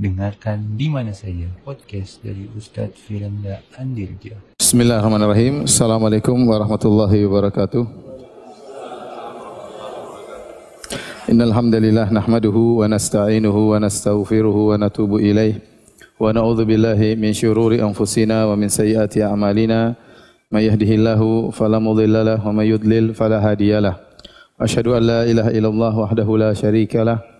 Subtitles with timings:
[0.00, 4.32] Dengarkan di mana saja podcast dari Ustadz Firanda Andirja.
[4.56, 5.68] Bismillahirrahmanirrahim.
[5.68, 7.84] Assalamualaikum warahmatullahi wabarakatuh.
[11.28, 15.60] Innal hamdalillah nahmaduhu wa nasta'inuhu wa nastaghfiruhu wa natubu ilaih
[16.16, 16.64] wa na'udzu
[17.20, 20.00] min syururi anfusina wa min sayyiati a'malina
[20.48, 21.52] may yahdihillahu
[22.40, 24.00] wa may yudlil fala hadiyalah.
[24.56, 25.20] Asyhadu an la
[26.40, 27.39] la syarikalah wa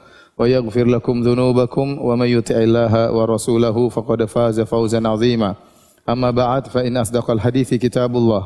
[0.40, 5.54] ويغفر لكم ذنوبكم ومن يطع الله ورسوله فقد فاز فوزا عظيما
[6.08, 8.42] أما بعد فإن أصدق الحديث كتاب الله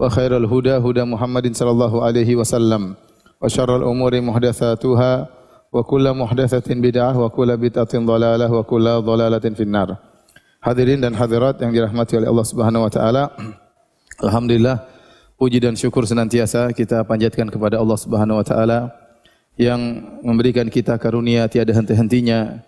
[0.00, 2.94] وخير الهدى هدى محمد صلى الله عليه وسلم
[3.42, 5.26] وشر الأمور محدثاتها
[5.72, 9.96] وكل محدثة بدعة وكل بدعة ضلالة وكل ضلالة في النار
[10.58, 13.30] Hadirin dan hadirat yang dirahmati oleh Allah Subhanahu wa taala.
[14.18, 14.82] Alhamdulillah
[15.38, 18.90] puji dan syukur senantiasa kita panjatkan kepada Allah Subhanahu wa taala
[19.59, 19.79] yang
[20.25, 22.61] memberikan kita karunia tiada henti-hentinya.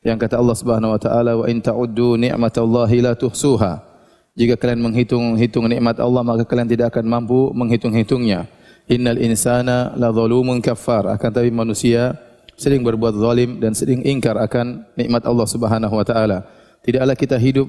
[0.00, 3.84] Yang kata Allah Subhanahu wa taala wa in ta'uddu ni'matallahi la tuhsuha.
[4.32, 8.48] Jika kalian menghitung-hitung nikmat Allah maka kalian tidak akan mampu menghitung-hitungnya.
[8.88, 11.12] Innal insana la zalumun kafar.
[11.12, 12.16] Akan tapi manusia
[12.56, 16.48] sering berbuat zalim dan sering ingkar akan nikmat Allah Subhanahu wa taala.
[16.80, 17.68] Tidaklah kita hidup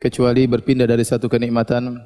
[0.00, 2.00] kecuali berpindah dari satu kenikmatan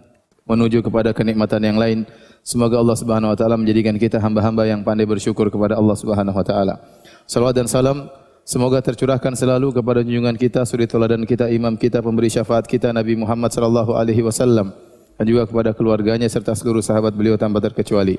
[0.50, 2.02] menuju kepada kenikmatan yang lain.
[2.40, 6.46] Semoga Allah Subhanahu wa taala menjadikan kita hamba-hamba yang pandai bersyukur kepada Allah Subhanahu wa
[6.46, 6.74] taala.
[7.28, 8.08] Salawat dan salam
[8.48, 13.14] semoga tercurahkan selalu kepada junjungan kita, suri teladan kita, imam kita, pemberi syafaat kita Nabi
[13.14, 14.72] Muhammad sallallahu alaihi wasallam
[15.20, 18.16] dan juga kepada keluarganya serta seluruh sahabat beliau tanpa terkecuali.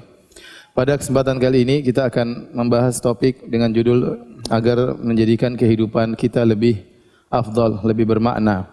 [0.71, 6.87] Pada kesempatan kali ini kita akan membahas topik dengan judul agar menjadikan kehidupan kita lebih
[7.27, 8.71] afdal, lebih bermakna.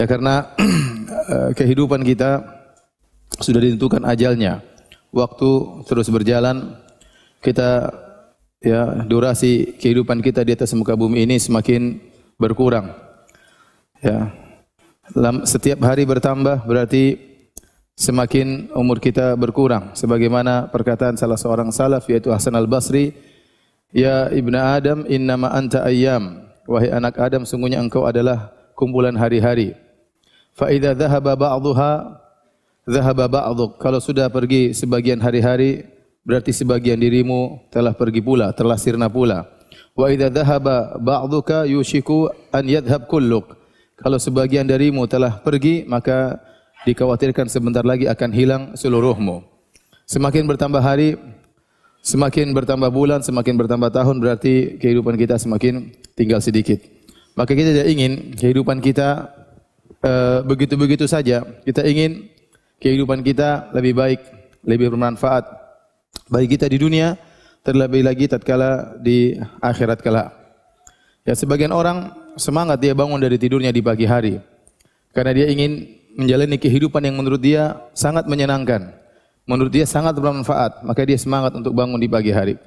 [0.00, 0.54] Ya karena
[1.58, 2.55] kehidupan kita
[3.40, 4.64] sudah ditentukan ajalnya.
[5.12, 5.50] Waktu
[5.88, 6.76] terus berjalan,
[7.40, 7.92] kita
[8.60, 12.00] ya durasi kehidupan kita di atas muka bumi ini semakin
[12.36, 12.92] berkurang.
[14.02, 14.32] Ya.
[15.46, 17.16] Setiap hari bertambah berarti
[17.96, 19.94] semakin umur kita berkurang.
[19.94, 23.14] Sebagaimana perkataan salah seorang salaf yaitu Hasan Al-Basri,
[23.94, 29.78] "Ya ibnu Adam, innama anta ayyam." Wahai anak Adam, sungguhnya engkau adalah kumpulan hari-hari.
[30.50, 32.25] Fa idza dhahaba ba'dhuha
[32.86, 33.82] ba'dhuk.
[33.82, 35.82] Kalau sudah pergi sebagian hari-hari,
[36.22, 39.46] berarti sebagian dirimu telah pergi pula, telah sirna pula.
[39.98, 43.58] Wa idza dhahaba ba'dhuka yushiku an yadhhab kulluk.
[43.96, 46.38] Kalau sebagian darimu telah pergi, maka
[46.84, 49.42] dikhawatirkan sebentar lagi akan hilang seluruhmu.
[50.06, 51.18] Semakin bertambah hari,
[52.04, 56.78] semakin bertambah bulan, semakin bertambah tahun berarti kehidupan kita semakin tinggal sedikit.
[57.34, 59.32] Maka kita tidak ingin kehidupan kita
[60.46, 61.42] begitu-begitu uh, saja.
[61.64, 62.35] Kita ingin
[62.80, 64.20] kehidupan kita lebih baik,
[64.64, 65.44] lebih bermanfaat
[66.28, 67.14] bagi kita di dunia,
[67.62, 70.32] terlebih lagi tatkala di akhirat kala.
[71.26, 74.38] Ya sebagian orang semangat dia bangun dari tidurnya di pagi hari
[75.10, 78.92] karena dia ingin menjalani kehidupan yang menurut dia sangat menyenangkan.
[79.46, 82.58] Menurut dia sangat bermanfaat, maka dia semangat untuk bangun di pagi hari.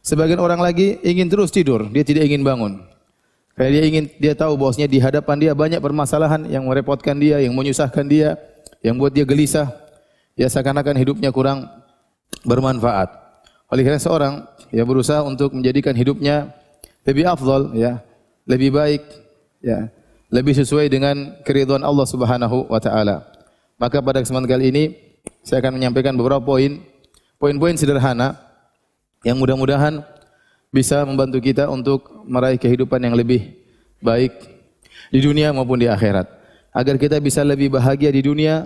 [0.00, 2.80] Sebagian orang lagi ingin terus tidur, dia tidak ingin bangun.
[3.52, 7.52] Karena dia ingin dia tahu bahwasanya di hadapan dia banyak permasalahan yang merepotkan dia, yang
[7.52, 8.40] menyusahkan dia,
[8.82, 9.70] yang buat dia gelisah.
[10.34, 11.70] Ya seakan-akan hidupnya kurang
[12.42, 13.08] bermanfaat.
[13.72, 14.34] Oleh karena seorang
[14.68, 16.52] ya berusaha untuk menjadikan hidupnya
[17.06, 18.02] lebih afdal ya,
[18.44, 19.02] lebih baik
[19.62, 19.88] ya,
[20.28, 23.24] lebih sesuai dengan keridhaan Allah Subhanahu wa taala.
[23.80, 24.84] Maka pada kesempatan kali ini
[25.46, 26.82] saya akan menyampaikan beberapa poin,
[27.38, 28.38] poin-poin sederhana
[29.22, 30.02] yang mudah-mudahan
[30.72, 33.52] bisa membantu kita untuk meraih kehidupan yang lebih
[34.00, 34.32] baik
[35.12, 36.41] di dunia maupun di akhirat.
[36.72, 38.64] Agar kita bisa lebih bahagia di dunia,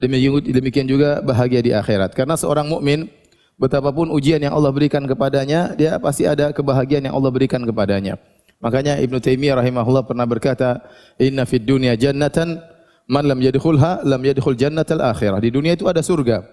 [0.00, 2.16] demikian juga bahagia di akhirat.
[2.16, 3.12] Karena seorang mukmin
[3.60, 8.16] betapapun ujian yang Allah berikan kepadanya, dia pasti ada kebahagiaan yang Allah berikan kepadanya.
[8.64, 10.80] Makanya Ibnu Taimiyah rahimahullah pernah berkata,
[11.20, 12.64] "Inna fid dunya jannatan
[13.12, 16.48] man lam yadkhulha lam yadkhul jannatal akhirah." Di dunia itu ada surga.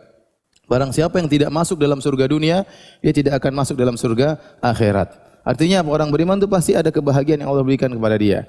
[0.67, 2.67] Barang siapa yang tidak masuk dalam surga dunia,
[2.99, 5.15] dia tidak akan masuk dalam surga akhirat.
[5.47, 8.43] Artinya orang beriman itu pasti ada kebahagiaan yang Allah berikan kepada dia.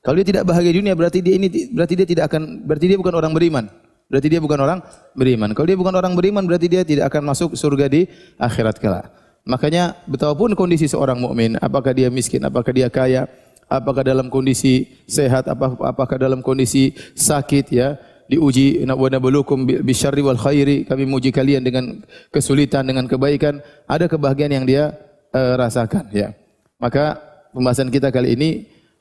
[0.00, 2.96] Kalau dia tidak bahagia di dunia berarti dia ini berarti dia tidak akan berarti dia
[2.96, 3.64] bukan orang beriman.
[4.10, 4.78] Berarti dia bukan orang
[5.14, 5.54] beriman.
[5.54, 8.10] Kalau dia bukan orang beriman berarti dia tidak akan masuk surga di
[8.40, 9.06] akhirat kelak.
[9.46, 13.30] Makanya betapapun kondisi seorang mukmin, apakah dia miskin, apakah dia kaya,
[13.70, 17.96] apakah dalam kondisi sehat, apakah dalam kondisi sakit ya.
[18.30, 21.98] Diuji wa nabluukum bisyarri wal khairi, kami menguji kalian dengan
[22.30, 23.58] kesulitan dengan kebaikan,
[23.90, 24.94] ada kebahagiaan yang dia
[25.34, 26.30] uh, rasakan ya.
[26.78, 27.18] Maka
[27.50, 28.50] pembahasan kita kali ini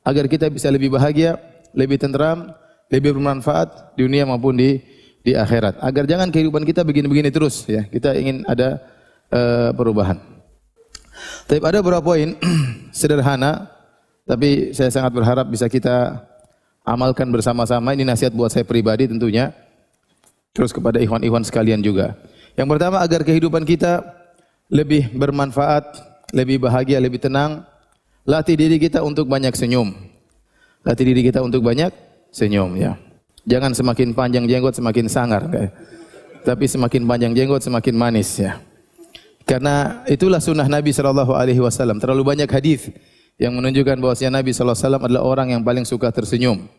[0.04, 1.38] agar kita bisa lebih bahagia,
[1.76, 2.54] lebih tenteram,
[2.90, 4.80] lebih bermanfaat di dunia maupun di
[5.22, 5.80] di akhirat.
[5.84, 7.86] Agar jangan kehidupan kita begini-begini terus ya.
[7.86, 8.80] Kita ingin ada
[9.30, 10.18] uh, perubahan.
[11.46, 12.40] Tapi ada beberapa poin
[12.96, 13.68] sederhana
[14.30, 16.22] tapi saya sangat berharap bisa kita
[16.86, 17.98] amalkan bersama-sama.
[17.98, 19.50] Ini nasihat buat saya pribadi tentunya.
[20.54, 22.14] Terus kepada ikhwan-ikhwan sekalian juga.
[22.54, 24.06] Yang pertama agar kehidupan kita
[24.70, 25.98] lebih bermanfaat,
[26.30, 27.66] lebih bahagia, lebih tenang.
[28.30, 29.90] Latih diri kita untuk banyak senyum.
[30.86, 31.90] Latih diri kita untuk banyak
[32.30, 32.94] senyum ya.
[33.50, 35.50] Jangan semakin panjang jenggot semakin sangar.
[36.46, 38.62] Tapi semakin panjang jenggot semakin manis ya.
[39.50, 41.98] Karena itulah sunnah Nabi Shallallahu Alaihi Wasallam.
[41.98, 42.94] Terlalu banyak hadis
[43.42, 46.70] yang menunjukkan bahwasanya Nabi Shallallahu Alaihi Wasallam adalah orang yang paling suka tersenyum.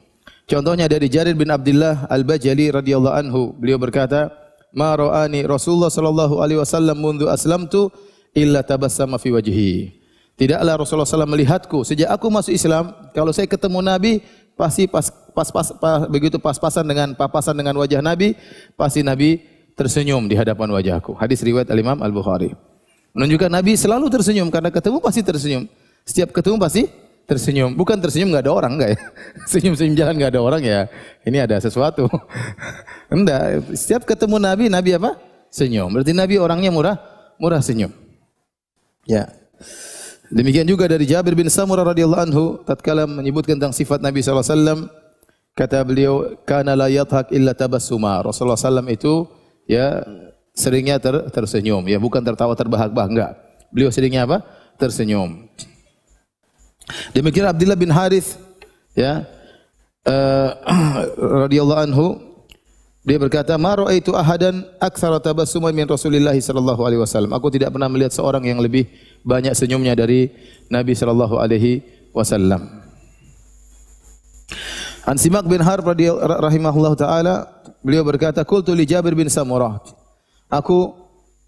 [0.47, 4.31] Contohnya dari Jarir bin Abdullah Al Bajali radhiyallahu anhu, beliau berkata,
[4.71, 7.91] "Ma ra'ani Rasulullah sallallahu alaihi wasallam mundu aslamtu
[8.35, 10.00] illa tabassama fi wajhi."
[10.41, 14.25] Tidaklah Rasulullah SAW melihatku sejak aku masuk Islam, kalau saya ketemu Nabi
[14.57, 18.33] pasti pas pas, pas, pas begitu pas-pasan dengan papasan dengan wajah Nabi,
[18.73, 19.45] pasti Nabi
[19.77, 21.13] tersenyum di hadapan wajahku.
[21.21, 22.57] Hadis riwayat Al-Imam Al-Bukhari.
[23.13, 25.69] Menunjukkan Nabi selalu tersenyum karena ketemu pasti tersenyum.
[26.09, 26.89] Setiap ketemu pasti
[27.29, 27.77] tersenyum.
[27.77, 28.99] Bukan tersenyum nggak ada orang nggak ya?
[29.53, 30.81] Senyum-senyum jalan nggak ada orang ya?
[31.29, 32.09] Ini ada sesuatu.
[33.13, 33.77] Enggak.
[33.77, 35.21] Setiap ketemu Nabi, Nabi apa?
[35.53, 35.93] Senyum.
[35.93, 36.97] Berarti Nabi orangnya murah,
[37.37, 37.93] murah senyum.
[39.05, 39.29] Ya.
[40.31, 44.55] Demikian juga dari Jabir bin Samurah radhiyallahu anhu tatkala menyebutkan tentang sifat Nabi sallallahu alaihi
[44.55, 44.79] wasallam
[45.59, 46.15] kata beliau
[46.47, 48.23] kana la yathak illa tabassuma.
[48.23, 49.27] Rasulullah sallam itu
[49.67, 50.07] ya
[50.55, 53.33] seringnya ter, tersenyum ya bukan tertawa terbahak-bahak enggak.
[53.75, 54.47] Beliau seringnya apa?
[54.79, 55.51] Tersenyum.
[57.11, 58.39] Demikian Abdullah bin Harith
[58.95, 59.27] ya
[60.07, 60.51] uh,
[61.51, 62.07] radhiyallahu anhu
[63.01, 67.89] dia berkata, "Ma raaitu ahadan aktsara tabassuman min Rasulillah sallallahu alaihi wasallam." Aku tidak pernah
[67.89, 68.93] melihat seorang yang lebih
[69.25, 70.29] banyak senyumnya dari
[70.69, 71.81] Nabi sallallahu alaihi
[72.13, 72.61] wasallam.
[75.09, 75.89] An Simak bin Harb
[76.45, 77.49] rahimahullah taala,
[77.81, 79.81] beliau berkata, "Qultu li Jabir bin Samurah."
[80.53, 80.93] Aku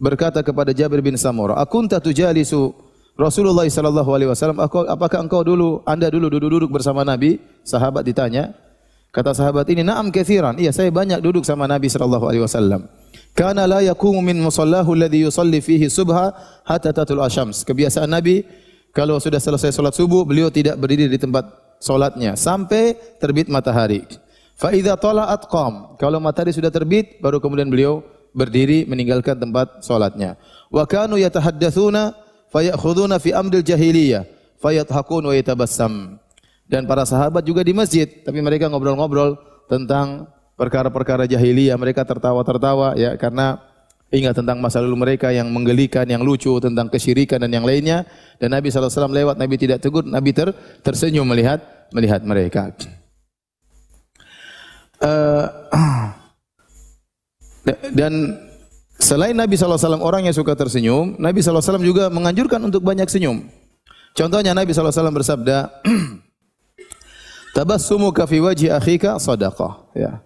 [0.00, 2.72] berkata kepada Jabir bin Samurah, "Akunta tujalisu
[3.12, 7.36] Rasulullah sallallahu alaihi wasallam, apakah engkau dulu anda dulu duduk-duduk bersama Nabi?
[7.60, 8.56] Sahabat ditanya.
[9.12, 12.88] Kata sahabat ini, "Na'am katsiran." Iya, saya banyak duduk sama Nabi sallallahu alaihi wasallam.
[13.36, 16.32] Kana la yaqumu min musallahu alladhi yusalli fihi subha
[16.64, 17.60] hatta tatul asyams.
[17.68, 18.40] Kebiasaan Nabi
[18.92, 21.48] kalau sudah selesai salat subuh, beliau tidak berdiri di tempat
[21.80, 24.04] salatnya sampai terbit matahari.
[24.52, 25.96] Fa idza tala'at qam.
[25.96, 28.04] Kalau matahari sudah terbit, baru kemudian beliau
[28.36, 30.36] berdiri meninggalkan tempat salatnya.
[30.68, 32.16] Wa kanu yatahaddatsuna
[32.52, 34.28] fayakhuduna fi amril jahiliyah
[34.60, 36.21] fayathakun wa yatabassam.
[36.66, 39.36] Dan para sahabat juga di masjid, tapi mereka ngobrol-ngobrol
[39.68, 43.60] tentang perkara-perkara jahiliyah, mereka tertawa-tertawa ya karena
[44.12, 48.04] ingat tentang masa lalu mereka yang menggelikan, yang lucu tentang kesyirikan dan yang lainnya.
[48.40, 51.60] Dan Nabi SAW lewat, Nabi tidak tegur, Nabi ter, tersenyum melihat
[51.92, 52.72] melihat mereka.
[55.02, 55.48] Uh,
[57.98, 58.12] dan
[59.02, 63.50] Selain Nabi SAW orang yang suka tersenyum, Nabi SAW juga menganjurkan untuk banyak senyum.
[64.14, 65.82] Contohnya Nabi SAW bersabda,
[67.52, 69.92] Tabassumu fi wajhi akhika sadaqah.
[69.92, 70.24] Ya.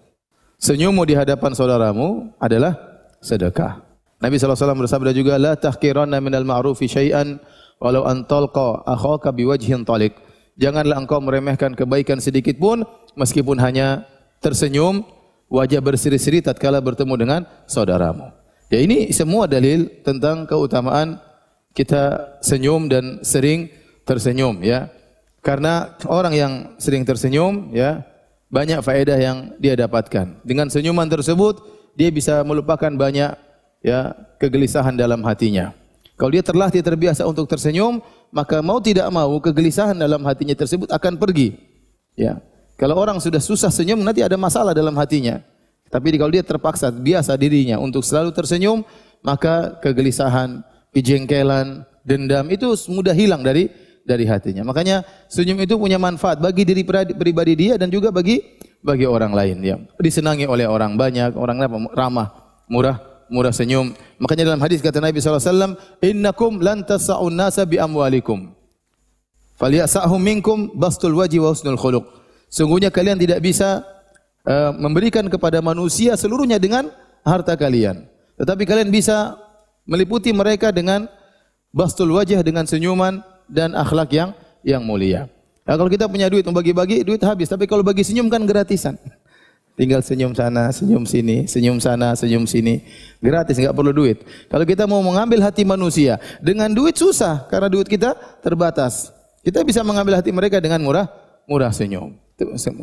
[0.63, 2.79] Senyummu di hadapan saudaramu adalah
[3.21, 3.83] sedekah.
[4.17, 7.37] Nabi SAW bersabda juga, La tahkiranna minal ma'rufi syai'an
[7.83, 10.17] walau an talqa akhaka biwajhin talik.
[10.57, 12.81] Janganlah engkau meremehkan kebaikan sedikit pun
[13.13, 14.09] meskipun hanya
[14.41, 15.05] tersenyum
[15.53, 18.33] wajah berseri-seri tatkala bertemu dengan saudaramu.
[18.73, 21.21] Ya ini semua dalil tentang keutamaan
[21.77, 23.69] kita senyum dan sering
[24.09, 24.89] tersenyum ya.
[25.47, 28.03] Karena orang yang sering tersenyum ya
[28.51, 30.43] banyak faedah yang dia dapatkan.
[30.43, 31.63] Dengan senyuman tersebut
[31.95, 33.31] dia bisa melupakan banyak
[33.79, 34.11] ya
[34.43, 35.71] kegelisahan dalam hatinya.
[36.19, 38.03] Kalau dia terlatih terbiasa untuk tersenyum,
[38.35, 41.55] maka mau tidak mau kegelisahan dalam hatinya tersebut akan pergi.
[42.19, 42.43] Ya.
[42.75, 45.39] Kalau orang sudah susah senyum nanti ada masalah dalam hatinya.
[45.87, 48.83] Tapi kalau dia terpaksa biasa dirinya untuk selalu tersenyum,
[49.23, 54.63] maka kegelisahan, kejengkelan, dendam itu mudah hilang dari dari hatinya.
[54.63, 58.41] Makanya senyum itu punya manfaat bagi diri pribadi dia dan juga bagi
[58.81, 59.77] bagi orang lain ya.
[59.99, 61.59] Disenangi oleh orang banyak, orang
[61.91, 62.31] ramah,
[62.71, 63.93] murah, murah senyum.
[64.23, 68.55] Makanya dalam hadis kata Nabi SAW, Innakum lan tasa'un nasa bi amwalikum.
[69.59, 72.05] Falyasa'hum minkum bastul waji wa husnul khuluq.
[72.47, 73.83] Sungguhnya kalian tidak bisa
[74.47, 76.93] uh, memberikan kepada manusia seluruhnya dengan
[77.27, 78.07] harta kalian.
[78.39, 79.35] Tetapi kalian bisa
[79.89, 81.09] meliputi mereka dengan
[81.73, 84.31] bastul wajah dengan senyuman dan akhlak yang
[84.67, 85.31] yang mulia.
[85.67, 87.51] Ya, kalau kita punya duit, mau bagi-bagi, duit habis.
[87.51, 88.95] Tapi kalau bagi senyum kan gratisan.
[89.77, 92.81] Tinggal senyum sana, senyum sini, senyum sana, senyum sini.
[93.21, 94.25] Gratis, nggak perlu duit.
[94.49, 99.13] Kalau kita mau mengambil hati manusia, dengan duit susah, karena duit kita terbatas.
[99.45, 101.11] Kita bisa mengambil hati mereka dengan murah,
[101.45, 102.17] murah senyum.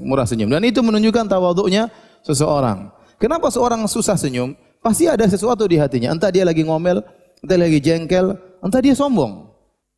[0.06, 0.52] Murah senyum.
[0.52, 1.90] Dan itu menunjukkan tawaduknya
[2.22, 2.94] seseorang.
[3.18, 4.54] Kenapa seorang susah senyum?
[4.84, 6.12] Pasti ada sesuatu di hatinya.
[6.12, 7.02] Entah dia lagi ngomel,
[7.42, 9.53] entah lagi jengkel, entah dia sombong.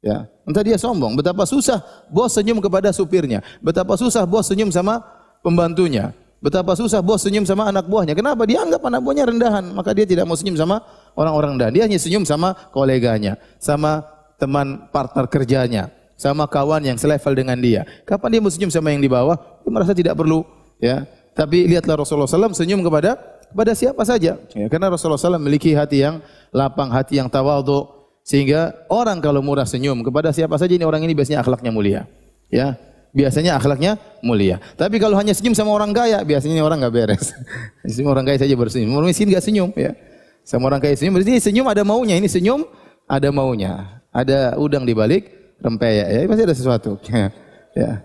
[0.06, 1.18] Ya, entah dia sombong.
[1.18, 1.82] Betapa susah
[2.14, 3.42] bos senyum kepada supirnya.
[3.58, 5.02] Betapa susah bos senyum sama
[5.42, 6.14] pembantunya.
[6.46, 8.14] Betapa susah bos senyum sama anak buahnya.
[8.14, 8.46] Kenapa?
[8.46, 10.86] Dia anggap anak buahnya rendahan, maka dia tidak mau senyum sama
[11.18, 11.74] orang-orang rendahan.
[11.74, 14.06] Dia hanya senyum sama koleganya, sama
[14.38, 17.82] teman partner kerjanya, sama kawan yang selevel dengan dia.
[18.06, 19.42] Kapan dia mau senyum sama yang di bawah?
[19.66, 20.46] Dia merasa tidak perlu,
[20.78, 21.10] ya.
[21.34, 23.18] Tapi lihatlah Rasulullah SAW senyum kepada
[23.50, 24.38] kepada siapa saja.
[24.54, 26.22] Ya, karena Rasulullah SAW memiliki hati yang
[26.54, 27.95] lapang, hati yang tawadhu,
[28.26, 32.02] sehingga orang kalau murah senyum kepada siapa saja ini orang ini biasanya akhlaknya mulia.
[32.50, 32.74] Ya,
[33.14, 34.58] biasanya akhlaknya mulia.
[34.74, 37.38] Tapi kalau hanya senyum sama orang kaya, biasanya orang nggak beres.
[37.94, 38.98] Semua orang kaya saja bersenyum.
[38.98, 39.94] Orang miskin nggak senyum, ya.
[40.42, 41.22] Sama orang kaya senyum.
[41.22, 42.18] Berarti senyum ada maunya.
[42.18, 42.66] Ini senyum
[43.06, 44.02] ada maunya.
[44.10, 45.30] Ada udang di balik
[45.62, 46.08] rempeyek.
[46.10, 46.92] Ya, pasti ada sesuatu.
[47.80, 48.02] ya.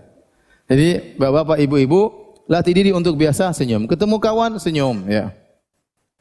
[0.69, 2.01] Jadi bapak-bapak, ibu-ibu,
[2.45, 3.89] latih diri untuk biasa senyum.
[3.89, 5.33] Ketemu kawan senyum, ya.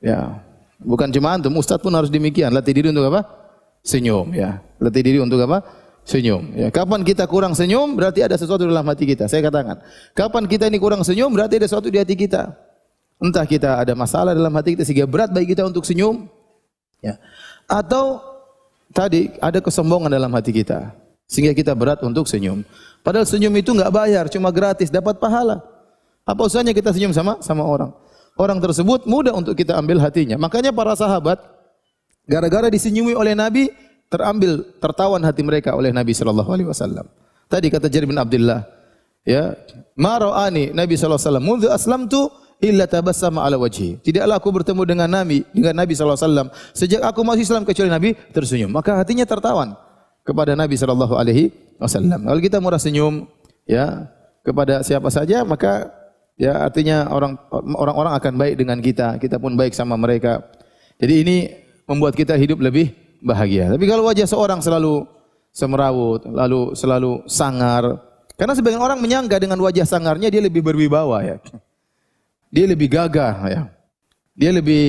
[0.00, 0.40] Ya.
[0.80, 2.48] Bukan cuma antum, ustaz pun harus demikian.
[2.48, 3.39] Latih diri untuk apa?
[3.80, 4.60] Senyum, ya.
[4.80, 5.80] Latih diri untuk apa?
[6.10, 6.42] senyum.
[6.56, 9.30] Ya, kapan kita kurang senyum berarti ada sesuatu dalam hati kita.
[9.30, 9.78] Saya katakan,
[10.16, 12.50] kapan kita ini kurang senyum berarti ada sesuatu di hati kita.
[13.20, 16.26] Entah kita ada masalah dalam hati kita sehingga berat bagi kita untuk senyum,
[17.04, 17.20] ya.
[17.68, 18.18] Atau
[18.90, 20.96] tadi ada kesombongan dalam hati kita
[21.30, 22.64] sehingga kita berat untuk senyum.
[23.04, 25.62] Padahal senyum itu nggak bayar, cuma gratis, dapat pahala.
[26.26, 27.92] Apa usahanya kita senyum sama sama orang?
[28.40, 30.40] Orang tersebut mudah untuk kita ambil hatinya.
[30.40, 31.38] Makanya para sahabat
[32.30, 33.74] gara-gara disenyumi oleh Nabi,
[34.06, 37.10] terambil tertawan hati mereka oleh Nabi sallallahu alaihi wasallam.
[37.50, 38.62] Tadi kata Jarir bin Abdullah,
[39.26, 39.58] ya,
[39.98, 42.30] "Ma ra'ani Nabi sallallahu alaihi wasallam mundu aslamtu
[42.62, 47.02] illa tabassama ala wajhi." Tidaklah aku bertemu dengan Nabi, dengan Nabi sallallahu alaihi wasallam sejak
[47.02, 48.70] aku masih Islam kecuali Nabi tersenyum.
[48.70, 49.74] Maka hatinya tertawan
[50.22, 51.50] kepada Nabi sallallahu alaihi
[51.82, 52.22] wasallam.
[52.22, 53.26] Kalau kita murah senyum,
[53.66, 54.06] ya,
[54.46, 55.90] kepada siapa saja, maka
[56.38, 60.46] ya artinya orang orang-orang akan baik dengan kita, kita pun baik sama mereka.
[61.00, 61.36] Jadi ini
[61.90, 63.66] membuat kita hidup lebih bahagia.
[63.74, 65.10] Tapi kalau wajah seorang selalu
[65.50, 67.98] semerawut, lalu selalu sangar,
[68.38, 71.36] karena sebagian orang menyangka dengan wajah sangarnya dia lebih berwibawa ya.
[72.48, 73.62] Dia lebih gagah ya.
[74.38, 74.86] Dia lebih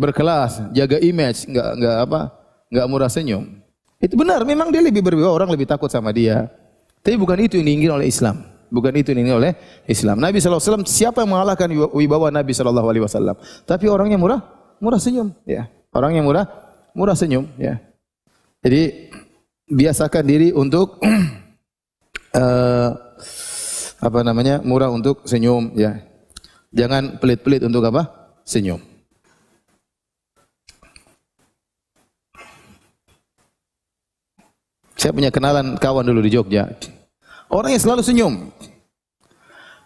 [0.00, 2.20] berkelas, jaga image, enggak enggak apa?
[2.72, 3.44] enggak murah senyum.
[3.98, 6.46] Itu benar, memang dia lebih berwibawa, orang lebih takut sama dia.
[7.02, 8.46] Tapi bukan itu yang diinginkan oleh Islam.
[8.72, 9.52] Bukan itu yang diinginkan oleh
[9.84, 10.16] Islam.
[10.22, 13.36] Nabi SAW, siapa yang mengalahkan wibawa Nabi SAW?
[13.66, 14.40] Tapi orangnya murah,
[14.78, 15.34] murah senyum.
[15.44, 15.68] Ya.
[15.92, 16.46] Orangnya murah,
[16.92, 17.80] murah senyum ya.
[18.60, 19.12] Jadi
[19.68, 21.00] biasakan diri untuk
[22.36, 22.90] uh,
[24.06, 24.60] apa namanya?
[24.60, 26.04] murah untuk senyum ya.
[26.72, 28.32] Jangan pelit-pelit untuk apa?
[28.44, 28.80] senyum.
[34.98, 36.66] Saya punya kenalan kawan dulu di Jogja.
[37.48, 38.34] Orang yang selalu senyum.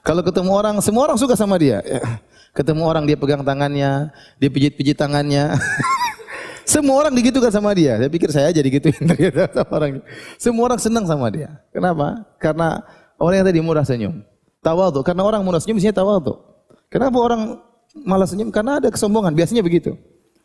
[0.03, 1.79] Kalau ketemu orang, semua orang suka sama dia.
[2.53, 5.57] Ketemu orang dia pegang tangannya, dia pijit-pijit tangannya.
[6.73, 7.99] Semua orang digitukan sama dia.
[7.99, 9.03] Saya pikir saya jadi gituin
[9.57, 9.91] sama orang.
[10.39, 11.59] Semua orang senang sama dia.
[11.75, 12.23] Kenapa?
[12.39, 12.85] Karena
[13.19, 14.23] orang yang tadi murah senyum.
[14.63, 15.03] Tawadhu.
[15.03, 16.39] Karena orang murah senyum biasanya tawadhu.
[16.87, 17.41] Kenapa orang
[18.07, 18.53] malah senyum?
[18.55, 19.35] Karena ada kesombongan.
[19.35, 19.99] Biasanya begitu.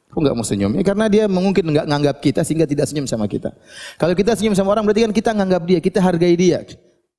[0.08, 0.72] Kok enggak mau senyum?
[0.74, 3.52] Ya, karena dia mungkin enggak nganggap kita sehingga tidak senyum sama kita.
[4.00, 6.64] Kalau kita senyum sama orang berarti kan kita nganggap dia, kita hargai dia.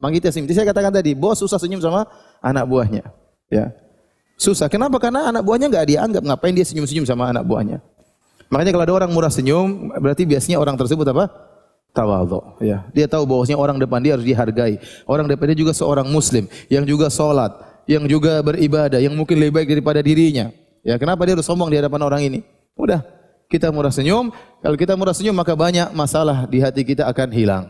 [0.00, 0.48] Maka kita senyum.
[0.48, 2.08] Jadi saya katakan tadi, bos susah senyum sama
[2.40, 3.04] anak buahnya.
[3.52, 3.76] Ya.
[4.38, 4.70] Susah.
[4.70, 5.02] Kenapa?
[5.02, 6.22] Karena anak buahnya enggak dia anggap.
[6.22, 7.82] Ngapain dia senyum-senyum sama anak buahnya?
[8.48, 11.28] Makanya kalau ada orang murah senyum, berarti biasanya orang tersebut apa?
[11.92, 12.62] Tawadhu.
[12.62, 12.86] Ya.
[12.94, 14.78] Dia tahu bahwasanya orang depan dia harus dihargai.
[15.04, 17.50] Orang depan dia juga seorang muslim yang juga sholat,
[17.90, 20.54] yang juga beribadah, yang mungkin lebih baik daripada dirinya.
[20.86, 22.40] Ya, kenapa dia harus sombong di hadapan orang ini?
[22.78, 23.02] Udah,
[23.50, 24.30] kita murah senyum.
[24.62, 27.64] Kalau kita murah senyum maka banyak masalah di hati kita akan hilang.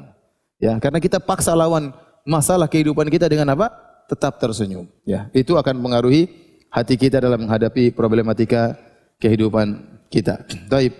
[0.60, 1.96] Ya, karena kita paksa lawan
[2.28, 3.72] masalah kehidupan kita dengan apa?
[4.06, 4.86] Tetap tersenyum.
[5.08, 8.76] Ya, itu akan mengaruhi hati kita dalam menghadapi problematika
[9.18, 9.80] kehidupan
[10.12, 10.44] kita.
[10.68, 10.92] Taib.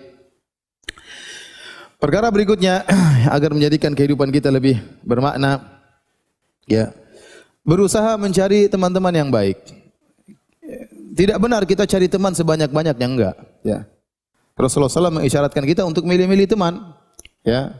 [1.99, 2.87] Perkara berikutnya
[3.35, 5.59] agar menjadikan kehidupan kita lebih bermakna
[6.69, 6.95] ya.
[7.67, 9.59] Berusaha mencari teman-teman yang baik.
[11.19, 13.83] Tidak benar kita cari teman sebanyak-banyaknya enggak, ya.
[14.55, 16.95] Rasulullah SAW mengisyaratkan kita untuk milih-milih teman,
[17.43, 17.75] ya.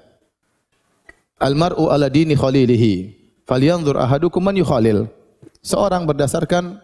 [1.39, 3.15] Almaru ala dini khalilihi.
[3.47, 5.07] Falyanzur ahadukum man yukhalil.
[5.63, 6.83] Seorang berdasarkan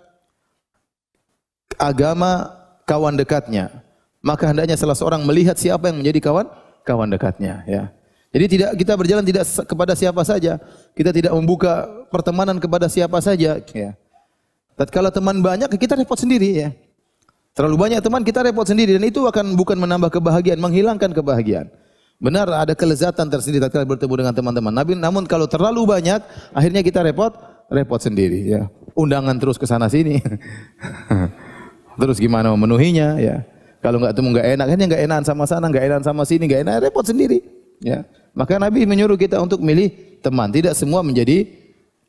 [1.78, 2.52] agama
[2.86, 3.86] kawan dekatnya
[4.26, 6.50] maka hendaknya salah seorang melihat siapa yang menjadi kawan
[6.82, 7.94] kawan dekatnya ya.
[8.36, 10.60] Jadi tidak kita berjalan tidak kepada siapa saja.
[10.92, 13.64] Kita tidak membuka pertemanan kepada siapa saja.
[13.72, 13.96] Ya.
[14.76, 16.70] Tatkala teman banyak kita repot sendiri ya.
[17.56, 21.72] Terlalu banyak teman kita repot sendiri dan itu akan bukan menambah kebahagiaan, menghilangkan kebahagiaan.
[22.20, 24.74] Benar ada kelezatan tersendiri tatkala bertemu dengan teman-teman.
[24.76, 26.20] Nabi namun kalau terlalu banyak
[26.52, 27.32] akhirnya kita repot,
[27.72, 28.68] repot sendiri ya.
[29.00, 30.20] Undangan terus ke sana sini.
[32.00, 33.44] terus gimana memenuhinya ya.
[33.86, 36.62] Kalau nggak temu nggak enak, akhirnya nggak enakan sama sana, nggak enakan sama sini, nggak
[36.66, 37.40] enak, repot sendiri.
[37.86, 38.02] Ya.
[38.34, 40.50] Maka Nabi menyuruh kita untuk milih teman.
[40.50, 41.46] Tidak semua menjadi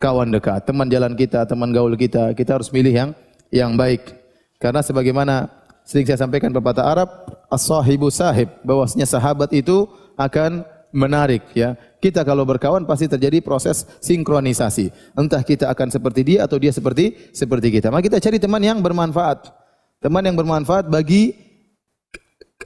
[0.01, 2.33] kawan dekat, teman jalan kita, teman gaul kita.
[2.33, 3.11] Kita harus milih yang
[3.53, 4.09] yang baik.
[4.57, 5.53] Karena sebagaimana
[5.85, 7.09] sering saya sampaikan pepatah Arab,
[7.53, 9.85] as-sahibu sahib, bahwasanya sahabat itu
[10.17, 10.65] akan
[10.97, 11.77] menarik ya.
[12.01, 15.13] Kita kalau berkawan pasti terjadi proses sinkronisasi.
[15.13, 17.93] Entah kita akan seperti dia atau dia seperti seperti kita.
[17.93, 19.66] Maka kita cari teman yang bermanfaat.
[20.01, 21.33] Teman yang bermanfaat bagi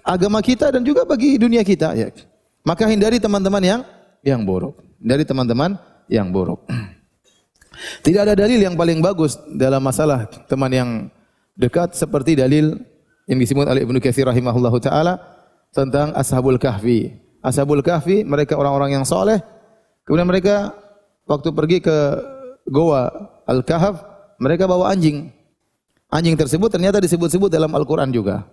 [0.02, 2.10] agama kita dan juga bagi dunia kita ya.
[2.66, 3.80] Maka hindari teman-teman yang
[4.26, 4.76] yang buruk.
[5.00, 6.66] Dari teman-teman yang buruk.
[8.04, 10.90] Tidak ada dalil yang paling bagus dalam masalah teman yang
[11.56, 12.76] dekat seperti dalil
[13.30, 15.16] yang disebut oleh Ibnu Katsir rahimahullahu taala
[15.70, 17.14] tentang Ashabul Kahfi.
[17.40, 19.40] Ashabul Kahfi mereka orang-orang yang soleh.
[20.04, 20.74] Kemudian mereka
[21.30, 21.96] waktu pergi ke
[22.66, 23.08] Goa
[23.46, 24.02] Al-Kahf,
[24.42, 25.30] mereka bawa anjing.
[26.10, 28.50] Anjing tersebut ternyata disebut-sebut dalam Al-Qur'an juga.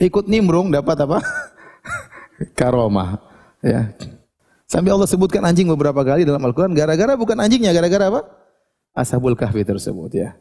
[0.00, 1.18] Ikut nimbrung dapat apa?
[2.58, 3.20] Karomah.
[3.60, 3.92] Ya.
[4.70, 6.72] Sampai Allah sebutkan anjing beberapa kali dalam Al-Quran.
[6.78, 8.20] Gara-gara bukan anjingnya, gara-gara apa?
[8.94, 10.38] Ashabul kahfi tersebut ya.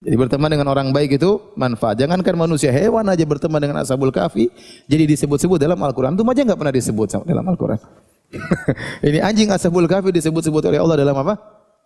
[0.00, 2.00] Jadi berteman dengan orang baik itu manfaat.
[2.00, 4.48] Jangankan manusia, hewan aja berteman dengan ashabul kahfi.
[4.88, 6.16] Jadi disebut-sebut dalam Al-Quran.
[6.16, 7.80] Itu aja nggak pernah disebut dalam Al-Quran.
[9.08, 11.36] Ini anjing ashabul kahfi disebut-sebut oleh Allah dalam apa?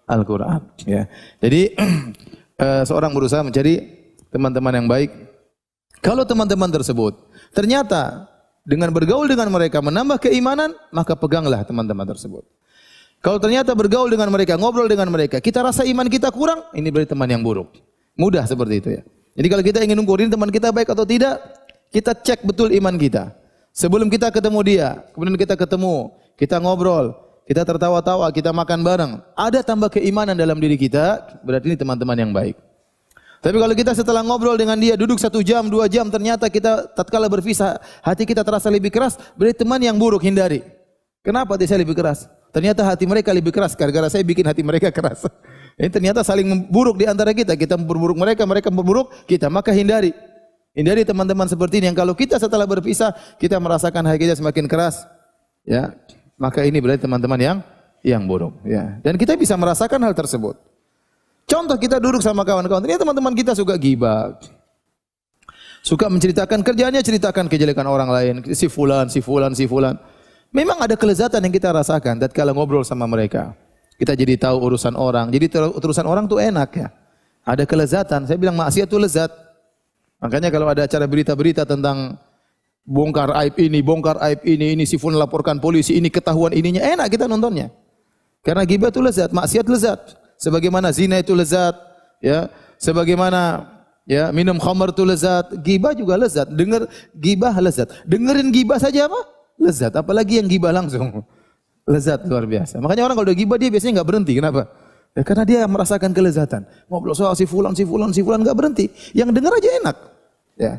[0.06, 0.60] Al-Quran.
[0.86, 1.10] Ya.
[1.42, 1.74] Jadi
[2.62, 4.01] eh, seorang berusaha mencari
[4.32, 5.12] teman-teman yang baik.
[6.02, 7.14] Kalau teman-teman tersebut
[7.54, 8.26] ternyata
[8.66, 12.42] dengan bergaul dengan mereka menambah keimanan, maka peganglah teman-teman tersebut.
[13.22, 17.14] Kalau ternyata bergaul dengan mereka, ngobrol dengan mereka, kita rasa iman kita kurang, ini berarti
[17.14, 17.70] teman yang buruk.
[18.18, 19.02] Mudah seperti itu ya.
[19.38, 21.38] Jadi kalau kita ingin ngukurin teman kita baik atau tidak,
[21.94, 23.30] kita cek betul iman kita.
[23.72, 27.14] Sebelum kita ketemu dia, kemudian kita ketemu, kita ngobrol,
[27.46, 32.32] kita tertawa-tawa, kita makan bareng, ada tambah keimanan dalam diri kita, berarti ini teman-teman yang
[32.34, 32.58] baik.
[33.42, 37.26] Tapi kalau kita setelah ngobrol dengan dia, duduk satu jam, dua jam, ternyata kita tatkala
[37.26, 40.62] berpisah, hati kita terasa lebih keras, berarti teman yang buruk hindari.
[41.26, 42.30] Kenapa hati saya lebih keras?
[42.54, 45.26] Ternyata hati mereka lebih keras, gara-gara saya bikin hati mereka keras.
[45.74, 47.58] Ini ternyata saling buruk di antara kita.
[47.58, 49.50] Kita memperburuk mereka, mereka memperburuk kita.
[49.50, 50.14] Maka hindari.
[50.72, 53.10] Hindari teman-teman seperti ini yang kalau kita setelah berpisah,
[53.42, 55.02] kita merasakan hati kita semakin keras.
[55.66, 55.98] Ya,
[56.38, 57.58] maka ini berarti teman-teman yang
[58.06, 58.54] yang buruk.
[58.62, 60.71] Ya, dan kita bisa merasakan hal tersebut.
[61.46, 64.36] Contoh kita duduk sama kawan-kawan, ternyata teman-teman kita suka gibah.
[65.82, 69.98] Suka menceritakan kerjanya, ceritakan kejelekan orang lain, si fulan, si fulan, si fulan.
[70.54, 73.56] Memang ada kelezatan yang kita rasakan tatkala ngobrol sama mereka.
[73.98, 75.34] Kita jadi tahu urusan orang.
[75.34, 76.88] Jadi urusan orang tuh enak ya.
[77.42, 78.30] Ada kelezatan.
[78.30, 79.30] Saya bilang maksiat itu lezat.
[80.22, 82.14] Makanya kalau ada acara berita-berita tentang
[82.86, 87.10] bongkar aib ini, bongkar aib ini, ini si fulan laporkan polisi, ini ketahuan ininya, enak
[87.10, 87.74] kita nontonnya.
[88.46, 89.98] Karena ghibah itu lezat, maksiat lezat.
[90.42, 91.78] Sebagaimana zina itu lezat,
[92.18, 92.50] ya.
[92.82, 93.70] Sebagaimana
[94.10, 96.50] ya minum khamar itu lezat, ghibah juga lezat.
[96.50, 97.94] Dengar ghibah lezat.
[98.02, 99.22] Dengerin ghibah saja apa?
[99.54, 101.22] Lezat, apalagi yang ghibah langsung.
[101.92, 102.82] Lezat luar biasa.
[102.82, 104.32] Makanya orang kalau udah ghibah dia biasanya nggak berhenti.
[104.34, 104.66] Kenapa?
[105.14, 106.66] Ya, karena dia merasakan kelezatan.
[106.90, 108.90] Ngobrol soal si fulan, si fulan, si fulan nggak berhenti.
[109.14, 109.96] Yang dengar aja enak.
[110.58, 110.72] Ya.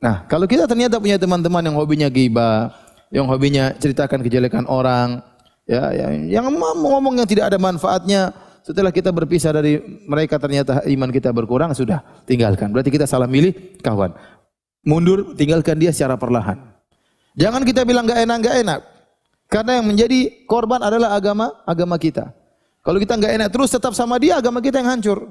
[0.00, 2.72] Nah, kalau kita ternyata punya teman-teman yang hobinya ghibah,
[3.12, 5.20] yang hobinya ceritakan kejelekan orang,
[5.64, 9.76] ya, yang, yang ngomong yang tidak ada manfaatnya, setelah kita berpisah dari
[10.08, 12.72] mereka ternyata iman kita berkurang, sudah tinggalkan.
[12.72, 14.16] Berarti kita salah milih kawan.
[14.88, 16.56] Mundur, tinggalkan dia secara perlahan.
[17.36, 18.80] Jangan kita bilang nggak enak, nggak enak.
[19.52, 22.32] Karena yang menjadi korban adalah agama agama kita.
[22.80, 25.28] Kalau kita nggak enak terus tetap sama dia, agama kita yang hancur.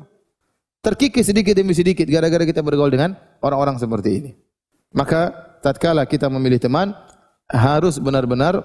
[0.86, 4.32] Terkikis sedikit demi sedikit gara-gara kita bergaul dengan orang-orang seperti ini.
[4.94, 5.34] Maka
[5.66, 6.94] tatkala kita memilih teman
[7.50, 8.62] harus benar-benar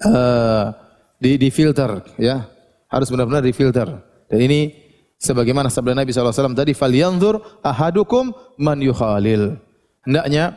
[0.00, 0.72] uh,
[1.20, 2.55] di, di filter ya.
[2.86, 3.88] Harus benar-benar difilter.
[4.30, 4.74] Dan ini
[5.18, 9.58] sebagaimana sabda Nabi SAW tadi falyanzur ahadukum man yukhalil.
[10.06, 10.54] Hendaknya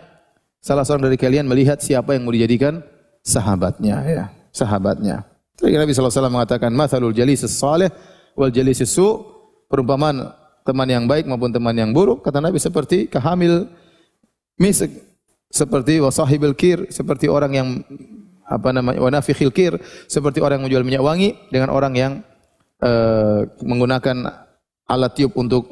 [0.62, 2.86] salah seorang dari kalian melihat siapa yang mau dijadikan
[3.26, 5.26] sahabatnya ya, sahabatnya.
[5.58, 7.92] Tadi Nabi SAW mengatakan mathalul jalis salih
[8.38, 9.08] wal jalis su
[9.68, 10.32] perumpamaan
[10.64, 13.68] teman yang baik maupun teman yang buruk kata Nabi seperti kehamil
[14.56, 14.94] misik
[15.50, 17.68] seperti wasahibil kir seperti orang yang
[18.50, 19.78] apa namanya wanafikhil kir
[20.10, 22.14] seperti orang yang menjual minyak wangi dengan orang yang
[22.82, 24.26] uh, menggunakan
[24.90, 25.70] alat tiup untuk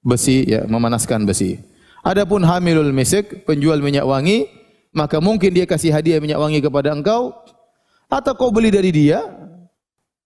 [0.00, 1.60] besi ya memanaskan besi.
[2.00, 4.48] Adapun hamilul misik penjual minyak wangi
[4.96, 7.36] maka mungkin dia kasih hadiah minyak wangi kepada engkau
[8.10, 9.22] atau kau beli dari dia,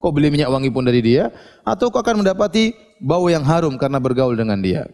[0.01, 1.29] kau beli minyak wangi pun dari dia,
[1.69, 4.89] atau kau akan mendapati bau yang harum karena bergaul dengan dia.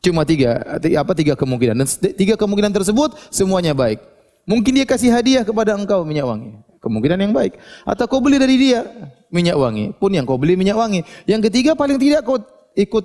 [0.00, 1.76] Cuma tiga, apa tiga kemungkinan.
[1.78, 4.02] Dan tiga kemungkinan tersebut semuanya baik.
[4.42, 6.52] Mungkin dia kasih hadiah kepada engkau minyak wangi.
[6.82, 7.58] Kemungkinan yang baik.
[7.86, 8.82] Atau kau beli dari dia
[9.30, 9.94] minyak wangi.
[9.94, 11.06] Pun yang kau beli minyak wangi.
[11.30, 12.42] Yang ketiga paling tidak kau
[12.74, 13.04] ikut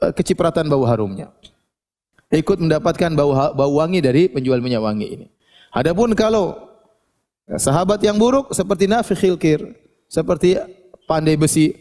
[0.00, 1.28] uh, kecipratan bau harumnya.
[2.32, 5.26] Ikut mendapatkan bau bau wangi dari penjual minyak wangi ini.
[5.72, 6.56] Adapun kalau
[7.56, 9.60] sahabat yang buruk seperti Nafi Kir,
[10.08, 10.60] seperti
[11.08, 11.72] pandai besi,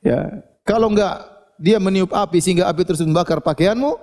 [0.00, 1.20] ya kalau enggak
[1.60, 3.96] dia meniup api sehingga api tersebut membakar pakaianmu,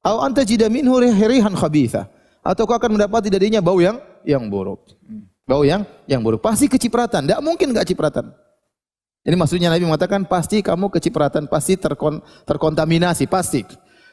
[0.00, 2.08] atau anta jida minhu rihan khabitha.
[2.42, 4.98] Atau kau akan mendapati darinya bau yang yang buruk.
[5.46, 6.42] Bau yang yang buruk.
[6.42, 7.26] Pasti kecipratan.
[7.26, 8.34] Tidak mungkin enggak cipratan.
[9.22, 13.62] Ini maksudnya Nabi mengatakan pasti kamu kecipratan, pasti terkon, terkontaminasi, pasti.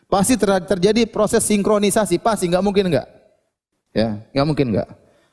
[0.05, 3.09] Pasti ter, terjadi proses sinkronisasi, pasti enggak mungkin enggak.
[3.89, 4.89] Ya, enggak mungkin enggak.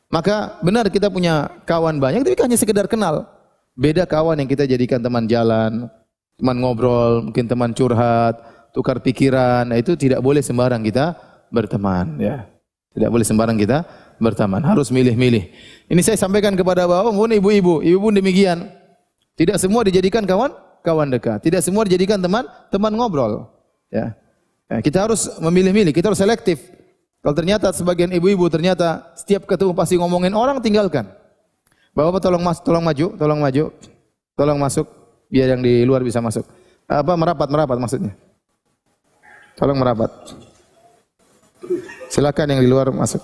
[0.09, 3.29] Maka benar kita punya kawan banyak tapi hanya sekedar kenal.
[3.77, 5.93] Beda kawan yang kita jadikan teman jalan,
[6.41, 8.41] teman ngobrol, mungkin teman curhat,
[8.73, 11.13] tukar pikiran, nah itu tidak boleh sembarang kita
[11.53, 12.56] berteman ya.
[12.97, 13.85] Tidak boleh sembarang kita
[14.17, 15.53] berteman, harus milih-milih.
[15.93, 18.73] Ini saya sampaikan kepada bapak pun ibu-ibu, ibu pun demikian.
[19.37, 20.49] Tidak semua dijadikan kawan
[20.81, 23.53] kawan dekat, tidak semua dijadikan teman teman ngobrol.
[23.93, 24.17] Ya.
[24.73, 26.57] ya kita harus memilih-milih, kita harus selektif.
[27.21, 31.05] Kalau ternyata sebagian ibu-ibu ternyata setiap ketemu pasti ngomongin orang, tinggalkan.
[31.93, 33.65] Bapak, tolong mas, tolong maju, tolong maju,
[34.33, 34.87] tolong masuk
[35.29, 36.49] biar yang di luar bisa masuk.
[36.87, 38.17] Apa merapat merapat maksudnya?
[39.59, 40.13] Tolong merapat.
[42.11, 43.23] Silakan yang di luar masuk.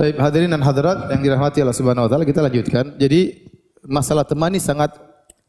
[0.00, 2.96] Baik, hadirin dan hadirat yang dirahmati Allah Subhanahu wa taala, kita lanjutkan.
[2.96, 3.50] Jadi
[3.84, 4.96] masalah teman ini sangat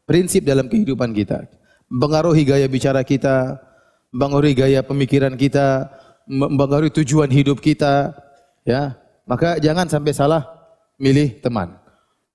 [0.04, 1.48] prinsip dalam kehidupan kita.
[1.88, 3.56] Mempengaruhi gaya bicara kita,
[4.12, 5.88] mempengaruhi gaya pemikiran kita,
[6.28, 8.12] mempengaruhi tujuan hidup kita,
[8.68, 8.98] ya.
[9.24, 10.42] Maka jangan sampai salah
[10.98, 11.78] milih teman.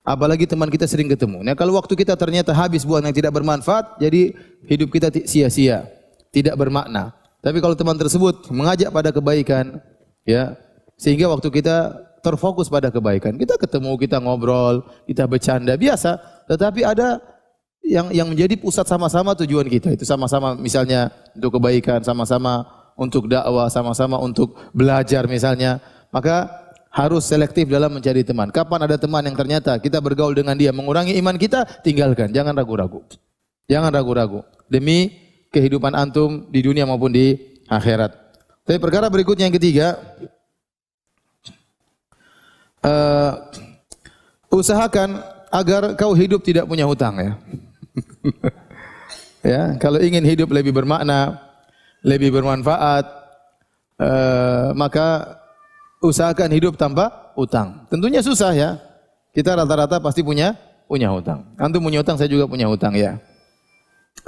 [0.02, 1.44] Apalagi teman kita sering ketemu.
[1.44, 4.32] Nah, kalau waktu kita ternyata habis buat yang tidak bermanfaat, jadi
[4.64, 5.84] hidup kita sia-sia,
[6.32, 7.17] tidak bermakna.
[7.38, 9.78] Tapi kalau teman tersebut mengajak pada kebaikan,
[10.26, 10.58] ya,
[10.98, 13.38] sehingga waktu kita terfokus pada kebaikan.
[13.38, 16.18] Kita ketemu, kita ngobrol, kita bercanda biasa,
[16.50, 17.22] tetapi ada
[17.86, 19.94] yang yang menjadi pusat sama-sama tujuan kita.
[19.94, 22.66] Itu sama-sama misalnya untuk kebaikan, sama-sama
[22.98, 25.78] untuk dakwah, sama-sama untuk belajar misalnya.
[26.10, 26.50] Maka
[26.90, 28.50] harus selektif dalam mencari teman.
[28.50, 32.34] Kapan ada teman yang ternyata kita bergaul dengan dia mengurangi iman kita, tinggalkan.
[32.34, 33.06] Jangan ragu-ragu.
[33.70, 34.42] Jangan ragu-ragu.
[34.66, 37.36] Demi kehidupan antum di dunia maupun di
[37.68, 38.12] akhirat.
[38.68, 39.96] Tapi perkara berikutnya yang ketiga,
[42.84, 43.32] uh,
[44.52, 47.32] usahakan agar kau hidup tidak punya hutang ya.
[49.56, 51.40] ya, kalau ingin hidup lebih bermakna,
[52.04, 53.04] lebih bermanfaat,
[54.00, 55.40] uh, maka
[56.04, 57.88] usahakan hidup tanpa utang.
[57.88, 58.70] Tentunya susah ya.
[59.32, 60.56] Kita rata-rata pasti punya
[60.88, 61.44] punya hutang.
[61.60, 63.20] Antum punya hutang, saya juga punya hutang ya.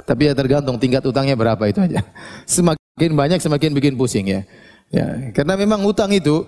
[0.05, 2.01] Tapi ya tergantung tingkat utangnya berapa itu aja.
[2.49, 4.41] Semakin banyak semakin bikin pusing ya.
[4.91, 6.43] Ya, karena memang utang itu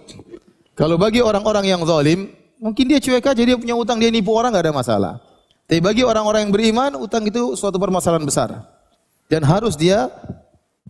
[0.75, 2.27] kalau bagi orang-orang yang zalim,
[2.59, 5.13] mungkin dia cuek aja dia punya utang, dia nipu orang nggak ada masalah.
[5.63, 8.67] Tapi bagi orang-orang yang beriman, utang itu suatu permasalahan besar.
[9.31, 10.11] Dan harus dia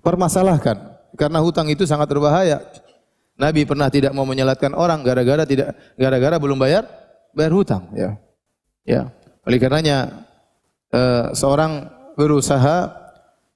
[0.01, 2.59] permasalahkan karena hutang itu sangat berbahaya.
[3.37, 6.85] Nabi pernah tidak mau menyelatkan orang gara-gara tidak gara-gara belum bayar
[7.33, 8.17] bayar hutang ya.
[8.85, 9.01] Ya.
[9.43, 10.25] Oleh karenanya
[10.93, 12.91] uh, seorang berusaha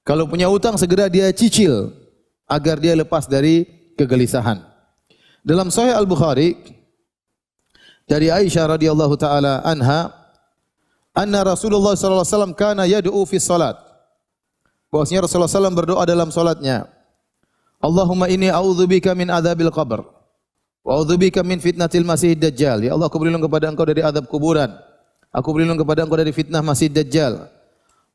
[0.06, 1.92] kalau punya hutang segera dia cicil
[2.48, 3.68] agar dia lepas dari
[3.98, 4.64] kegelisahan.
[5.44, 6.56] Dalam Sahih Al-Bukhari
[8.08, 10.12] dari Aisyah radhiyallahu taala anha
[11.12, 13.76] anna Rasulullah sallallahu alaihi wasallam kana yad'u fi salat.
[14.88, 16.88] Bahwasanya Rasulullah SAW berdoa dalam salatnya.
[17.76, 20.00] Allahumma inni a'udzubika min adzabil qabr
[20.80, 22.80] wa a'udzubika min fitnatil masih dajjal.
[22.80, 24.72] Ya Allah, aku berlindung kepada Engkau dari azab kuburan.
[25.28, 27.52] Aku berlindung kepada Engkau dari fitnah masih dajjal.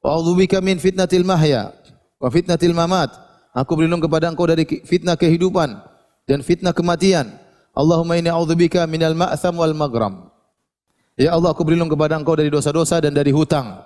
[0.03, 1.71] Wa a'udzubika min fitnatil mahya
[2.19, 3.15] wa fitnatil mamat.
[3.55, 5.79] Aku berlindung kepada Engkau dari fitnah kehidupan
[6.27, 7.31] dan fitnah kematian.
[7.71, 10.27] Allahumma inni a'udzubika minal ma'tham wal maghram.
[11.15, 13.79] Ya Allah, aku berlindung kepada Engkau dari dosa-dosa dan dari hutang.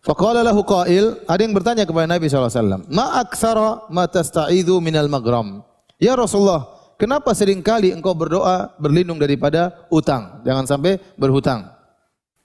[0.00, 5.60] Faqala lahu qail, ada yang bertanya kepada Nabi SAW, Ma aksara ma tasta'idhu minal magram.
[6.00, 10.40] Ya Rasulullah, kenapa sering kali engkau berdoa berlindung daripada utang?
[10.48, 11.79] Jangan sampai berhutang.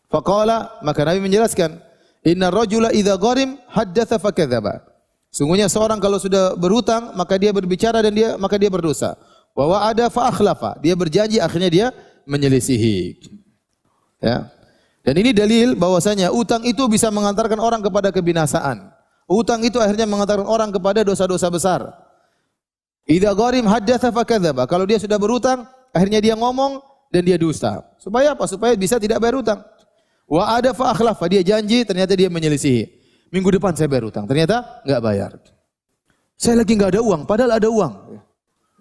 [0.10, 1.82] Faqala, maka Nabi menjelaskan,
[2.26, 4.82] Inna rajula idha gharim haddatha fakadzaba.
[5.30, 9.14] Sungguhnya seorang kalau sudah berhutang, maka dia berbicara dan dia maka dia berdosa.
[9.54, 10.80] Wa wa'ada fa akhlafa.
[10.82, 11.88] Dia berjanji akhirnya dia
[12.26, 13.20] menyelisihi.
[14.24, 14.50] Ya.
[15.06, 18.90] Dan ini dalil bahwasanya utang itu bisa mengantarkan orang kepada kebinasaan.
[19.30, 21.94] Utang itu akhirnya mengantarkan orang kepada dosa-dosa besar.
[23.06, 24.66] Idza gharim haddatsa fakadzaba.
[24.66, 26.82] Kalau dia sudah berhutang, akhirnya dia ngomong
[27.14, 27.86] dan dia dusta.
[28.02, 28.50] Supaya apa?
[28.50, 29.62] Supaya bisa tidak bayar hutang.
[30.26, 32.84] Wa ada fa akhlafa, dia janji ternyata dia menyelisihi.
[33.30, 35.32] Minggu depan saya bayar hutang, ternyata enggak bayar.
[36.36, 37.94] Saya lagi enggak ada uang, padahal ada uang.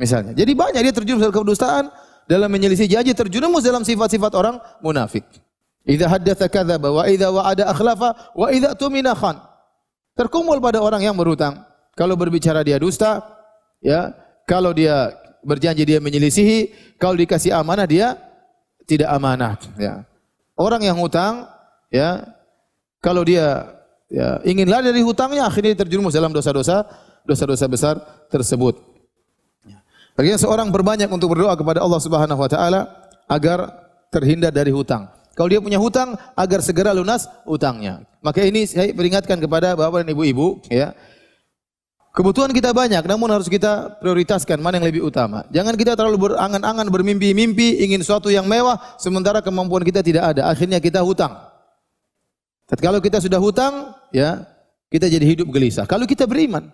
[0.01, 0.33] Misalnya.
[0.35, 1.85] Jadi banyak dia terjerumus dalam kedustaan,
[2.27, 5.23] dalam menyelisih janji terjerumus dalam sifat-sifat orang munafik.
[5.85, 9.37] Idza haddatsa kadzaba wa idza wa'ada akhlafa wa idza tumina khan.
[10.17, 11.61] Terkumpul pada orang yang berhutang.
[11.95, 13.23] Kalau berbicara dia dusta,
[13.85, 14.17] ya.
[14.49, 15.13] Kalau dia
[15.45, 18.17] berjanji dia menyelisihi, kalau dikasih amanah dia
[18.89, 20.09] tidak amanah, ya.
[20.55, 21.51] Orang yang hutang,
[21.91, 22.23] ya,
[23.03, 23.75] kalau dia
[24.07, 26.87] ya, ingin lari dari hutangnya, akhirnya terjerumus dalam dosa-dosa,
[27.27, 27.95] dosa-dosa besar
[28.31, 28.79] tersebut.
[30.15, 32.87] Bagaimana seorang berbanyak untuk berdoa kepada Allah Subhanahu wa taala
[33.27, 33.67] agar
[34.15, 35.11] terhindar dari hutang.
[35.35, 38.07] Kalau dia punya hutang agar segera lunas hutangnya.
[38.23, 40.95] Maka ini saya peringatkan kepada bapak dan ibu-ibu ya.
[42.15, 45.43] Kebutuhan kita banyak namun harus kita prioritaskan mana yang lebih utama.
[45.51, 50.47] Jangan kita terlalu berangan-angan bermimpi-mimpi ingin sesuatu yang mewah sementara kemampuan kita tidak ada.
[50.47, 51.35] Akhirnya kita hutang.
[52.79, 54.47] Kalau kita sudah hutang ya
[54.95, 55.91] kita jadi hidup gelisah.
[55.91, 56.71] Kalau kita beriman.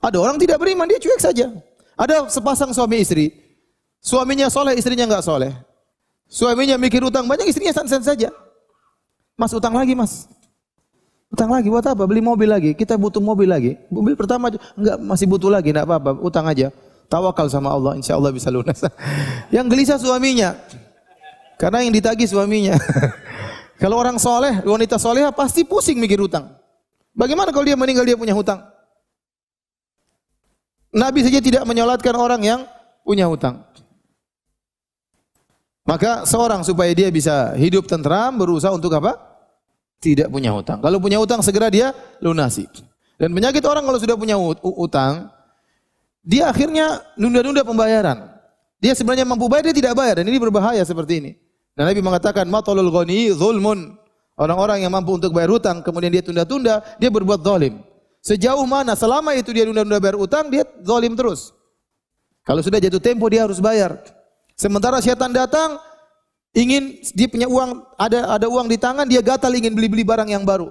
[0.00, 1.52] Ada orang tidak beriman dia cuek saja.
[1.92, 3.36] Ada sepasang suami istri.
[4.00, 5.52] Suaminya soleh, istrinya enggak soleh.
[6.24, 8.32] Suaminya mikir utang banyak, istrinya santai saja.
[9.36, 10.24] Mas utang lagi mas.
[11.34, 12.06] Utang lagi buat apa?
[12.06, 12.70] Beli mobil lagi.
[12.78, 13.74] Kita butuh mobil lagi.
[13.90, 16.14] Mobil pertama enggak masih butuh lagi, enggak apa-apa.
[16.22, 16.70] Utang aja.
[17.10, 18.78] Tawakal sama Allah, insya Allah bisa lunas.
[19.54, 20.54] yang gelisah suaminya.
[21.58, 22.78] Karena yang ditagih suaminya.
[23.82, 26.54] kalau orang soleh, wanita soleh pasti pusing mikir utang.
[27.18, 28.62] Bagaimana kalau dia meninggal dia punya hutang?
[30.94, 32.60] Nabi saja tidak menyolatkan orang yang
[33.02, 33.58] punya hutang.
[35.82, 39.33] Maka seorang supaya dia bisa hidup tentram berusaha untuk apa?
[40.04, 40.84] Tidak punya hutang.
[40.84, 42.68] Kalau punya hutang segera dia lunasi.
[43.16, 45.32] Dan penyakit orang kalau sudah punya hutang,
[46.20, 48.28] dia akhirnya nunda-nunda pembayaran.
[48.84, 50.20] Dia sebenarnya mampu bayar, dia tidak bayar.
[50.20, 51.32] Dan ini berbahaya seperti ini.
[51.72, 53.96] Dan Nabi mengatakan, Matolul ghani zulmun.
[54.36, 57.80] Orang-orang yang mampu untuk bayar hutang, kemudian dia tunda-tunda, dia berbuat zalim.
[58.20, 61.54] Sejauh mana, selama itu dia nunda-nunda bayar hutang, dia zalim terus.
[62.44, 64.04] Kalau sudah jatuh tempo, dia harus bayar.
[64.52, 65.80] Sementara setan datang
[66.54, 70.46] ingin dia punya uang ada ada uang di tangan dia gatal ingin beli-beli barang yang
[70.46, 70.70] baru.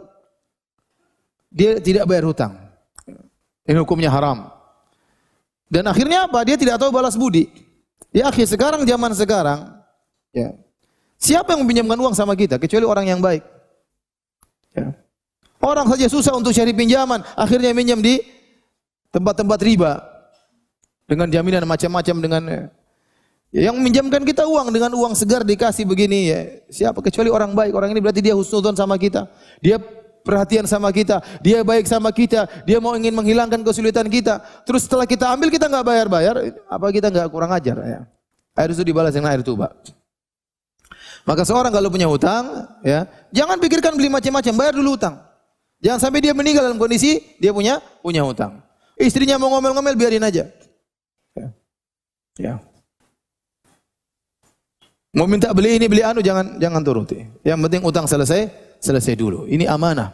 [1.53, 2.57] Dia tidak bayar hutang.
[3.67, 4.49] Ini hukumnya haram.
[5.69, 6.41] Dan akhirnya apa?
[6.41, 7.51] Dia tidak tahu balas budi.
[8.09, 9.59] Ya akhir sekarang zaman sekarang
[10.33, 10.55] ya.
[11.21, 13.43] Siapa yang meminjamkan uang sama kita kecuali orang yang baik?
[14.73, 14.91] Ya.
[15.63, 18.19] Orang saja susah untuk cari pinjaman, akhirnya minjam di
[19.15, 20.03] tempat-tempat riba
[21.07, 22.43] dengan jaminan macam-macam dengan.
[23.53, 26.39] Yang minjamkan kita uang dengan uang segar dikasih begini ya.
[26.73, 27.77] Siapa kecuali orang baik.
[27.77, 29.29] Orang ini berarti dia husnudon sama kita.
[29.61, 29.77] Dia
[30.25, 31.21] perhatian sama kita.
[31.45, 32.49] Dia baik sama kita.
[32.65, 34.41] Dia mau ingin menghilangkan kesulitan kita.
[34.65, 36.35] Terus setelah kita ambil kita nggak bayar-bayar.
[36.65, 38.01] Apa kita nggak kurang ajar ya?
[38.57, 39.69] Air itu dibalas dengan air tuba.
[41.23, 45.23] Maka seorang kalau punya hutang, ya, jangan pikirkan beli macam-macam, bayar dulu hutang.
[45.79, 48.59] Jangan sampai dia meninggal dalam kondisi dia punya punya hutang.
[48.99, 50.51] Istrinya mau ngomel-ngomel biarin aja.
[51.37, 51.47] Ya.
[52.35, 52.53] ya.
[55.13, 57.21] Mau minta beli ini beli anu jangan jangan turuti.
[57.45, 58.49] Yang penting utang selesai,
[58.81, 59.45] selesai dulu.
[59.45, 60.09] Ini amanah.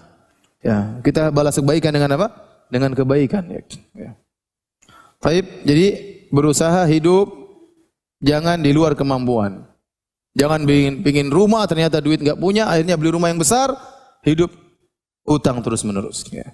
[0.60, 2.28] Ya, kita balas kebaikan dengan apa?
[2.68, 3.64] Dengan kebaikan ya.
[3.96, 4.12] ya.
[5.24, 5.88] Baik, jadi
[6.36, 7.32] berusaha hidup
[8.20, 9.64] jangan di luar kemampuan.
[10.36, 13.72] Jangan bikin, bikin rumah ternyata duit nggak punya, akhirnya beli rumah yang besar,
[14.24, 14.52] hidup
[15.24, 16.28] utang terus menerus.
[16.32, 16.48] Ya.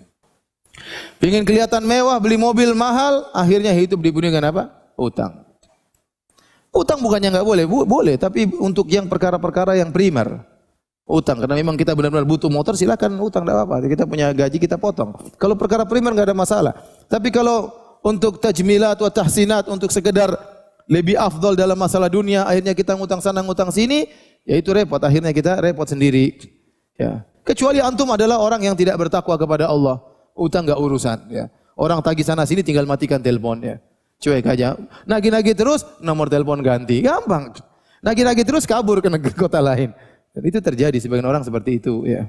[1.17, 4.63] Pingin kelihatan mewah, beli mobil mahal, akhirnya hidup dibunuh dengan apa?
[4.97, 5.44] Utang.
[6.75, 10.43] Utang bukannya nggak boleh, Bu, boleh, tapi untuk yang perkara-perkara yang primer.
[11.07, 13.87] Utang, karena memang kita benar-benar butuh motor, silakan utang, tidak apa-apa.
[13.87, 15.15] Kita punya gaji, kita potong.
[15.39, 16.73] Kalau perkara primer nggak ada masalah.
[17.07, 17.71] Tapi kalau
[18.03, 20.33] untuk tajmilat atau tahsinat, untuk sekedar
[20.89, 24.09] lebih afdol dalam masalah dunia, akhirnya kita ngutang sana, ngutang sini,
[24.43, 24.99] ya itu repot.
[24.99, 26.35] Akhirnya kita repot sendiri.
[26.97, 27.23] Ya.
[27.45, 30.01] Kecuali antum adalah orang yang tidak bertakwa kepada Allah.
[30.33, 31.17] Utang nggak urusan.
[31.29, 31.53] Ya.
[31.77, 33.61] Orang tagih sana sini tinggal matikan telepon.
[33.61, 33.77] Ya.
[34.19, 34.79] Cuek aja.
[35.03, 37.03] Nagi-nagi terus, nomor telepon ganti.
[37.03, 37.51] Gampang.
[37.99, 39.91] Nagi-nagi terus kabur ke negeri kota lain.
[40.35, 42.03] Dan itu terjadi sebagian orang seperti itu.
[42.07, 42.27] ya.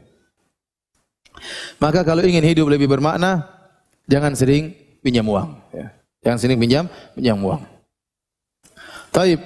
[1.83, 3.44] Maka kalau ingin hidup lebih bermakna,
[4.09, 4.72] jangan sering
[5.05, 5.53] pinjam uang.
[5.75, 5.92] Ya.
[6.25, 7.62] Jangan sering pinjam, pinjam uang.
[9.14, 9.40] Taib.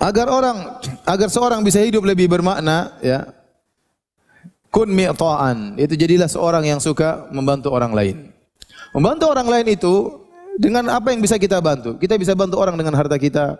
[0.00, 3.28] Agar orang, agar seorang bisa hidup lebih bermakna, ya,
[4.72, 5.76] kun mi'ta'an.
[5.76, 8.16] Itu jadilah seorang yang suka membantu orang lain.
[8.90, 10.26] Membantu orang lain itu
[10.58, 11.94] dengan apa yang bisa kita bantu?
[11.96, 13.54] Kita bisa bantu orang dengan harta kita.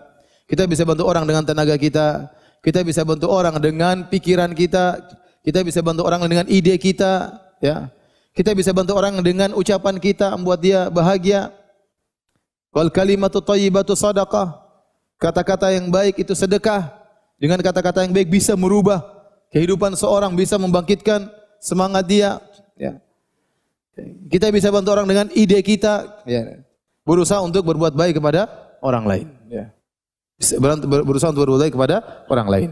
[0.45, 2.27] Kita bisa bantu orang dengan tenaga kita.
[2.59, 4.99] Kita bisa bantu orang dengan pikiran kita.
[5.41, 7.89] Kita bisa bantu orang dengan ide kita, ya.
[8.31, 11.49] Kita bisa bantu orang dengan ucapan kita membuat dia bahagia.
[12.71, 14.61] Wal kalimatu thayyibatu sadaqah.
[15.17, 16.93] Kata-kata yang baik itu sedekah.
[17.41, 19.01] Dengan kata-kata yang baik bisa merubah
[19.49, 21.25] kehidupan seorang, bisa membangkitkan
[21.57, 22.37] semangat dia.
[22.77, 23.01] Ya.
[24.31, 26.23] Kita bisa bantu orang dengan ide kita.
[26.25, 26.63] Ya.
[27.03, 28.47] Berusaha untuk berbuat baik kepada
[28.81, 29.27] orang lain.
[29.49, 29.73] Ya.
[31.05, 32.69] Berusaha untuk berbuat baik kepada orang lain.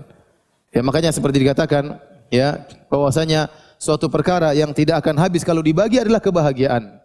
[0.70, 1.98] Ya makanya seperti dikatakan
[2.30, 2.62] ya
[2.94, 3.50] bahwasanya
[3.82, 7.02] suatu perkara yang tidak akan habis kalau dibagi adalah kebahagiaan.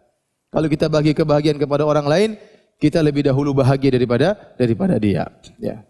[0.53, 2.31] Kalau kita bagi kebahagiaan kepada orang lain,
[2.79, 5.27] kita lebih dahulu bahagia daripada daripada dia.
[5.59, 5.83] Ya.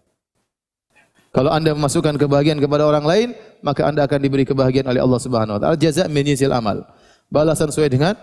[1.35, 3.27] Kalau Anda memasukkan kebahagiaan kepada orang lain,
[3.59, 5.75] maka Anda akan diberi kebahagiaan oleh Allah Subhanahu wa taala.
[5.75, 6.87] Jaza min amal.
[7.29, 8.13] Balasan sesuai dengan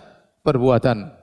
[0.47, 1.23] perbuatan.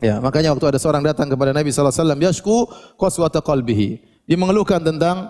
[0.00, 2.56] Ya, makanya waktu ada seorang datang kepada Nabi sallallahu alaihi wasallam, yashku
[2.96, 4.00] qaswata qalbihi.
[4.24, 5.28] Dia mengeluhkan tentang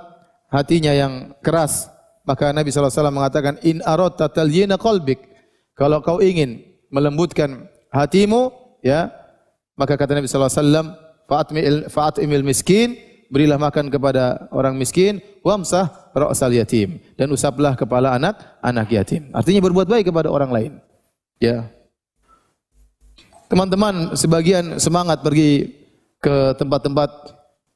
[0.53, 1.91] hatinya yang keras.
[2.29, 5.19] Maka Nabi sallallahu alaihi wasallam mengatakan, "In aradta talyina qalbik."
[5.75, 6.61] Kalau kau ingin
[6.93, 8.53] melembutkan hatimu,
[8.85, 9.11] ya,
[9.75, 10.87] maka kata Nabi sallallahu alaihi wasallam,
[11.27, 18.43] "Fa'atmil fa'atimil miskin." berilah makan kepada orang miskin, wamsah ra'sal yatim dan usaplah kepala anak
[18.59, 19.31] anak yatim.
[19.31, 20.73] Artinya berbuat baik kepada orang lain.
[21.41, 21.73] Ya.
[23.49, 25.73] Teman-teman sebagian semangat pergi
[26.21, 27.11] ke tempat-tempat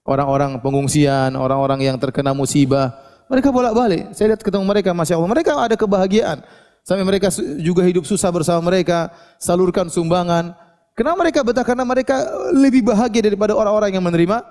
[0.05, 2.93] orang-orang pengungsian, orang-orang yang terkena musibah.
[3.33, 4.13] Mereka bolak-balik.
[4.13, 5.33] Saya lihat ketemu mereka, Masya Allah.
[5.33, 6.45] Mereka ada kebahagiaan.
[6.85, 9.09] Sampai mereka juga hidup susah bersama mereka,
[9.41, 10.53] salurkan sumbangan.
[10.93, 11.65] Kenapa mereka betah?
[11.65, 12.21] Karena mereka
[12.53, 14.45] lebih bahagia daripada orang-orang yang menerima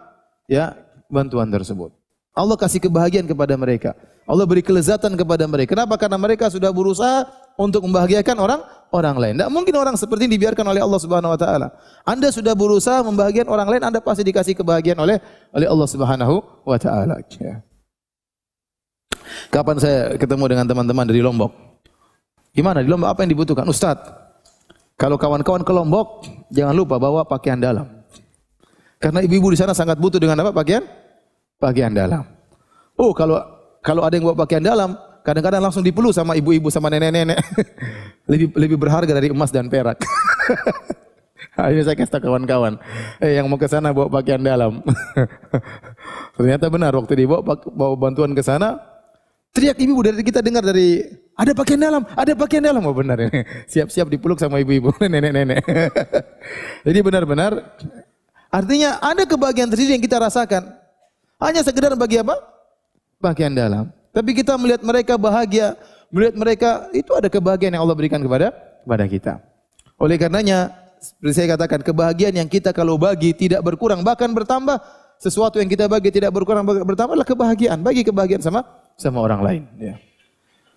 [0.49, 0.73] ya
[1.05, 1.93] bantuan tersebut.
[2.33, 3.93] Allah kasih kebahagiaan kepada mereka.
[4.25, 5.77] Allah beri kelezatan kepada mereka.
[5.77, 5.93] Kenapa?
[6.01, 8.61] Karena mereka sudah berusaha untuk membahagiakan orang
[8.93, 9.33] orang lain.
[9.37, 11.67] Tidak mungkin orang seperti ini dibiarkan oleh Allah Subhanahu wa taala.
[12.05, 15.17] Anda sudah berusaha membahagiakan orang lain, Anda pasti dikasih kebahagiaan oleh
[15.51, 17.17] oleh Allah Subhanahu wa taala.
[17.41, 17.65] Ya.
[19.49, 21.51] Kapan saya ketemu dengan teman-teman dari Lombok?
[22.53, 23.65] Gimana di Lombok apa yang dibutuhkan?
[23.65, 23.97] Ustaz,
[24.93, 27.89] kalau kawan-kawan ke Lombok, jangan lupa bawa pakaian dalam.
[29.01, 30.85] Karena ibu-ibu di sana sangat butuh dengan apa pakaian?
[31.57, 32.23] Pakaian dalam.
[32.95, 33.41] Oh, kalau
[33.83, 37.39] kalau ada yang bawa pakaian dalam, kadang-kadang langsung dipeluk sama ibu-ibu sama nenek-nenek.
[38.31, 39.99] lebih lebih berharga dari emas dan perak.
[41.53, 42.81] Akhirnya saya kasih kawan-kawan,
[43.21, 44.81] eh yang mau ke sana bawa pakaian dalam.
[46.37, 48.81] Ternyata benar waktu dibawa bawa bantuan ke sana,
[49.53, 51.05] teriak ibu dari kita dengar dari
[51.37, 52.81] ada pakaian dalam, ada pakaian dalam.
[52.81, 53.45] Oh benar ini.
[53.69, 55.61] Siap-siap dipeluk sama ibu-ibu, nenek-nenek.
[56.89, 57.53] Jadi benar-benar
[58.53, 60.77] Artinya ada kebahagiaan tersendiri yang kita rasakan.
[61.41, 62.37] Hanya sekedar bagi apa?
[63.17, 63.89] Bagian dalam.
[64.13, 65.73] Tapi kita melihat mereka bahagia,
[66.13, 68.53] melihat mereka itu ada kebahagiaan yang Allah berikan kepada
[68.85, 69.33] kepada kita.
[69.97, 70.69] Oleh karenanya,
[71.01, 74.77] seperti saya katakan, kebahagiaan yang kita kalau bagi tidak berkurang bahkan bertambah.
[75.17, 77.79] Sesuatu yang kita bagi tidak berkurang bertambah adalah kebahagiaan.
[77.79, 78.67] Bagi kebahagiaan sama
[78.99, 79.61] sama orang lain.
[79.79, 79.95] Ya.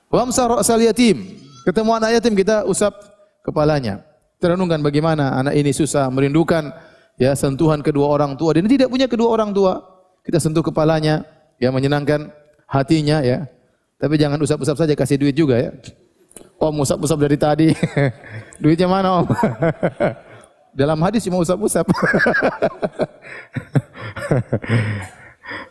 [0.06, 1.42] Ra'sal yatim.
[1.66, 2.94] Ketemu anak yatim kita usap
[3.42, 4.06] kepalanya.
[4.38, 6.70] Terenungkan bagaimana anak ini susah merindukan
[7.18, 9.82] ya sentuhan kedua orang tua dan tidak punya kedua orang tua.
[10.22, 11.26] Kita sentuh kepalanya,
[11.58, 12.30] ya menyenangkan
[12.66, 13.46] hatinya ya.
[13.96, 15.72] Tapi jangan usap-usap saja kasih duit juga ya.
[16.60, 17.68] Om usap-usap dari tadi.
[18.62, 19.26] Duitnya mana om?
[20.80, 21.88] Dalam hadis cuma usap-usap.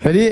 [0.05, 0.25] Jadi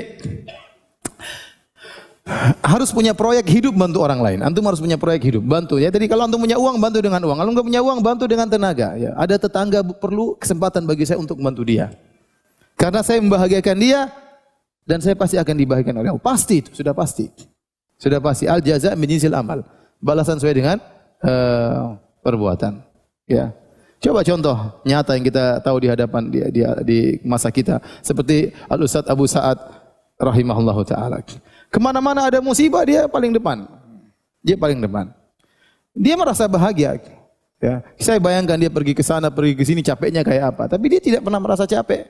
[2.64, 4.38] harus punya proyek hidup bantu orang lain.
[4.42, 5.92] Antum harus punya proyek hidup, bantu ya.
[5.92, 7.36] Jadi kalau antum punya uang, bantu dengan uang.
[7.38, 8.96] Kalau enggak punya uang, bantu dengan tenaga.
[8.98, 11.92] Ya, ada tetangga perlu kesempatan bagi saya untuk membantu dia.
[12.74, 14.10] Karena saya membahagiakan dia
[14.84, 16.24] dan saya pasti akan dibahagiakan oleh Allah.
[16.24, 17.32] Pasti itu, sudah pasti.
[17.96, 19.64] Sudah pasti al jaza min amal.
[19.98, 20.76] Balasan sesuai dengan
[21.24, 22.84] uh, perbuatan.
[23.24, 23.56] Ya.
[24.04, 28.84] Coba contoh nyata yang kita tahu di hadapan di, di, di masa kita seperti Al
[28.84, 29.56] Ustaz Abu Sa'ad
[30.20, 31.24] rahimahullahu taala.
[31.72, 33.64] Ke mana-mana ada musibah dia paling depan.
[34.44, 35.08] Dia paling depan.
[35.96, 37.00] Dia merasa bahagia.
[37.64, 40.68] Ya, saya bayangkan dia pergi ke sana, pergi ke sini capeknya kayak apa.
[40.68, 42.04] Tapi dia tidak pernah merasa capek.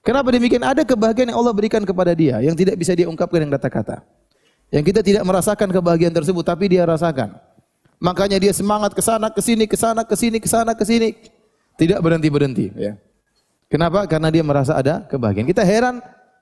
[0.00, 0.64] Kenapa demikian?
[0.64, 4.00] Ada kebahagiaan yang Allah berikan kepada dia yang tidak bisa dia ungkapkan dengan kata-kata.
[4.72, 7.36] Yang kita tidak merasakan kebahagiaan tersebut, tapi dia rasakan.
[8.00, 11.10] Makanya dia semangat ke sana, ke sini, ke sana, ke sini, ke sana, ke sini.
[11.76, 12.72] Tidak berhenti-berhenti.
[12.78, 12.96] Ya.
[13.68, 14.08] Kenapa?
[14.08, 15.44] Karena dia merasa ada kebahagiaan.
[15.44, 16.00] Kita heran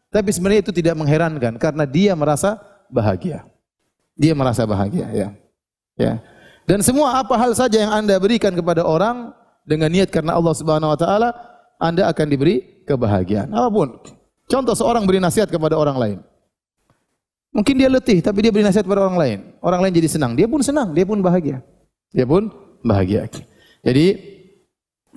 [0.09, 2.57] tapi sebenarnya itu tidak mengherankan karena dia merasa
[2.89, 3.45] bahagia.
[4.17, 5.29] Dia merasa bahagia ya.
[5.99, 6.13] Ya.
[6.65, 9.33] Dan semua apa hal saja yang Anda berikan kepada orang
[9.69, 11.31] dengan niat karena Allah Subhanahu wa taala,
[11.77, 13.53] Anda akan diberi kebahagiaan.
[13.53, 13.89] Apa pun.
[14.49, 16.19] Contoh seorang beri nasihat kepada orang lain.
[17.53, 19.39] Mungkin dia letih tapi dia beri nasihat kepada orang lain.
[19.61, 21.61] Orang lain jadi senang, dia pun senang, dia pun bahagia.
[22.17, 22.49] Dia pun
[22.81, 23.29] bahagia.
[23.85, 24.07] Jadi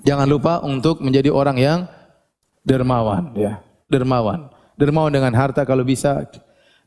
[0.04, 1.78] jangan lupa untuk menjadi orang yang
[2.60, 4.52] dermawan ya, dermawan.
[4.76, 6.24] Dermawan dengan harta kalau bisa,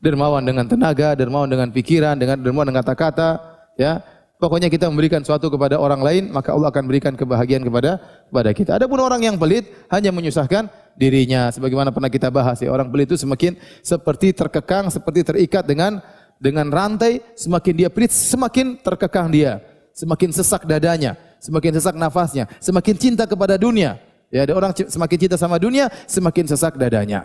[0.02, 3.40] dermawan dengan tenaga, dermawan dengan pikiran, dengan dermawan dengan kata-kata,
[3.78, 4.02] ya.
[4.36, 7.96] Pokoknya kita memberikan sesuatu kepada orang lain, maka Allah akan berikan kebahagiaan kepada
[8.28, 8.70] kepada kita.
[8.76, 11.48] Adapun orang yang pelit hanya menyusahkan dirinya.
[11.48, 16.04] Sebagaimana pernah kita bahas ya, orang pelit itu semakin seperti terkekang, seperti terikat dengan
[16.36, 19.64] dengan rantai, semakin dia pelit, semakin terkekang dia,
[19.96, 23.96] semakin sesak dadanya, semakin sesak nafasnya, semakin cinta kepada dunia.
[24.28, 27.24] Ya, ada orang semakin cinta sama dunia, semakin sesak dadanya.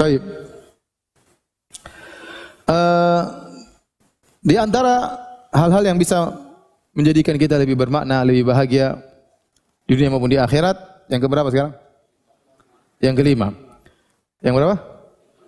[0.00, 0.49] Baik.
[2.70, 3.22] Uh,
[4.46, 5.18] di antara
[5.50, 6.30] hal-hal yang bisa
[6.94, 8.94] menjadikan kita lebih bermakna, lebih bahagia
[9.90, 11.74] di dunia maupun di akhirat, yang keberapa sekarang?
[13.02, 13.50] Yang kelima.
[14.38, 14.76] Yang berapa?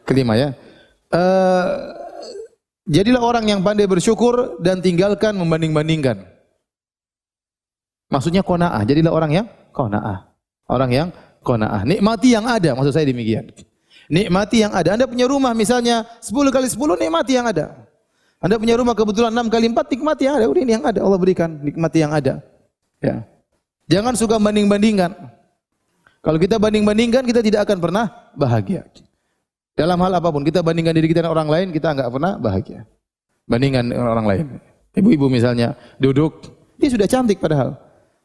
[0.03, 0.49] Kelima ya.
[1.15, 1.95] Uh,
[2.91, 6.27] jadilah orang yang pandai bersyukur dan tinggalkan membanding-bandingkan.
[8.11, 8.83] Maksudnya kona'ah.
[8.83, 10.27] Jadilah orang yang kona'ah.
[10.67, 11.09] Orang yang
[11.47, 11.87] kona'ah.
[11.87, 13.49] Nikmati yang ada, maksud saya demikian.
[14.11, 14.99] Nikmati yang ada.
[14.99, 17.75] Anda punya rumah misalnya 10 kali 10 nikmati yang ada.
[18.43, 20.47] Anda punya rumah kebetulan 6 kali 4 nikmati yang ada.
[20.51, 22.43] Udah ini yang ada Allah berikan, nikmati yang ada.
[22.99, 23.23] Ya.
[23.87, 25.15] Jangan suka banding-bandingkan.
[26.23, 28.87] Kalau kita banding-bandingkan kita tidak akan pernah bahagia.
[29.75, 32.87] Dalam hal apa pun kita bandingkan diri kita dengan orang lain kita enggak pernah bahagia.
[33.47, 34.45] Bandingkan dengan orang lain.
[34.93, 36.47] Ibu-ibu misalnya duduk,
[36.77, 37.75] dia sudah cantik padahal.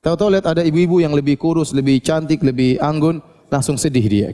[0.03, 4.29] Tahu-tahu lihat ada ibu-ibu yang lebih kurus, lebih cantik, lebih anggun, langsung sedih dia.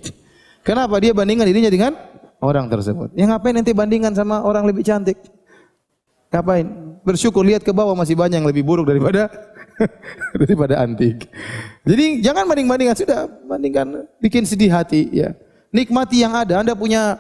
[0.64, 1.91] Kenapa dia bandingkan dirinya dengan
[2.39, 3.11] orang tersebut?
[3.14, 5.20] Ya ngapain nanti bandingkan sama orang lebih cantik?
[6.32, 6.66] Ngapain?
[7.03, 9.28] Bersyukur lihat ke bawah masih banyak yang lebih buruk daripada
[10.41, 11.28] daripada antik.
[11.84, 15.36] Jadi jangan banding-bandingkan sudah, bandingkan bikin sedih hati ya.
[15.76, 16.64] Nikmati yang ada.
[16.64, 17.20] Anda punya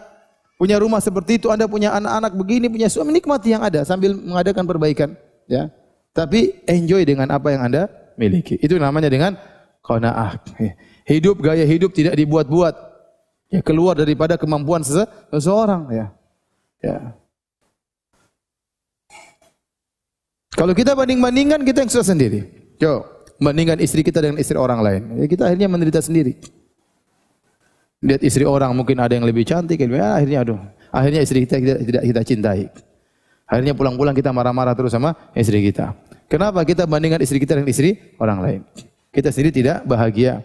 [0.55, 4.63] punya rumah seperti itu, Anda punya anak-anak begini, punya suami, nikmati yang ada sambil mengadakan
[4.63, 5.19] perbaikan
[5.51, 5.67] ya.
[6.15, 8.55] Tapi enjoy dengan apa yang Anda miliki.
[8.61, 9.35] Itu namanya dengan
[9.83, 10.39] qanaah.
[11.03, 12.92] Hidup gaya hidup tidak dibuat-buat.
[13.53, 16.05] Ya keluar daripada kemampuan seseorang ya.
[16.81, 16.97] Ya.
[20.57, 22.49] Kalau kita banding-bandingkan kita yang susah sendiri.
[22.81, 23.05] Yo,
[23.37, 25.01] bandingkan istri kita dengan istri orang lain.
[25.21, 26.33] Ya kita akhirnya menderita sendiri.
[28.01, 30.59] Lihat istri orang mungkin ada yang lebih cantik, ya, akhirnya aduh,
[30.91, 32.61] akhirnya istri kita tidak tidak kita cintai.
[33.45, 35.93] Akhirnya pulang-pulang kita marah-marah terus sama istri kita.
[36.25, 38.59] Kenapa kita bandingkan istri kita dengan istri orang lain?
[39.13, 40.41] Kita sendiri tidak bahagia.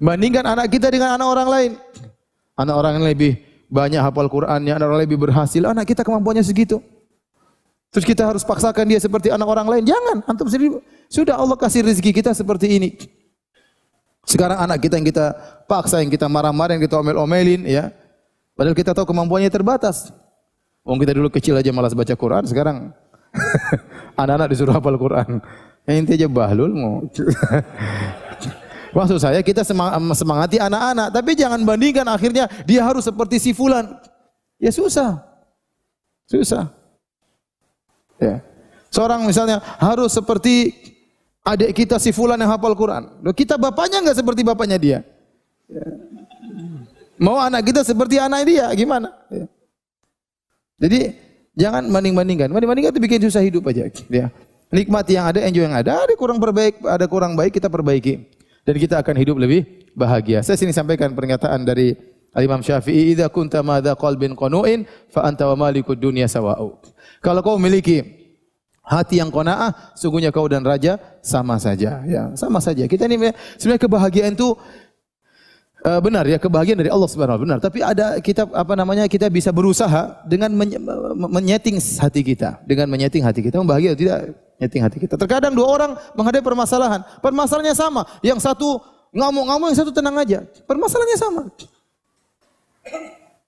[0.00, 1.72] Bandingkan anak kita dengan anak orang lain.
[2.54, 3.32] Anak orang yang lebih
[3.66, 6.78] banyak hafal Qur'annya, anak orang lebih berhasil, anak kita kemampuannya segitu.
[7.90, 9.84] Terus kita harus paksakan dia seperti anak orang lain.
[9.86, 12.90] Jangan, antum sendiri sudah Allah kasih rezeki kita seperti ini.
[14.26, 15.34] Sekarang anak kita yang kita
[15.70, 17.94] paksa, yang kita marah-marah, yang kita omel-omelin, ya.
[18.58, 20.10] Padahal kita tahu kemampuannya terbatas.
[20.82, 22.90] Wong kita dulu kecil aja malas baca Quran, sekarang
[24.20, 25.38] anak-anak disuruh hafal Quran.
[25.84, 26.96] Yang inti aja bahlul mau.
[28.94, 29.66] Maksud saya kita
[30.14, 33.90] semangati anak-anak, tapi jangan bandingkan akhirnya dia harus seperti si fulan.
[34.62, 35.18] Ya susah.
[36.30, 36.70] Susah.
[38.22, 38.38] Ya.
[38.94, 40.70] Seorang misalnya harus seperti
[41.42, 43.10] adik kita si fulan yang hafal Quran.
[43.34, 44.98] Kita bapaknya enggak seperti bapaknya dia.
[45.66, 45.86] Ya.
[47.18, 49.10] Mau anak kita seperti anak dia, gimana?
[49.26, 49.50] Ya.
[50.86, 51.18] Jadi
[51.58, 52.46] jangan banding-bandingkan.
[52.46, 53.90] Banding-bandingkan itu bikin susah hidup aja.
[54.06, 54.30] Ya.
[54.70, 56.06] Nikmati yang ada, enjoy yang ada.
[56.06, 60.40] Ada kurang perbaik, ada kurang baik kita perbaiki dan kita akan hidup lebih bahagia.
[60.40, 61.94] Saya sini sampaikan pernyataan dari
[62.34, 66.82] Imam Syafi'i, "Idza kunta madza qalbin qanu'in fa anta wa malikud dunya sawa'u."
[67.22, 68.02] Kalau kau memiliki
[68.82, 72.84] hati yang qanaah, sungguhnya kau dan raja sama saja, ya, sama saja.
[72.90, 74.52] Kita ini sebenarnya kebahagiaan itu
[75.86, 79.06] uh, benar ya, kebahagiaan dari Allah Subhanahu benar, tapi ada kita apa namanya?
[79.06, 80.52] Kita bisa berusaha dengan
[81.16, 85.14] menyeting hati kita, dengan menyeting hati kita membahagia tidak nyeting hati kita.
[85.18, 88.02] Terkadang dua orang menghadapi permasalahan, permasalahannya sama.
[88.20, 88.78] Yang satu
[89.14, 90.42] ngamuk-ngamuk, yang satu tenang aja.
[90.66, 91.42] Permasalahannya sama.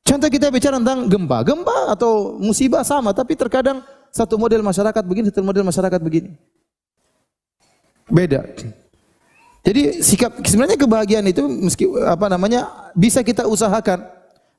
[0.07, 1.39] Contoh kita bicara tentang gempa.
[1.43, 3.83] Gempa atau musibah sama, tapi terkadang
[4.15, 6.31] satu model masyarakat begini, satu model masyarakat begini.
[8.07, 8.47] Beda.
[9.67, 14.07] Jadi sikap sebenarnya kebahagiaan itu meski apa namanya bisa kita usahakan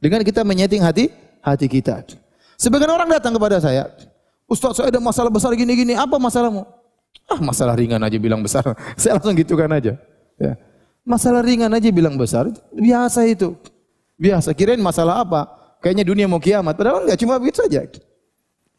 [0.04, 1.08] dengan kita menyeting hati
[1.40, 2.04] hati kita.
[2.60, 3.88] Sebagian orang datang kepada saya,
[4.48, 6.64] Ustaz saya ada masalah besar gini-gini, apa masalahmu?
[7.28, 8.64] Ah masalah ringan aja bilang besar.
[9.00, 10.00] Saya langsung gitukan aja.
[10.40, 10.56] Ya.
[11.04, 13.52] Masalah ringan aja bilang besar, biasa itu.
[14.16, 15.52] Biasa, kirain masalah apa?
[15.84, 17.84] Kayaknya dunia mau kiamat, padahal enggak cuma begitu saja.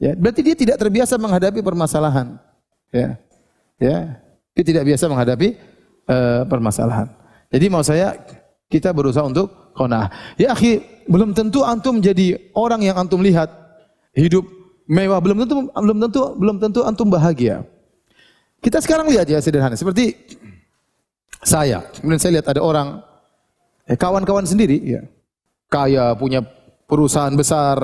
[0.01, 2.41] Ya, berarti dia tidak terbiasa menghadapi permasalahan.
[2.89, 3.21] Ya.
[3.77, 4.25] Ya.
[4.57, 5.49] Dia tidak biasa menghadapi
[6.09, 7.07] uh, permasalahan.
[7.53, 8.16] Jadi mau saya
[8.73, 10.09] kita berusaha untuk qanaah.
[10.41, 13.49] Ya akhi, belum tentu antum jadi orang yang antum lihat
[14.16, 14.58] hidup
[14.89, 17.62] mewah belum tentu belum tentu belum tentu antum bahagia.
[18.59, 20.16] Kita sekarang lihat ya sederhana seperti
[21.45, 21.84] saya.
[22.01, 22.99] Kemudian saya lihat ada orang
[23.86, 25.03] eh, kawan-kawan sendiri ya.
[25.68, 26.41] Kaya, punya
[26.89, 27.76] perusahaan besar,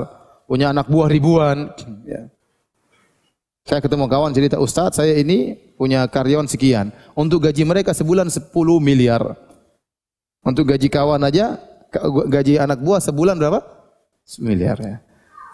[0.48, 1.68] punya anak buah ribuan.
[2.08, 2.32] Ya.
[3.68, 6.92] Saya ketemu kawan cerita, Ustadz saya ini punya karyawan sekian.
[7.12, 8.48] Untuk gaji mereka sebulan 10
[8.80, 9.36] miliar.
[10.44, 11.60] Untuk gaji kawan aja,
[12.28, 13.60] gaji anak buah sebulan berapa?
[14.40, 14.96] Miliar ya.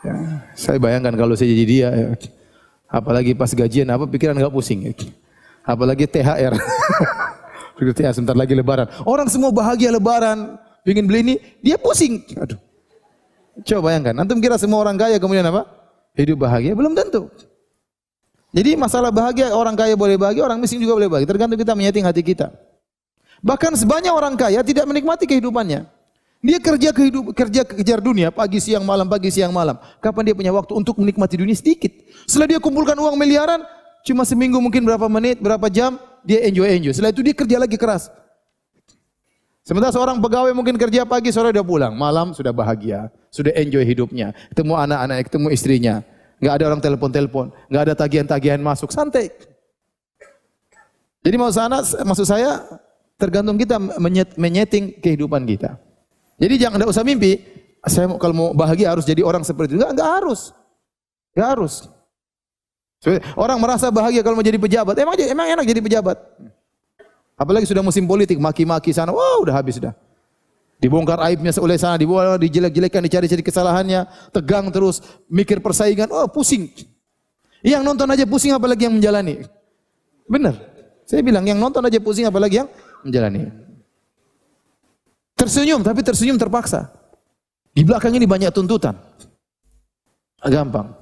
[0.05, 0.15] Ya.
[0.57, 1.89] Saya bayangkan kalau saya jadi dia.
[1.89, 2.07] Ya.
[2.91, 4.91] Apalagi pas gajian apa pikiran nggak pusing.
[4.91, 4.93] Ya.
[5.65, 6.55] Apalagi THR.
[7.81, 8.89] THR sebentar lagi lebaran.
[9.09, 10.61] Orang semua bahagia lebaran.
[10.85, 12.25] Ingin beli ini, dia pusing.
[12.41, 12.57] Aduh.
[13.65, 14.17] Coba bayangkan.
[14.17, 15.69] Antum kira semua orang kaya kemudian apa?
[16.17, 16.73] Hidup bahagia?
[16.73, 17.29] Belum tentu.
[18.51, 21.29] Jadi masalah bahagia orang kaya boleh bahagia, orang miskin juga boleh bahagia.
[21.29, 22.51] Tergantung kita menyeting hati kita.
[23.41, 25.87] Bahkan sebanyak orang kaya tidak menikmati kehidupannya.
[26.41, 29.77] Dia kerja kehidup, kerja kejar dunia pagi siang malam pagi siang malam.
[30.01, 31.93] Kapan dia punya waktu untuk menikmati dunia sedikit?
[32.25, 33.61] Setelah dia kumpulkan uang miliaran,
[34.09, 36.93] cuma seminggu mungkin berapa menit, berapa jam, dia enjoy enjoy.
[36.97, 38.09] Setelah itu dia kerja lagi keras.
[39.61, 44.33] Sementara seorang pegawai mungkin kerja pagi sore udah pulang, malam sudah bahagia, sudah enjoy hidupnya,
[44.49, 45.95] ketemu anak-anak, ketemu istrinya
[46.41, 49.29] nggak ada orang telepon-telepon, nggak ada tagihan-tagihan masuk, santai.
[51.21, 52.65] Jadi mau sana, maksud saya
[53.21, 55.77] tergantung kita menyet, menyeting kehidupan kita.
[56.41, 57.37] Jadi jangan ada usah mimpi,
[57.85, 59.85] saya kalau mau bahagia harus jadi orang seperti itu.
[59.85, 60.41] Enggak, enggak harus.
[61.37, 61.75] Enggak harus.
[63.37, 64.97] Orang merasa bahagia kalau mau jadi pejabat.
[64.97, 66.17] Emang emang enak jadi pejabat.
[67.41, 69.97] Apalagi sudah musim politik, maki-maki sana, wah udah habis sudah.
[70.81, 76.69] Dibongkar aibnya oleh sana, dibawa dijelek-jelekan, dicari-cari kesalahannya, tegang terus, mikir persaingan, oh pusing.
[77.65, 79.45] Yang nonton aja pusing apalagi yang menjalani.
[80.29, 80.57] Benar.
[81.09, 82.69] Saya bilang yang nonton aja pusing apalagi yang
[83.05, 83.49] menjalani.
[85.41, 86.93] Tersenyum tapi tersenyum terpaksa.
[87.73, 88.93] Di belakang ini banyak tuntutan.
[90.45, 90.93] Gampang.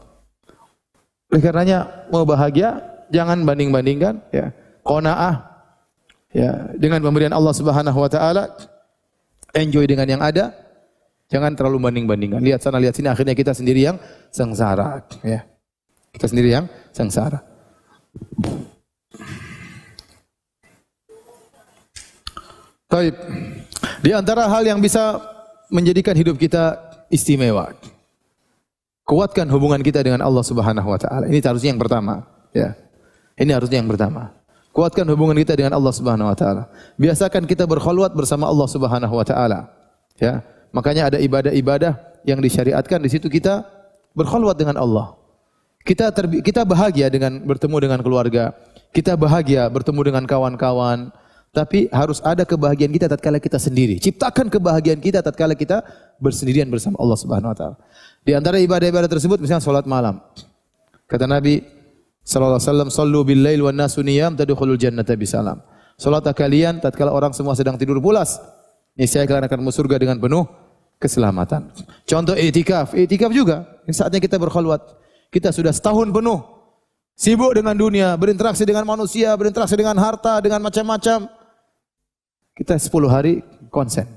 [1.35, 2.79] Oleh karenanya mau bahagia
[3.11, 4.55] jangan banding-bandingkan ya.
[4.87, 5.35] Qanaah
[6.31, 8.55] ya dengan pemberian Allah Subhanahu wa taala
[9.57, 10.53] enjoy dengan yang ada,
[11.33, 12.41] jangan terlalu banding-bandingkan.
[12.43, 13.97] Lihat sana, lihat sini, akhirnya kita sendiri yang
[14.31, 15.05] sengsara.
[15.25, 15.45] Ya.
[16.13, 17.41] Kita sendiri yang sengsara.
[22.89, 23.15] Baik.
[24.03, 25.19] Di antara hal yang bisa
[25.69, 26.79] menjadikan hidup kita
[27.13, 27.73] istimewa.
[29.09, 31.25] Kuatkan hubungan kita dengan Allah Subhanahu wa taala.
[31.29, 32.77] Ini harusnya yang pertama, ya.
[33.41, 34.37] Ini harusnya yang pertama.
[34.69, 36.69] Kuatkan hubungan kita dengan Allah Subhanahu wa taala.
[37.01, 39.73] Biasakan kita berkhulwat bersama Allah Subhanahu wa taala.
[40.21, 40.45] Ya.
[40.77, 41.97] Makanya ada ibadah-ibadah
[42.29, 43.65] yang disyariatkan di situ kita
[44.13, 45.17] berkhulwat dengan Allah.
[45.89, 48.53] Kita terbi kita bahagia dengan bertemu dengan keluarga.
[48.93, 51.09] Kita bahagia bertemu dengan kawan-kawan.
[51.49, 53.97] Tapi harus ada kebahagiaan kita tatkala kita sendiri.
[53.99, 55.81] Ciptakan kebahagiaan kita tatkala kita
[56.21, 57.77] bersendirian bersama Allah Subhanahu wa taala.
[58.23, 60.21] Di antara ibadah-ibadah tersebut misalnya salat malam.
[61.09, 61.65] Kata Nabi,
[62.21, 65.65] sallallahu alaihi wasallam sallu bil lail wan nasu niyam tadkhulul jannata bisalam.
[65.97, 68.39] Salatlah kalian tatkala orang semua sedang tidur pulas,
[68.95, 70.45] niscaya kalian akan masuk surga dengan penuh
[71.01, 71.73] keselamatan.
[72.05, 73.65] Contoh itikaf, itikaf juga.
[73.89, 74.85] Saatnya kita berkhulwat.
[75.33, 76.39] Kita sudah setahun penuh
[77.19, 81.38] sibuk dengan dunia, berinteraksi dengan manusia, berinteraksi dengan harta, dengan macam-macam.
[82.59, 84.11] Kita 10 hari konsen.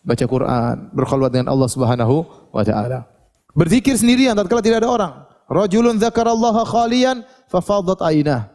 [0.00, 3.04] Baca Quran, berkhulwat dengan Allah Subhanahu wa taala.
[3.52, 5.12] Berzikir sendirian tatkala tidak ada orang.
[5.46, 7.22] Rajulun dzakarallaha khalian
[7.52, 8.48] fafadat ainah.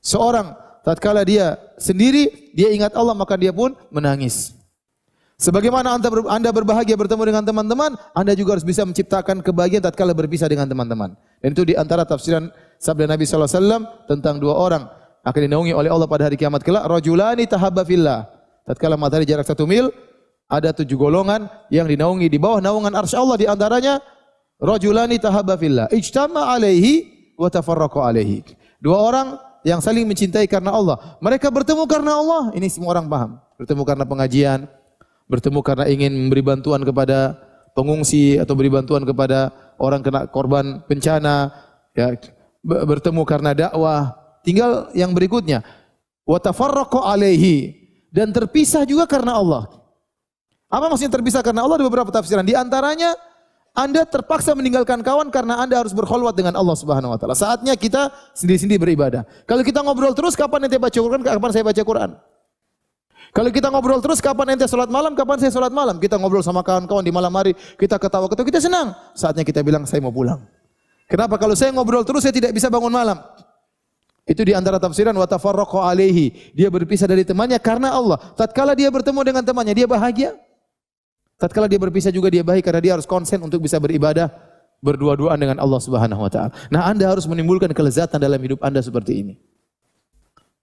[0.00, 4.56] Seorang tatkala dia sendiri, dia ingat Allah maka dia pun menangis.
[5.38, 5.94] Sebagaimana
[6.26, 11.14] anda berbahagia bertemu dengan teman-teman, anda juga harus bisa menciptakan kebahagiaan tatkala berpisah dengan teman-teman.
[11.38, 14.82] Dan itu di antara tafsiran sabda Nabi SAW tentang dua orang
[15.22, 16.88] akan dinaungi oleh Allah pada hari kiamat kelak.
[16.88, 18.37] Rajulani tahabba fillah.
[18.68, 19.88] Tatkala matahari jarak satu mil,
[20.44, 24.04] ada tujuh golongan yang dinaungi di bawah naungan arsy Allah di antaranya
[24.58, 25.86] Rajulani tahabba fillah.
[25.88, 27.06] Ijtama alaihi
[27.38, 28.42] wa tafarraqu alaihi.
[28.82, 31.16] Dua orang yang saling mencintai karena Allah.
[31.22, 32.50] Mereka bertemu karena Allah.
[32.52, 33.30] Ini semua orang paham.
[33.54, 34.58] Bertemu karena pengajian,
[35.30, 37.38] bertemu karena ingin memberi bantuan kepada
[37.78, 41.54] pengungsi atau beri bantuan kepada orang kena korban bencana,
[41.94, 42.18] ya,
[42.66, 44.18] bertemu karena dakwah.
[44.42, 45.62] Tinggal yang berikutnya,
[46.26, 47.77] wa tafarraqu alaihi
[48.08, 49.68] dan terpisah juga karena Allah.
[50.68, 51.80] Apa maksudnya terpisah karena Allah?
[51.80, 52.44] Ada beberapa tafsiran.
[52.44, 53.16] Di antaranya
[53.78, 57.38] anda terpaksa meninggalkan kawan karena Anda harus berkhulwat dengan Allah Subhanahu wa taala.
[57.38, 59.22] Saatnya kita sendiri-sendiri beribadah.
[59.46, 61.22] Kalau kita ngobrol terus kapan nanti baca Quran?
[61.22, 62.10] Kapan saya baca Quran?
[63.30, 65.14] Kalau kita ngobrol terus kapan ente salat malam?
[65.14, 66.02] Kapan saya salat malam?
[66.02, 68.98] Kita ngobrol sama kawan-kawan di malam hari, kita ketawa-ketawa, kita senang.
[69.14, 70.42] Saatnya kita bilang saya mau pulang.
[71.06, 71.38] Kenapa?
[71.38, 73.22] Kalau saya ngobrol terus saya tidak bisa bangun malam.
[74.28, 76.52] Itu di antara tafsiran wa tafarraqu alaihi.
[76.52, 78.20] Dia berpisah dari temannya karena Allah.
[78.36, 80.36] Tatkala dia bertemu dengan temannya, dia bahagia.
[81.40, 84.28] Tatkala dia berpisah juga dia baik karena dia harus konsen untuk bisa beribadah
[84.84, 86.52] berdua-duaan dengan Allah Subhanahu wa taala.
[86.68, 89.34] Nah, Anda harus menimbulkan kelezatan dalam hidup Anda seperti ini.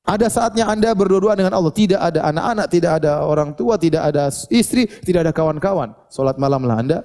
[0.05, 4.30] Ada saatnya Anda berdua-duaan dengan Allah, tidak ada anak-anak, tidak ada orang tua, tidak ada
[4.53, 5.97] istri, tidak ada kawan-kawan.
[6.13, 6.97] Salat malamlah Anda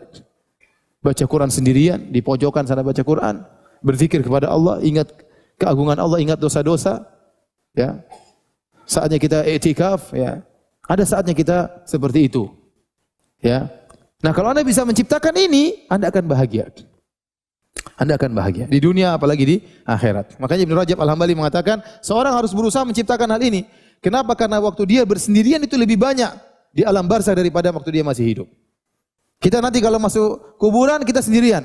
[1.01, 3.41] baca Quran sendirian di pojokan sana baca Quran,
[3.81, 5.09] berzikir kepada Allah, ingat
[5.61, 7.05] keagungan Allah, ingat dosa-dosa,
[7.77, 8.01] ya.
[8.89, 10.41] Saatnya kita etikaf, ya.
[10.89, 12.49] Ada saatnya kita seperti itu.
[13.45, 13.71] Ya.
[14.25, 16.73] Nah, kalau Anda bisa menciptakan ini, Anda akan bahagia.
[17.95, 20.41] Anda akan bahagia di dunia apalagi di akhirat.
[20.41, 23.69] Makanya Ibnu Rajab Al-Hambali mengatakan, seorang harus berusaha menciptakan hal ini.
[24.01, 24.33] Kenapa?
[24.33, 26.33] Karena waktu dia bersendirian itu lebih banyak
[26.73, 28.49] di alam barzah daripada waktu dia masih hidup.
[29.41, 31.65] Kita nanti kalau masuk kuburan kita sendirian.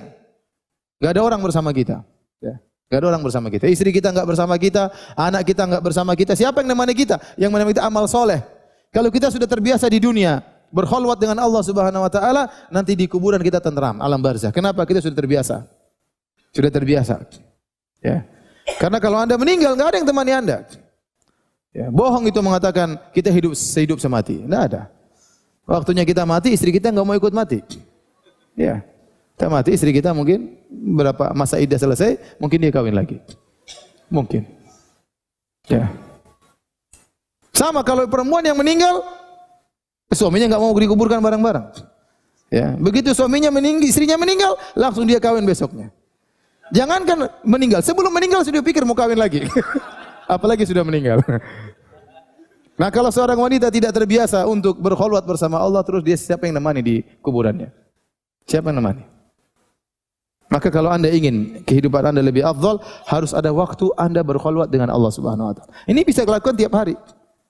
[1.00, 2.04] Gak ada orang bersama kita.
[2.40, 2.60] Ya.
[2.86, 3.66] Gak ada orang bersama kita.
[3.66, 6.38] Istri kita nggak bersama kita, anak kita nggak bersama kita.
[6.38, 7.18] Siapa yang menemani kita?
[7.34, 8.46] Yang menemani kita amal soleh.
[8.94, 13.42] Kalau kita sudah terbiasa di dunia, berkhulwat dengan Allah Subhanahu wa taala, nanti di kuburan
[13.42, 14.54] kita tenteram, alam barzah.
[14.54, 14.86] Kenapa?
[14.86, 15.66] Kita sudah terbiasa.
[16.54, 17.26] Sudah terbiasa.
[18.06, 18.24] Ya.
[18.78, 20.58] Karena kalau Anda meninggal nggak ada yang temani Anda.
[21.76, 24.40] Ya, bohong itu mengatakan kita hidup sehidup semati.
[24.40, 24.88] Tidak ada.
[25.68, 27.60] Waktunya kita mati, istri kita nggak mau ikut mati.
[28.56, 28.86] Ya,
[29.36, 33.20] kita mati, istri kita mungkin berapa masa idah selesai, mungkin dia kawin lagi.
[34.08, 34.48] Mungkin.
[35.68, 35.92] Ya.
[37.52, 39.04] Sama kalau perempuan yang meninggal,
[40.16, 41.68] suaminya nggak mau dikuburkan bareng-bareng.
[42.48, 45.92] Ya, begitu suaminya meninggal, istrinya meninggal, langsung dia kawin besoknya.
[46.72, 49.44] Jangankan meninggal, sebelum meninggal sudah pikir mau kawin lagi.
[50.36, 51.20] Apalagi sudah meninggal.
[52.76, 56.84] Nah kalau seorang wanita tidak terbiasa untuk berkhulwat bersama Allah, terus dia siapa yang nemani
[56.84, 57.72] di kuburannya?
[58.44, 59.15] Siapa yang nemani?
[60.56, 62.80] Maka kalau anda ingin kehidupan anda lebih afdal,
[63.12, 65.72] harus ada waktu anda berkhulwat dengan Allah Subhanahu Wa Taala.
[65.84, 66.96] Ini bisa dilakukan tiap hari.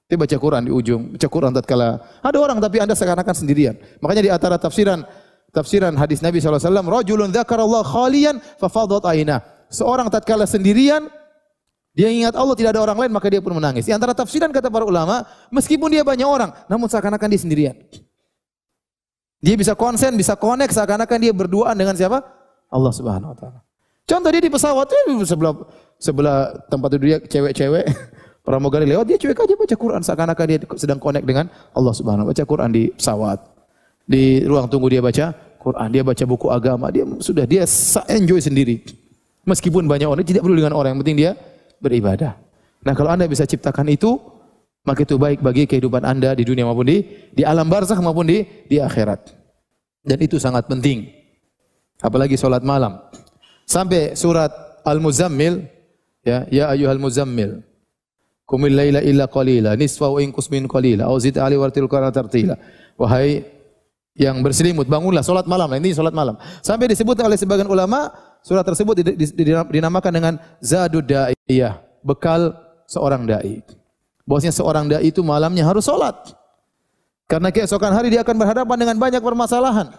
[0.10, 3.78] Dia baca Quran di ujung, baca Quran tatkala ada orang tapi anda seakan-akan sendirian.
[4.02, 5.06] Makanya di antara tafsiran
[5.54, 9.46] tafsiran hadis Nabi SAW, Rajulun Allah khalian fafadat aina.
[9.70, 11.06] Seorang tatkala sendirian,
[11.94, 13.86] dia ingat Allah tidak ada orang lain, maka dia pun menangis.
[13.86, 17.76] Di antara tafsiran kata para ulama, meskipun dia banyak orang, namun seakan-akan dia sendirian.
[19.46, 22.45] Dia bisa konsen, bisa connect, seakan-akan dia berduaan dengan siapa?
[22.76, 23.60] Allah Subhanahu Wa Taala.
[24.06, 24.86] Contoh dia di pesawat,
[25.26, 25.54] sebelah
[25.98, 27.86] sebelah tempat tidur dia cewek-cewek,
[28.46, 32.36] pramugari lewat, dia cuek aja baca Quran, seakan-akan dia sedang connect dengan Allah Subhanahu Wa
[32.36, 32.44] Taala.
[32.44, 33.40] Baca Quran di pesawat,
[34.06, 37.66] di ruang tunggu dia baca Quran, dia baca buku agama, dia sudah dia
[38.12, 38.86] enjoy sendiri.
[39.50, 41.32] Meskipun banyak orang tidak perlu dengan orang, yang penting dia
[41.82, 42.38] beribadah.
[42.86, 44.22] Nah, kalau Anda bisa ciptakan itu,
[44.86, 47.02] maka itu baik bagi kehidupan Anda di dunia maupun di
[47.34, 49.34] di alam barzakh maupun di di akhirat.
[50.06, 51.10] Dan itu sangat penting.
[52.04, 53.00] Apalagi salat malam.
[53.66, 54.52] Sampai surat
[54.86, 55.66] Al-Muzammil
[56.22, 57.66] ya, ya ayyuhal muzammil
[58.46, 62.54] Kumil laila illa qalila nisfa wa inqus min qalila au zid ali wartil qur'ana tartila.
[62.94, 63.42] Wahai
[64.14, 65.68] yang berselimut, bangunlah salat malam.
[65.76, 66.38] Ini salat malam.
[66.62, 68.14] Sampai disebut oleh sebagian ulama,
[68.46, 69.02] surat tersebut
[69.68, 72.54] dinamakan dengan zadud da'iyah, bekal
[72.86, 73.66] seorang dai.
[74.30, 76.16] Bahwasanya seorang dai itu malamnya harus salat.
[77.26, 79.90] Karena keesokan hari dia akan berhadapan dengan banyak permasalahan.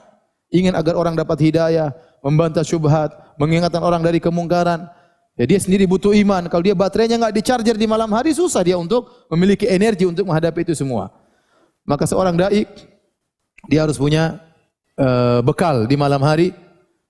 [0.51, 1.91] Ingin agar orang dapat hidayah,
[2.23, 4.87] membantah syubhat, mengingatkan orang dari kemungkaran.
[5.37, 6.49] Ya dia sendiri butuh iman.
[6.49, 10.65] Kalau dia baterainya nggak di-charger di malam hari, susah dia untuk memiliki energi untuk menghadapi
[10.65, 11.13] itu semua.
[11.85, 12.65] Maka seorang dai
[13.69, 14.41] dia harus punya
[14.99, 16.51] uh, bekal di malam hari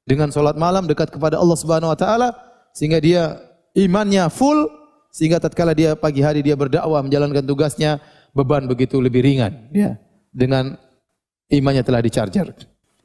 [0.05, 2.29] dengan solat malam dekat kepada Allah Subhanahu wa taala
[2.77, 3.41] sehingga dia
[3.73, 4.69] imannya full
[5.11, 8.05] sehingga tatkala dia pagi hari dia berdakwah menjalankan tugasnya
[8.37, 9.97] beban begitu lebih ringan ya
[10.29, 10.77] dengan
[11.49, 12.53] imannya telah dicharger.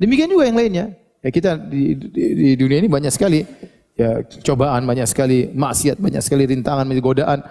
[0.02, 0.86] Demikian juga yang lainnya.
[1.22, 3.46] Ya kita di, di, di dunia ini banyak sekali
[3.94, 7.46] ya cobaan, banyak sekali maksiat, banyak sekali rintangan, godaan.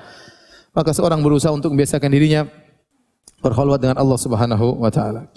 [0.74, 2.50] Maka seorang berusaha untuk membiasakan dirinya
[3.38, 5.30] berkhulwat dengan Allah Subhanahu wa taala.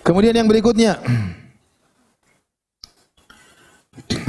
[0.00, 0.96] Kemudian yang berikutnya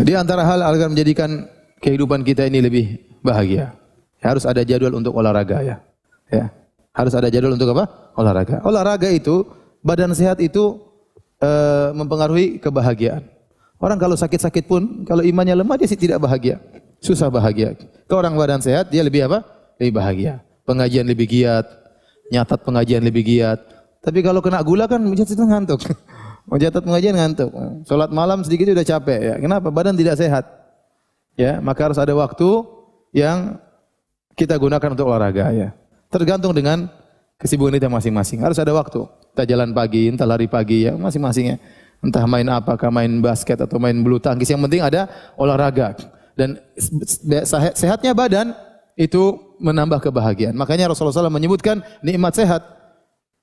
[0.04, 1.47] di antara hal agar menjadikan
[1.80, 2.86] kehidupan kita ini lebih
[3.24, 3.76] bahagia.
[4.20, 5.80] Harus ada jadwal untuk olahraga ya.
[6.28, 6.52] Ya.
[6.91, 8.12] Harus ada jadwal untuk apa?
[8.20, 8.60] Olahraga.
[8.68, 9.47] Olahraga itu
[9.80, 10.88] badan sehat itu
[11.39, 11.49] e,
[11.95, 13.23] mempengaruhi kebahagiaan.
[13.79, 16.59] Orang kalau sakit-sakit pun kalau imannya lemah dia sih tidak bahagia.
[16.99, 17.79] Susah bahagia.
[18.11, 19.41] Kalau orang badan sehat dia lebih apa?
[19.79, 20.43] Lebih bahagia.
[20.67, 21.65] Pengajian lebih giat,
[22.29, 23.57] nyatat pengajian lebih giat,
[23.99, 25.79] tapi kalau kena gula kan mencatat ngantuk.
[26.49, 27.51] Mencatat pengajian ngantuk.
[27.85, 29.35] Salat malam sedikit sudah capek ya.
[29.37, 29.69] Kenapa?
[29.69, 30.49] Badan tidak sehat.
[31.37, 32.49] Ya, maka harus ada waktu
[33.13, 33.61] yang
[34.33, 35.69] kita gunakan untuk olahraga ya.
[36.09, 36.89] Tergantung dengan
[37.39, 38.43] kesibukan kita masing-masing.
[38.43, 39.07] Harus ada waktu.
[39.33, 41.57] Kita jalan pagi, entah lari pagi ya, masing-masing ya.
[41.99, 44.51] Entah main apakah main basket atau main bulu tangkis.
[44.51, 45.07] Yang penting ada
[45.39, 45.95] olahraga.
[46.35, 46.59] Dan
[47.75, 48.55] sehatnya badan
[48.95, 50.55] itu menambah kebahagiaan.
[50.55, 52.63] Makanya Rasulullah SAW menyebutkan nikmat sehat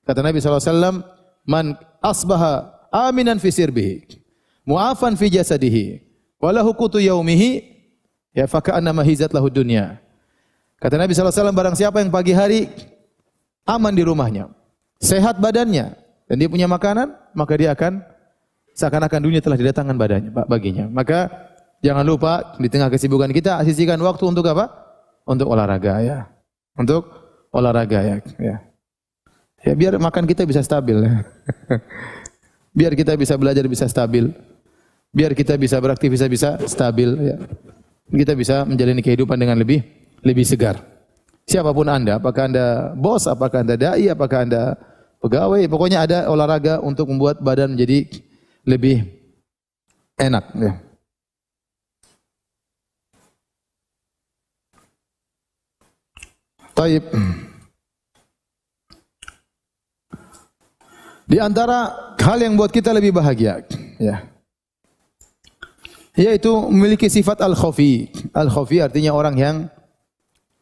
[0.07, 1.03] Kata Nabi SAW,
[1.43, 4.23] Man asbaha aminan fi sirbihi,
[4.63, 5.99] mu'afan fi jasadihi,
[6.39, 7.63] walahu kutu yaumihi,
[8.31, 9.99] ya faka'anna mahizat lahu dunya.
[10.79, 12.71] Kata Nabi SAW, barang siapa yang pagi hari
[13.67, 14.49] aman di rumahnya,
[14.97, 15.93] sehat badannya,
[16.27, 18.03] dan dia punya makanan, maka dia akan
[18.77, 20.85] seakan-akan dunia telah didatangkan badannya baginya.
[20.91, 21.31] Maka
[21.81, 24.69] jangan lupa di tengah kesibukan kita sisihkan waktu untuk apa?
[25.27, 26.29] Untuk olahraga ya.
[26.77, 27.09] Untuk
[27.51, 28.15] olahraga ya.
[28.37, 28.55] Ya,
[29.65, 31.25] ya biar makan kita bisa stabil ya.
[32.77, 34.29] biar kita bisa belajar bisa stabil.
[35.09, 37.35] Biar kita bisa beraktivitas bisa stabil ya.
[38.07, 39.83] Kita bisa menjalani kehidupan dengan lebih
[40.21, 40.96] lebih segar.
[41.47, 44.75] Siapa pun Anda, apakah Anda bos, apakah Anda dai, apakah Anda
[45.23, 48.03] pegawai, pokoknya ada olahraga untuk membuat badan menjadi
[48.67, 49.07] lebih
[50.19, 50.73] enak ya.
[56.75, 57.03] Taib.
[61.27, 63.63] Di antara hal yang buat kita lebih bahagia,
[63.97, 64.27] ya.
[66.11, 68.11] Yaitu memiliki sifat al-khafi.
[68.35, 69.55] Al-khafi artinya orang yang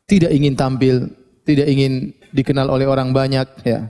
[0.06, 1.10] tidak ingin tampil,
[1.46, 3.90] tidak ingin dikenal oleh orang banyak, ya.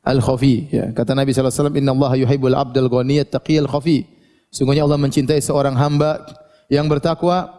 [0.00, 0.92] Al-khafi, ya.
[0.96, 4.08] Kata Nabi sallallahu alaihi wasallam, "Innallaha yuhibbul 'abdal ghaniyat taqiyal khafi."
[4.48, 6.24] Sungguhnya Allah mencintai seorang hamba
[6.72, 7.52] yang bertakwa,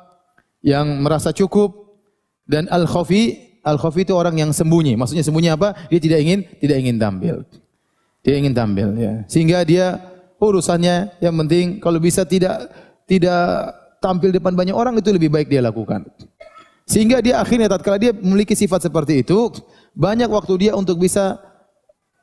[0.66, 2.02] yang merasa cukup
[2.50, 4.98] dan al-khafi, al-khafi itu orang yang sembunyi.
[4.98, 5.78] Maksudnya sembunyi apa?
[5.90, 7.36] Dia tidak ingin tidak ingin tampil.
[8.22, 9.14] Dia ingin tampil, ya.
[9.26, 9.98] Sehingga dia
[10.42, 12.74] urusannya yang penting kalau bisa tidak
[13.06, 16.10] tidak tampil depan banyak orang itu lebih baik dia lakukan.
[16.92, 19.48] Sehingga dia akhirnya tatkala dia memiliki sifat seperti itu,
[19.96, 21.39] banyak waktu dia untuk bisa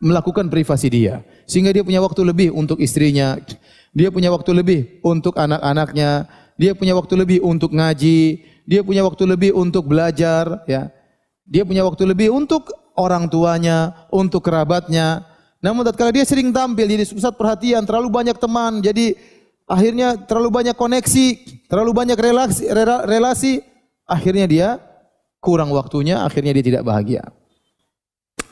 [0.05, 1.25] melakukan privasi dia.
[1.49, 3.41] Sehingga dia punya waktu lebih untuk istrinya,
[3.97, 6.29] dia punya waktu lebih untuk anak-anaknya,
[6.61, 10.93] dia punya waktu lebih untuk ngaji, dia punya waktu lebih untuk belajar, ya.
[11.49, 15.25] Dia punya waktu lebih untuk orang tuanya, untuk kerabatnya.
[15.64, 19.16] Namun tatkala dia sering tampil jadi pusat perhatian, terlalu banyak teman, jadi
[19.64, 21.27] akhirnya terlalu banyak koneksi,
[21.73, 22.69] terlalu banyak relasi,
[23.09, 23.64] relasi
[24.09, 24.69] akhirnya dia
[25.39, 27.23] kurang waktunya, akhirnya dia tidak bahagia.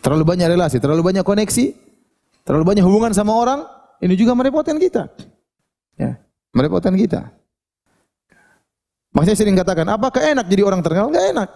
[0.05, 1.75] Terlalu banyak relasi, terlalu banyak koneksi,
[2.47, 3.67] terlalu banyak hubungan sama orang,
[3.99, 5.11] ini juga merepotkan kita.
[5.99, 6.21] Ya,
[6.55, 7.33] merepotkan kita.
[9.17, 11.09] Makanya sering katakan, apakah enak jadi orang terkenal?
[11.09, 11.51] Gak enak.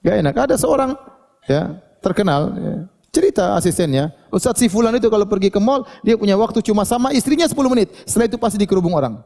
[0.00, 0.34] Gak enak.
[0.34, 0.96] Ada seorang
[1.44, 2.74] ya terkenal, ya,
[3.12, 7.12] cerita asistennya, Ustadz si Fulan itu kalau pergi ke mall, dia punya waktu cuma sama
[7.12, 7.92] istrinya 10 menit.
[8.08, 9.20] Setelah itu pasti dikerubung orang.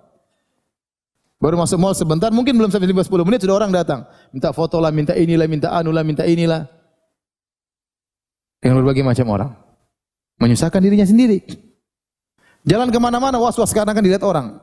[1.43, 4.07] Baru masuk mall sebentar, mungkin belum sampai 10 menit sudah orang datang.
[4.33, 6.65] Minta foto lah, minta inilah, minta anu lah, minta inilah.
[8.63, 9.51] Dengan berbagai macam orang.
[10.41, 11.45] Menyusahkan dirinya sendiri.
[12.65, 14.57] Jalan ke mana-mana, was-was karena akan dilihat orang.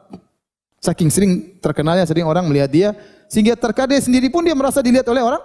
[0.82, 2.89] Saking sering terkenalnya, sering orang melihat dia.
[3.30, 5.43] Sehingga terkadang sendiri pun dia merasa dilihat oleh orang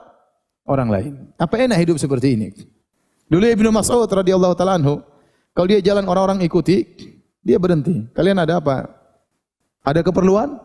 [0.66, 1.12] orang lain.
[1.38, 2.48] Apa enak hidup seperti ini?
[3.30, 5.02] Dulu Ibnu Mas'ud radhiyallahu taala anhu,
[5.54, 6.84] kalau dia jalan orang-orang ikuti,
[7.42, 8.06] dia berhenti.
[8.12, 8.90] Kalian ada apa?
[9.86, 10.58] Ada keperluan?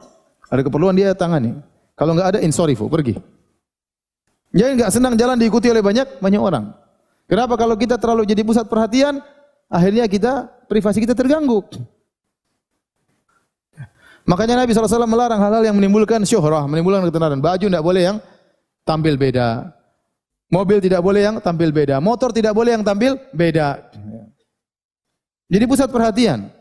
[0.52, 1.56] Ada keperluan dia tangani.
[1.96, 3.16] Kalau enggak ada insorifu, pergi.
[4.52, 6.76] Jadi enggak senang jalan diikuti oleh banyak banyak orang.
[7.32, 9.24] Kenapa kalau kita terlalu jadi pusat perhatian,
[9.72, 11.64] akhirnya kita privasi kita terganggu.
[14.28, 17.40] Makanya Nabi SAW melarang hal-hal yang menimbulkan syuhrah, menimbulkan ketenaran.
[17.40, 18.18] Baju tidak boleh yang
[18.84, 19.72] tampil beda.
[20.52, 22.04] Mobil tidak boleh yang tampil beda.
[22.04, 23.88] Motor tidak boleh yang tampil beda.
[25.48, 26.52] Jadi pusat perhatian.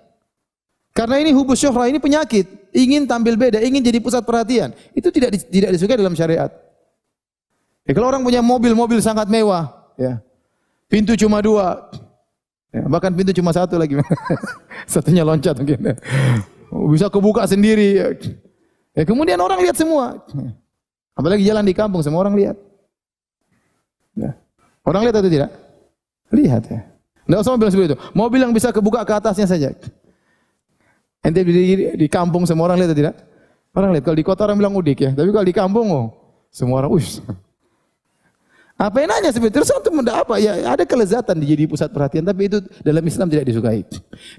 [0.94, 4.74] Karena ini hubus syuhrah, ini penyakit ingin tampil beda, ingin jadi pusat perhatian.
[4.94, 6.50] Itu tidak tidak disukai dalam syariat.
[7.84, 10.22] Ya, kalau orang punya mobil-mobil sangat mewah, ya,
[10.86, 11.90] pintu cuma dua,
[12.70, 13.98] ya, bahkan pintu cuma satu lagi,
[14.92, 15.96] satunya loncat mungkin,
[16.92, 17.98] bisa kebuka sendiri.
[18.94, 20.22] Ya, kemudian orang lihat semua,
[21.16, 22.56] apalagi jalan di kampung semua orang lihat.
[24.14, 24.36] Ya.
[24.84, 25.50] Orang lihat atau tidak?
[26.30, 26.80] Lihat ya.
[27.26, 27.98] Tidak usah mobil seperti itu.
[28.10, 29.70] Mobil yang bisa kebuka ke atasnya saja.
[31.20, 33.16] Ente di, di, kampung semua orang lihat tidak?
[33.76, 34.08] Orang lihat.
[34.08, 35.10] Kalau di kota orang bilang udik ya.
[35.12, 36.06] Tapi kalau di kampung oh,
[36.48, 37.20] semua orang us.
[38.80, 39.52] Apa yang nanya itu?
[39.52, 40.40] Terus mendak apa?
[40.40, 43.84] Ya ada kelezatan di jadi pusat perhatian, tapi itu dalam Islam tidak disukai.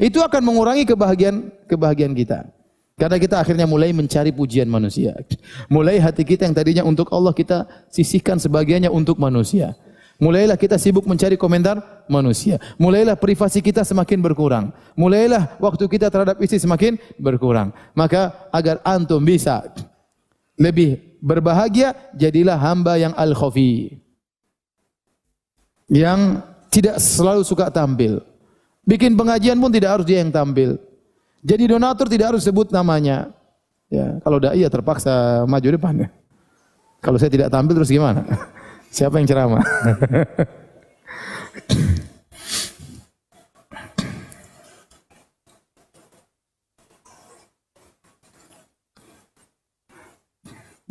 [0.01, 2.49] Itu akan mengurangi kebahagiaan kebahagiaan kita.
[2.97, 5.13] Karena kita akhirnya mulai mencari pujian manusia.
[5.69, 9.77] Mulai hati kita yang tadinya untuk Allah kita sisihkan sebagiannya untuk manusia.
[10.21, 12.61] Mulailah kita sibuk mencari komentar manusia.
[12.77, 14.69] Mulailah privasi kita semakin berkurang.
[14.93, 17.73] Mulailah waktu kita terhadap istri semakin berkurang.
[17.97, 19.65] Maka agar antum bisa
[20.61, 23.97] lebih berbahagia, jadilah hamba yang al-khafi.
[25.89, 28.21] Yang tidak selalu suka tampil.
[28.85, 30.77] Bikin pengajian pun tidak harus dia yang tampil.
[31.41, 33.33] Jadi donatur tidak harus sebut namanya.
[33.89, 36.09] Ya, kalau dai ya terpaksa maju depan ya.
[37.01, 38.21] Kalau saya tidak tampil terus gimana?
[38.91, 39.63] Siapa yang ceramah?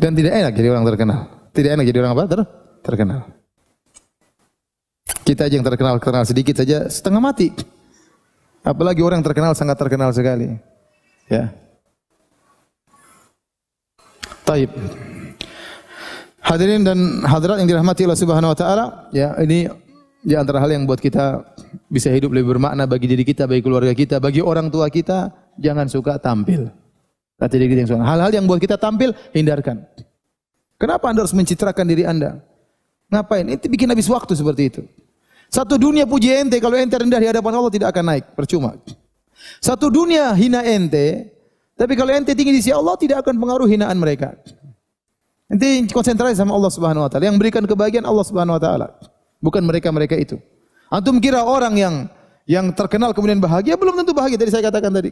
[0.01, 1.21] Dan tidak enak jadi orang terkenal.
[1.53, 2.25] Tidak enak jadi orang apa?
[2.25, 2.41] Ter
[2.81, 3.21] terkenal.
[5.21, 7.53] Kita aja yang terkenal, terkenal sedikit saja setengah mati.
[8.65, 10.57] Apalagi orang terkenal sangat terkenal sekali.
[11.29, 11.53] Ya.
[14.49, 14.73] Taib.
[16.51, 19.71] Hadirin dan hadirat yang dirahmati Allah Subhanahu wa taala, ya ini
[20.19, 21.47] di antara hal yang buat kita
[21.87, 25.87] bisa hidup lebih bermakna bagi diri kita, bagi keluarga kita, bagi orang tua kita, jangan
[25.87, 26.67] suka tampil.
[27.39, 28.03] Kata diri kita yang suka.
[28.03, 29.79] Hal-hal yang buat kita tampil, hindarkan.
[30.75, 32.43] Kenapa Anda harus mencitrakan diri Anda?
[33.15, 33.47] Ngapain?
[33.47, 34.83] Itu bikin habis waktu seperti itu.
[35.55, 38.75] Satu dunia puji ente, kalau ente rendah di hadapan Allah tidak akan naik, percuma.
[39.63, 41.31] Satu dunia hina ente,
[41.79, 44.35] tapi kalau ente tinggi di sisi Allah tidak akan pengaruh hinaan mereka.
[45.51, 47.27] Nanti konsentrasi sama Allah Subhanahu wa taala.
[47.27, 48.87] Yang berikan kebahagiaan Allah Subhanahu wa taala.
[49.43, 50.39] Bukan mereka-mereka itu.
[50.87, 51.95] Antum kira orang yang
[52.47, 55.11] yang terkenal kemudian bahagia belum tentu bahagia tadi saya katakan tadi.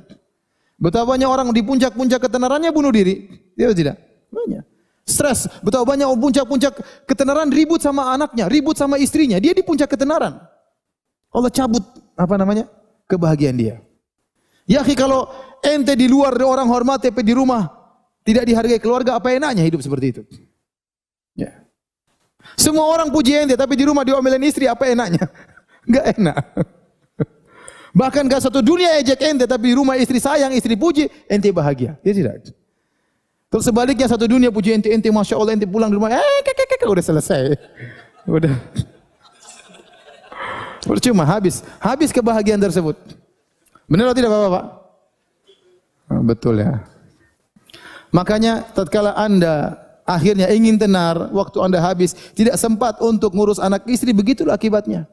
[0.79, 3.27] Betapa banyak orang di puncak-puncak ketenarannya bunuh diri.
[3.59, 3.99] Dia tidak?
[4.31, 4.63] Banyak.
[5.03, 5.51] Stres.
[5.59, 6.73] Betapa banyak puncak-puncak
[7.03, 9.43] ketenaran ribut sama anaknya, ribut sama istrinya.
[9.43, 10.39] Dia di puncak ketenaran.
[11.35, 11.83] Allah cabut
[12.15, 12.71] apa namanya?
[13.09, 13.77] kebahagiaan dia.
[14.69, 15.33] Ya kalau
[15.65, 17.73] ente di luar orang hormat tapi di rumah
[18.29, 20.23] tidak dihargai keluarga, apa enaknya hidup seperti itu?
[21.33, 21.65] Ya.
[22.61, 25.25] Semua orang puji ente, tapi di rumah diomelin istri, apa enaknya?
[25.89, 26.37] Enggak enak.
[27.97, 31.97] Bahkan gak satu dunia ejek ente, tapi di rumah istri sayang, istri puji, ente bahagia.
[32.05, 32.53] Dia tidak.
[33.49, 36.53] Terus sebaliknya satu dunia puji ente, ente masya Allah, ente pulang di rumah, eh, kek,
[36.53, 37.57] kek, udah selesai.
[38.29, 38.53] Udah.
[40.85, 41.65] Percuma, habis.
[41.81, 42.93] Habis kebahagiaan tersebut.
[43.89, 44.65] Benar atau tidak Bapak-Bapak?
[46.13, 46.85] Oh, betul ya.
[48.11, 49.77] Makanya tatkala Anda
[50.09, 55.05] akhirnya ingin tenar, waktu Anda habis, tidak sempat untuk ngurus anak istri, begitulah akibatnya.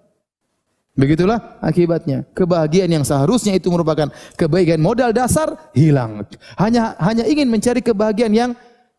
[0.96, 2.24] Begitulah akibatnya.
[2.32, 4.08] Kebahagiaan yang seharusnya itu merupakan
[4.40, 6.24] kebaikan modal dasar hilang.
[6.56, 8.52] Hanya hanya ingin mencari kebahagiaan yang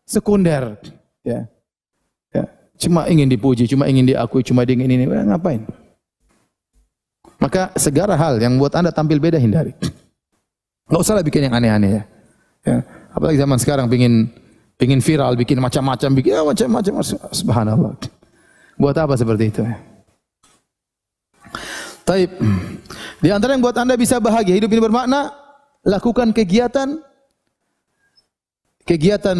[0.05, 0.77] sekunder.
[1.25, 1.49] Ya.
[2.29, 2.45] ya.
[2.77, 5.65] Cuma ingin dipuji, cuma ingin diakui, cuma ingin ini, ngapain?
[7.41, 9.73] Maka segala hal yang buat Anda tampil beda hindari.
[10.85, 12.03] Enggak usahlah bikin yang aneh-aneh ya.
[12.61, 12.77] ya.
[13.17, 14.29] Apalagi zaman sekarang pingin
[14.77, 17.01] pingin viral, bikin macam-macam, bikin ya, macam-macam.
[17.33, 17.97] Subhanallah.
[18.77, 19.65] Buat apa seperti itu?
[22.05, 22.29] Taib.
[23.17, 25.33] Di antara yang buat Anda bisa bahagia, hidup ini bermakna,
[25.81, 27.01] lakukan kegiatan
[28.87, 29.35] kegiatan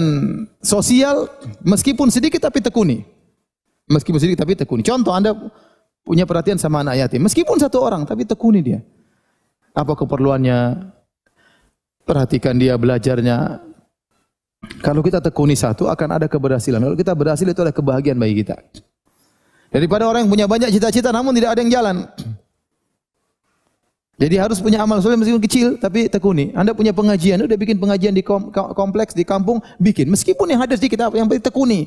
[0.59, 1.29] sosial
[1.61, 3.05] meskipun sedikit tapi tekuni.
[3.87, 4.81] Meskipun sedikit tapi tekuni.
[4.81, 5.37] Contoh Anda
[6.01, 8.81] punya perhatian sama anak yatim, meskipun satu orang tapi tekuni dia.
[9.77, 10.89] Apa keperluannya?
[12.07, 13.66] Perhatikan dia belajarnya,
[14.81, 16.81] kalau kita tekuni satu akan ada keberhasilan.
[16.81, 18.57] Kalau kita berhasil itu adalah kebahagiaan bagi kita.
[19.69, 21.95] Daripada orang yang punya banyak cita-cita namun tidak ada yang jalan.
[24.17, 26.49] Jadi harus punya amal soleh meskipun kecil tapi tekuni.
[26.57, 28.25] Anda punya pengajian, udah bikin pengajian di
[28.73, 30.09] kompleks di kampung, bikin.
[30.09, 31.85] Meskipun yang hadir sedikit yang penting tekuni.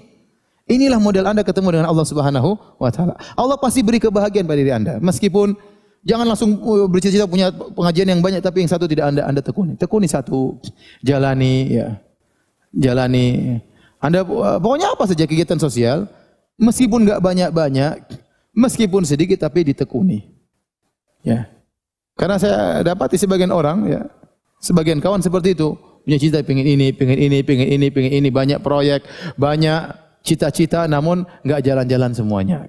[0.70, 3.18] Inilah model Anda ketemu dengan Allah Subhanahu wa taala.
[3.34, 5.02] Allah pasti beri kebahagiaan pada diri Anda.
[5.02, 5.58] Meskipun
[6.06, 9.74] jangan langsung uh, bercita-cita punya pengajian yang banyak tapi yang satu tidak Anda Anda tekuni.
[9.74, 10.62] Tekuni satu,
[11.02, 11.98] jalani ya
[12.74, 13.58] jalani.
[14.00, 16.08] Anda pokoknya apa saja kegiatan sosial,
[16.56, 18.00] meskipun nggak banyak-banyak,
[18.56, 20.24] meskipun sedikit tapi ditekuni.
[21.20, 21.48] Ya.
[22.16, 24.02] Karena saya dapati sebagian orang ya,
[24.60, 28.60] sebagian kawan seperti itu, punya cita pengen ini, pengen ini, pengen ini, pengen ini, banyak
[28.60, 29.04] proyek,
[29.36, 32.68] banyak cita-cita namun nggak jalan-jalan semuanya.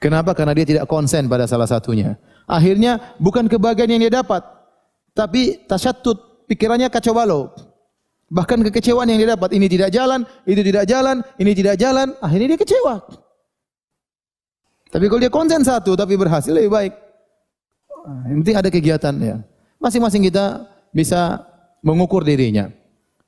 [0.00, 0.32] Kenapa?
[0.32, 2.16] Karena dia tidak konsen pada salah satunya.
[2.48, 4.42] Akhirnya bukan kebahagiaan yang dia dapat,
[5.14, 7.52] tapi tasyatut, pikirannya kacau balau.
[8.30, 12.54] Bahkan kekecewaan yang dia dapat, ini tidak jalan, itu tidak jalan, ini tidak jalan, akhirnya
[12.54, 12.94] dia kecewa.
[14.90, 16.92] Tapi kalau dia konsen satu tapi berhasil lebih baik.
[18.26, 19.36] Yang penting ada kegiatan ya.
[19.78, 21.46] Masing-masing kita bisa
[21.82, 22.70] mengukur dirinya.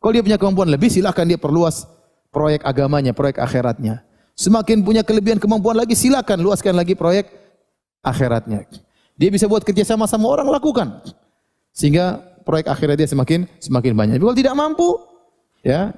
[0.03, 1.87] Kalau dia punya kemampuan lebih silakan dia perluas
[2.35, 4.03] proyek agamanya, proyek akhiratnya.
[4.35, 7.31] Semakin punya kelebihan kemampuan lagi silakan luaskan lagi proyek
[8.03, 8.67] akhiratnya.
[9.15, 10.99] Dia bisa buat kerja sama sama orang lakukan.
[11.71, 14.17] Sehingga proyek akhirat dia semakin semakin banyak.
[14.19, 14.99] Kalau tidak mampu,
[15.63, 15.95] ya,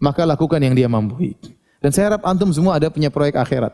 [0.00, 1.36] maka lakukan yang dia mampu.
[1.80, 3.72] Dan saya harap antum semua ada punya proyek akhirat.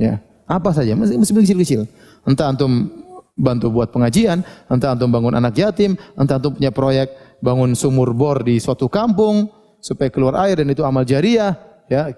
[0.00, 1.84] Ya, apa saja, meskipun kecil-kecil.
[2.24, 2.88] Entah antum
[3.36, 8.40] bantu buat pengajian, entah antum bangun anak yatim, entah antum punya proyek bangun sumur bor
[8.44, 9.48] di suatu kampung
[9.80, 11.56] supaya keluar air dan itu amal jariah,
[11.88, 12.12] ya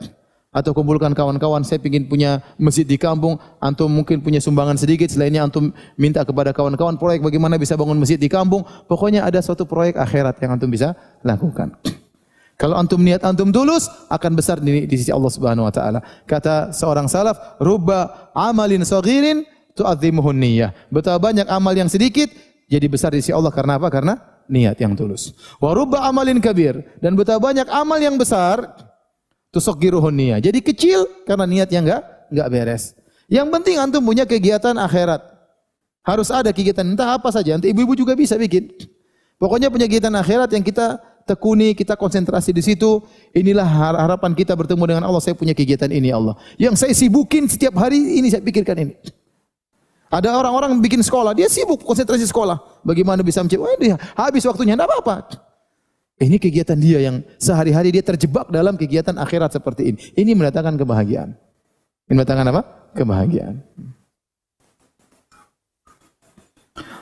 [0.53, 5.49] atau kumpulkan kawan-kawan saya ingin punya masjid di kampung antum mungkin punya sumbangan sedikit selainnya
[5.49, 8.61] antum minta kepada kawan-kawan proyek bagaimana bisa bangun masjid di kampung.
[8.85, 10.93] Pokoknya ada suatu proyek akhirat yang antum bisa
[11.25, 11.73] lakukan.
[12.61, 16.05] Kalau antum niat antum tulus akan besar di, di sisi Allah Subhanahu wa taala.
[16.29, 20.71] Kata seorang salaf rubba amalin saghirin tu'azzimuhun niyyah.
[20.93, 22.29] Betapa banyak amal yang sedikit
[22.69, 23.51] jadi besar di sisi Allah.
[23.51, 23.89] Karena apa?
[23.89, 24.21] Karena
[24.53, 25.33] niat yang tulus.
[25.59, 27.01] Wa rubba amalin kabir.
[27.01, 28.92] Dan betapa banyak amal yang besar
[29.53, 30.41] Tusokgiruhun niyah.
[30.41, 32.85] Jadi kecil karena niatnya enggak enggak beres.
[33.29, 35.21] Yang penting antum punya kegiatan akhirat.
[36.03, 37.55] Harus ada kegiatan entah apa saja.
[37.55, 38.73] Nanti ibu-ibu juga bisa bikin.
[39.39, 40.99] Pokoknya punya kegiatan akhirat yang kita
[41.29, 43.05] tekuni, kita konsentrasi di situ.
[43.37, 43.69] Inilah
[44.03, 45.23] harapan kita bertemu dengan Allah.
[45.23, 46.35] Saya punya kegiatan ini Allah.
[46.59, 48.95] Yang saya sibukin setiap hari ini saya pikirkan ini.
[50.13, 52.85] Ada orang-orang bikin sekolah, dia sibuk konsentrasi sekolah.
[52.85, 53.97] Bagaimana bisa menciptakan?
[53.97, 55.25] Oh, habis waktunya, tidak apa-apa.
[56.23, 59.99] Ini kegiatan dia yang sehari-hari dia terjebak dalam kegiatan akhirat seperti ini.
[60.15, 61.35] Ini mendatangkan kebahagiaan.
[62.07, 62.63] Ini mendatangkan apa?
[62.95, 63.59] Kebahagiaan.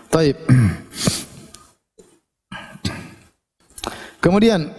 [0.09, 0.37] Taib.
[4.25, 4.73] Kemudian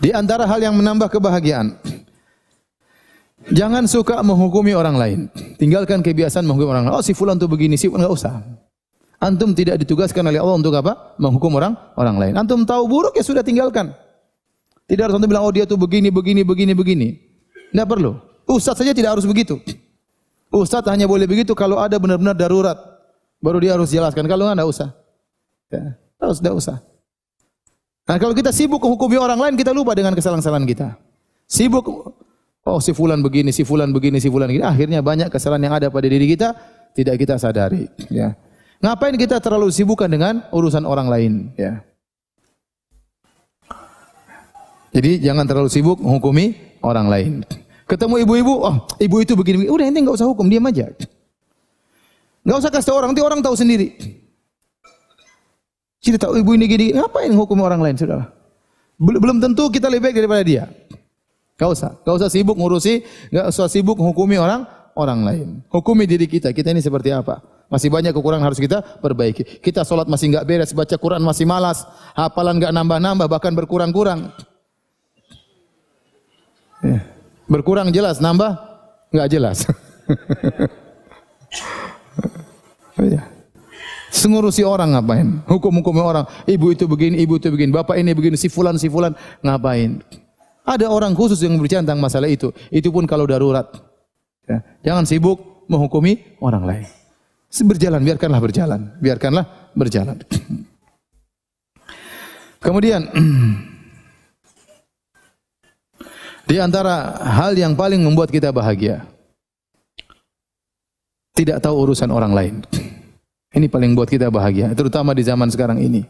[0.00, 1.76] di antara hal yang menambah kebahagiaan
[3.48, 5.18] Jangan suka menghukumi orang lain.
[5.56, 6.94] Tinggalkan kebiasaan menghukumi orang lain.
[7.00, 8.44] Oh si fulan tuh begini, si enggak usah.
[9.18, 11.18] Antum tidak ditugaskan oleh Allah untuk apa?
[11.18, 12.34] Menghukum orang orang lain.
[12.38, 13.90] Antum tahu buruk ya sudah tinggalkan.
[14.86, 17.08] Tidak harus antum bilang oh dia tuh begini, begini, begini, begini.
[17.74, 18.14] Tidak perlu.
[18.46, 19.58] Ustaz saja tidak harus begitu.
[20.48, 22.78] Ustaz hanya boleh begitu kalau ada benar-benar darurat.
[23.42, 24.24] Baru dia harus jelaskan.
[24.30, 24.88] Kalau enggak, enggak usah.
[25.68, 25.84] Ya,
[26.22, 26.76] harus enggak usah.
[28.08, 30.96] Nah kalau kita sibuk menghukumi orang lain, kita lupa dengan kesalahan-kesalahan kita.
[31.44, 31.84] Sibuk,
[32.64, 34.64] oh si fulan begini, si fulan begini, si fulan begini.
[34.64, 36.56] Akhirnya banyak kesalahan yang ada pada diri kita,
[36.96, 37.84] tidak kita sadari.
[38.08, 38.32] Ya.
[38.78, 41.32] Ngapain kita terlalu sibukkan dengan urusan orang lain?
[41.58, 41.82] Ya.
[44.94, 47.32] Jadi jangan terlalu sibuk menghukumi orang lain.
[47.88, 49.72] Ketemu ibu-ibu, oh ibu itu begini, begini.
[49.72, 50.92] udah ini nggak usah hukum, diam aja.
[52.46, 53.96] Nggak usah kasih orang, nanti orang tahu sendiri.
[56.08, 58.32] Tahu ibu ini gini, ngapain hukum orang lain sudah?
[58.96, 60.64] Belum, tentu kita lebih baik daripada dia.
[61.58, 64.64] Gak usah, gak usah sibuk ngurusi, gak usah sibuk menghukumi orang
[64.96, 65.48] orang lain.
[65.68, 67.57] Hukumi diri kita, kita ini seperti apa?
[67.68, 69.44] Masih banyak kekurangan harus kita perbaiki.
[69.60, 71.84] Kita sholat masih nggak beres, baca Quran masih malas,
[72.16, 74.32] hafalan nggak nambah-nambah, bahkan berkurang-kurang.
[76.80, 77.04] Ya.
[77.44, 78.56] Berkurang jelas, nambah
[79.12, 79.68] nggak jelas.
[83.12, 83.28] ya.
[84.08, 85.44] Sengurusi orang ngapain?
[85.44, 86.24] Hukum-hukum orang.
[86.48, 89.12] Ibu itu begini, ibu itu begini, bapak ini begini, si fulan, si fulan
[89.44, 90.00] ngapain?
[90.64, 92.48] Ada orang khusus yang berbicara tentang masalah itu.
[92.72, 93.68] Itu pun kalau darurat.
[94.48, 94.64] Ya.
[94.88, 96.97] Jangan sibuk menghukumi orang lain.
[97.48, 98.80] Berjalan, biarkanlah berjalan.
[99.00, 100.20] Biarkanlah berjalan.
[102.64, 103.08] Kemudian
[106.50, 109.08] di antara hal yang paling membuat kita bahagia
[111.32, 112.54] tidak tahu urusan orang lain.
[113.56, 116.04] Ini paling buat kita bahagia, terutama di zaman sekarang ini.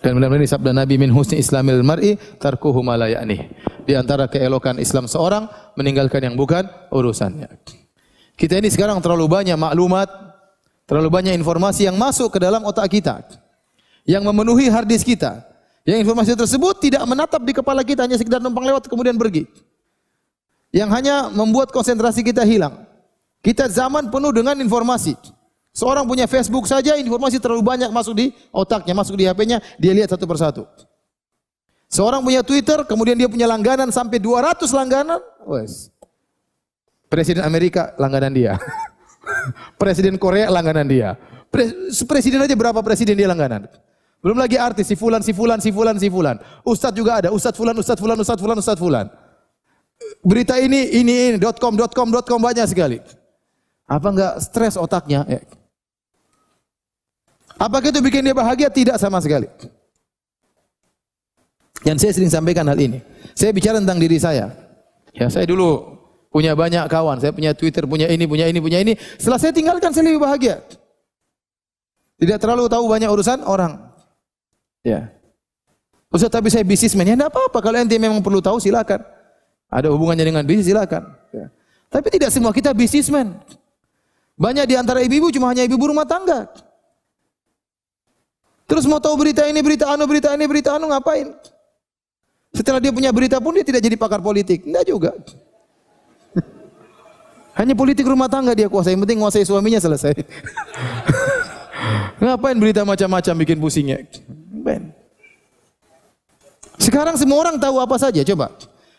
[0.00, 2.96] Dan benar-benar ini sabda Nabi min husni islamil mar'i tarkuhu ma
[3.84, 5.44] Di antara keelokan Islam seorang
[5.76, 7.83] meninggalkan yang bukan urusannya.
[8.34, 10.10] Kita ini sekarang terlalu banyak maklumat,
[10.90, 13.22] terlalu banyak informasi yang masuk ke dalam otak kita.
[14.04, 15.46] Yang memenuhi hard disk kita.
[15.86, 19.46] Yang informasi tersebut tidak menatap di kepala kita hanya sekedar numpang lewat kemudian pergi.
[20.74, 22.82] Yang hanya membuat konsentrasi kita hilang.
[23.44, 25.14] Kita zaman penuh dengan informasi.
[25.74, 30.10] Seorang punya Facebook saja informasi terlalu banyak masuk di otaknya, masuk di HP-nya, dia lihat
[30.10, 30.62] satu persatu.
[31.90, 35.93] Seorang punya Twitter, kemudian dia punya langganan sampai 200 langganan, wes.
[37.14, 38.58] Presiden Amerika langganan dia.
[39.80, 41.14] presiden Korea langganan dia.
[42.10, 43.70] Presiden aja berapa presiden dia langganan?
[44.18, 46.42] Belum lagi artis si fulan, si fulan, si fulan, si fulan.
[46.66, 49.06] Ustadz juga ada, ustadz fulan, ustadz fulan, ustadz fulan, ustadz fulan.
[50.26, 52.98] Berita ini, ini, ini, com, com, com banyak sekali.
[53.86, 55.22] Apa enggak stres otaknya?
[55.30, 55.38] Ya.
[57.62, 58.66] Apakah itu bikin dia bahagia?
[58.66, 59.46] Tidak sama sekali.
[61.86, 62.98] Dan saya sering sampaikan hal ini.
[63.38, 64.50] Saya bicara tentang diri saya.
[65.14, 65.93] Ya, saya dulu
[66.34, 68.98] punya banyak kawan, saya punya Twitter, punya ini, punya ini, punya ini.
[69.22, 70.58] Setelah saya tinggalkan saya lebih bahagia.
[72.18, 73.78] Tidak terlalu tahu banyak urusan orang.
[74.82, 75.14] Ya.
[76.10, 77.06] Ustaz, tapi saya bisnismen.
[77.06, 77.62] Ya, enggak apa-apa.
[77.62, 78.98] Kalau ente memang perlu tahu, silakan.
[79.70, 81.06] Ada hubungannya dengan bisnis, silakan.
[81.30, 81.54] Ya.
[81.86, 83.38] Tapi tidak semua kita bisnismen.
[84.34, 86.50] Banyak di antara ibu-ibu cuma hanya ibu-ibu rumah tangga.
[88.66, 91.30] Terus mau tahu berita ini, berita anu, berita ini, berita anu ngapain?
[92.50, 94.66] Setelah dia punya berita pun dia tidak jadi pakar politik.
[94.66, 95.12] Enggak juga.
[97.54, 98.98] Hanya politik rumah tangga dia kuasai.
[98.98, 100.14] Yang penting kuasai suaminya selesai.
[102.24, 104.02] ngapain berita macam-macam bikin pusingnya?
[104.50, 104.90] Ben.
[106.82, 108.26] Sekarang semua orang tahu apa saja.
[108.26, 108.50] Coba.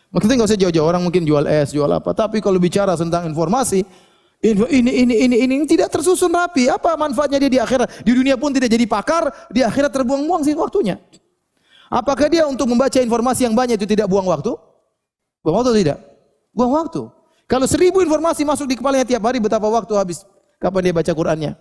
[0.08, 0.88] Maksudnya nggak usah jauh-jauh.
[0.88, 2.16] Orang mungkin jual es, jual apa.
[2.16, 3.84] Tapi kalau bicara tentang informasi,
[4.40, 6.72] ini, ini, ini, ini, ini tidak tersusun rapi.
[6.72, 8.04] Apa manfaatnya dia di akhirat?
[8.04, 10.96] Di dunia pun tidak jadi pakar, di akhirat terbuang-buang sih waktunya.
[11.92, 14.56] Apakah dia untuk membaca informasi yang banyak itu tidak buang waktu?
[15.44, 15.98] Buang waktu tidak?
[16.50, 17.15] Buang waktu.
[17.46, 20.26] Kalau seribu informasi masuk di kepalanya tiap hari, betapa waktu habis?
[20.58, 21.52] Kapan dia baca Qurannya?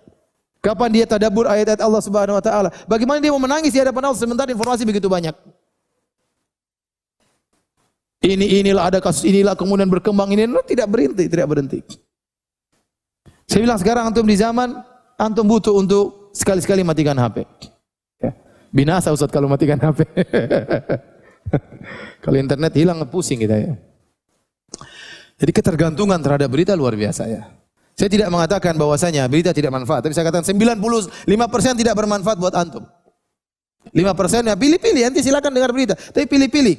[0.57, 2.69] Kapan dia tadabur ayat-ayat Allah Subhanahu wa taala?
[2.89, 5.37] Bagaimana dia mau menangis di hadapan Allah sementara informasi begitu banyak?
[8.25, 11.85] Ini inilah ada kasus inilah kemudian berkembang ini tidak berhenti, tidak berhenti.
[13.45, 14.73] Saya bilang sekarang antum di zaman
[15.21, 17.45] antum butuh untuk sekali-sekali matikan HP.
[18.17, 18.33] Ya.
[18.73, 20.01] Binasa Ustaz kalau matikan HP.
[22.25, 23.73] kalau internet hilang pusing kita ya.
[25.35, 27.51] Jadi ketergantungan terhadap berita luar biasa ya.
[27.95, 32.83] Saya tidak mengatakan bahwasanya berita tidak manfaat, tapi saya katakan 95% tidak bermanfaat buat antum.
[33.95, 36.75] 5% ya pilih-pilih, nanti silakan dengar berita, tapi pilih-pilih.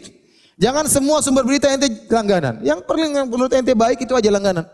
[0.56, 2.64] Jangan semua sumber berita ente langganan.
[2.64, 4.64] Yang paling menurut ente baik itu aja langganan.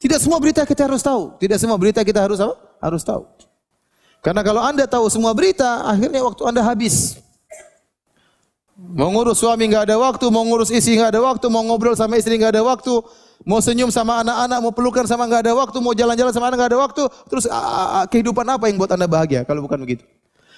[0.00, 1.36] Tidak semua berita kita harus tahu.
[1.36, 2.56] Tidak semua berita kita harus apa?
[2.80, 3.28] Harus tahu.
[4.24, 7.20] Karena kalau Anda tahu semua berita, akhirnya waktu Anda habis.
[8.80, 12.16] Mau ngurus suami nggak ada waktu, mau ngurus istri nggak ada waktu, mau ngobrol sama
[12.16, 12.96] istri nggak ada waktu,
[13.44, 16.70] mau senyum sama anak-anak, mau pelukan sama nggak ada waktu, mau jalan-jalan sama anak nggak
[16.72, 17.02] ada waktu.
[17.28, 17.44] Terus
[18.08, 19.44] kehidupan apa yang buat anda bahagia?
[19.44, 20.08] Kalau bukan begitu.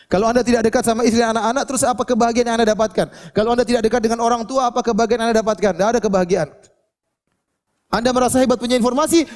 [0.07, 3.07] Kalau anda tidak dekat sama istri dan anak-anak, terus apa kebahagiaan yang anda dapatkan?
[3.35, 5.73] Kalau anda tidak dekat dengan orang tua, apa kebahagiaan yang anda dapatkan?
[5.75, 6.49] Tidak ada kebahagiaan.
[7.91, 9.27] Anda merasa hebat punya informasi,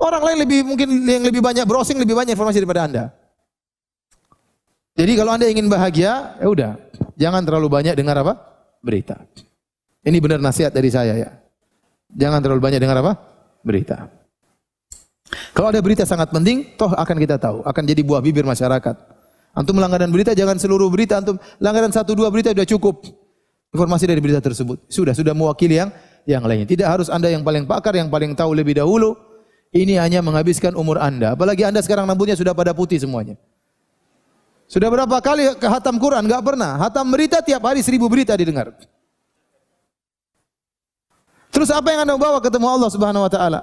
[0.00, 3.04] orang lain lebih mungkin yang lebih banyak browsing lebih banyak informasi daripada anda.
[5.00, 6.76] Jadi kalau anda ingin bahagia, ya udah,
[7.16, 8.36] jangan terlalu banyak dengar apa?
[8.84, 9.16] Berita.
[10.04, 11.30] Ini benar nasihat dari saya ya.
[12.12, 13.16] Jangan terlalu banyak dengar apa?
[13.64, 14.12] Berita.
[15.56, 18.96] Kalau ada berita sangat penting, toh akan kita tahu, akan jadi buah bibir masyarakat.
[19.56, 23.00] Antum langganan berita, jangan seluruh berita, antum langganan satu dua berita sudah cukup.
[23.72, 25.88] Informasi dari berita tersebut sudah sudah mewakili yang
[26.28, 26.68] yang lainnya.
[26.68, 29.16] Tidak harus anda yang paling pakar, yang paling tahu lebih dahulu.
[29.72, 31.32] Ini hanya menghabiskan umur anda.
[31.32, 33.40] Apalagi anda sekarang rambutnya sudah pada putih semuanya.
[34.70, 36.22] Sudah berapa kali ke hatam Quran?
[36.22, 36.78] Enggak pernah.
[36.78, 38.70] Hatam berita tiap hari seribu berita didengar.
[41.50, 43.60] Terus apa yang anda bawa ketemu Allah Subhanahu Wa Taala?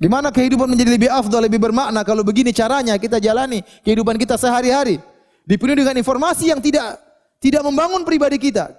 [0.00, 5.00] Gimana kehidupan menjadi lebih afdal, lebih bermakna kalau begini caranya kita jalani kehidupan kita sehari-hari
[5.44, 6.96] dipenuhi dengan informasi yang tidak
[7.36, 8.72] tidak membangun pribadi kita,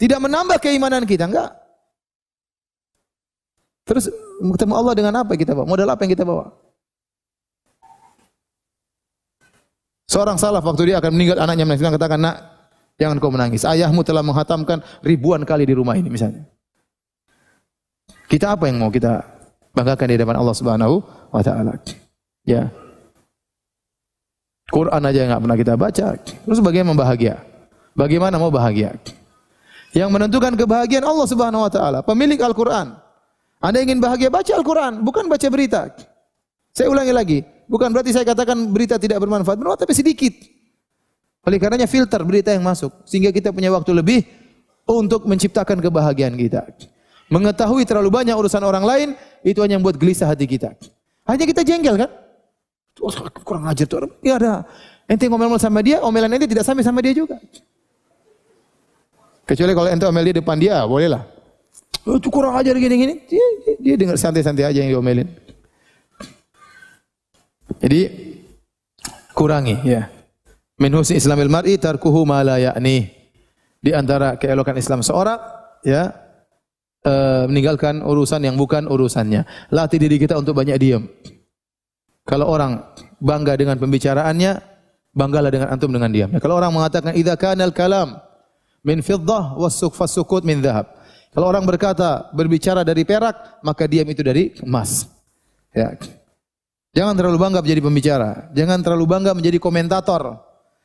[0.00, 1.52] tidak menambah keimanan kita, enggak.
[3.84, 4.08] Terus
[4.40, 5.68] ketemu Allah dengan apa kita bawa?
[5.68, 6.63] Modal apa yang kita bawa?
[10.04, 12.36] Seorang salaf waktu dia akan meninggal anaknya menangis, katakan, "Nak,
[13.00, 13.64] jangan kau menangis.
[13.64, 16.44] Ayahmu telah menghatamkan ribuan kali di rumah ini misalnya."
[18.28, 19.24] Kita apa yang mau kita
[19.72, 20.94] banggakan di depan Allah Subhanahu
[21.32, 21.76] wa taala?
[22.44, 22.68] Ya.
[24.68, 26.06] Quran aja enggak pernah kita baca.
[26.18, 27.40] Terus bagaimana bahagia?
[27.94, 28.96] Bagaimana mau bahagia?
[29.94, 32.98] Yang menentukan kebahagiaan Allah Subhanahu wa taala, pemilik Al-Qur'an.
[33.62, 35.94] Anda ingin bahagia baca Al-Qur'an, bukan baca berita.
[36.74, 40.34] Saya ulangi lagi, Bukan berarti saya katakan berita tidak bermanfaat, bermanfaat tapi sedikit.
[41.44, 44.24] Oleh karenanya filter berita yang masuk sehingga kita punya waktu lebih
[44.88, 46.64] untuk menciptakan kebahagiaan kita.
[47.32, 49.08] Mengetahui terlalu banyak urusan orang lain
[49.44, 50.76] itu hanya membuat gelisah hati kita.
[51.24, 52.10] Hanya kita jengkel kan?
[53.00, 53.12] Oh,
[53.44, 54.08] kurang ajar tuh.
[54.20, 54.64] Ya ada.
[55.04, 57.36] Ente ngomel sama dia, omelan ente tidak sampai sama dia juga.
[59.44, 61.28] Kecuali kalau ente omel dia depan dia, bolehlah.
[62.04, 63.20] Oh, itu kurang ajar gini-gini.
[63.28, 65.28] Dia, dia, dia dengar santai-santai aja yang diomelin.
[67.84, 68.00] Jadi
[69.36, 70.08] kurangi ya.
[70.80, 73.12] Min husni islamil mar'i tarkuhu ma la ya'ni.
[73.84, 75.36] Di antara keelokan Islam seorang
[75.84, 76.08] ya
[77.04, 77.12] e,
[77.44, 79.44] meninggalkan urusan yang bukan urusannya.
[79.68, 81.04] Latih diri kita untuk banyak diam.
[82.24, 82.80] Kalau orang
[83.20, 84.56] bangga dengan pembicaraannya,
[85.12, 86.32] banggalah dengan antum dengan diam.
[86.32, 88.16] Ya, kalau orang mengatakan idza kanal kalam
[88.80, 90.88] min fiddah was sukut min dhahab.
[91.36, 95.04] Kalau orang berkata berbicara dari perak, maka diam itu dari emas.
[95.76, 95.92] Ya.
[96.94, 98.30] Jangan terlalu bangga menjadi pembicara.
[98.54, 100.38] Jangan terlalu bangga menjadi komentator.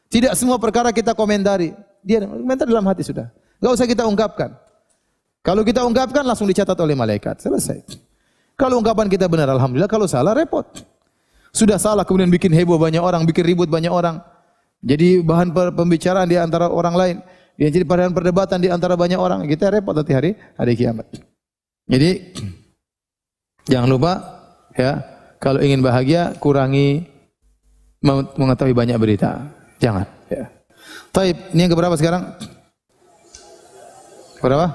[0.10, 1.70] Tidak semua perkara kita komentari.
[2.02, 3.30] Dia komentar dalam hati sudah.
[3.62, 4.58] Gak usah kita ungkapkan.
[5.46, 7.46] Kalau kita ungkapkan langsung dicatat oleh malaikat.
[7.46, 7.86] Selesai.
[8.58, 9.88] Kalau ungkapan kita benar, Alhamdulillah.
[9.88, 10.66] Kalau salah, repot.
[11.54, 14.20] Sudah salah, kemudian bikin heboh banyak orang, bikin ribut banyak orang.
[14.82, 17.16] Jadi bahan pembicaraan di antara orang lain.
[17.60, 19.44] Dia jadi bahan perdebatan di antara banyak orang.
[19.46, 21.06] Kita repot nanti hari hari kiamat.
[21.86, 22.10] Jadi
[23.72, 24.12] jangan lupa
[24.80, 27.08] ya kalau ingin bahagia kurangi
[28.36, 29.48] mengetahui banyak berita.
[29.80, 30.08] Jangan.
[30.28, 30.52] Ya.
[31.16, 32.36] Taib, ini yang keberapa sekarang?
[34.44, 34.68] Berapa?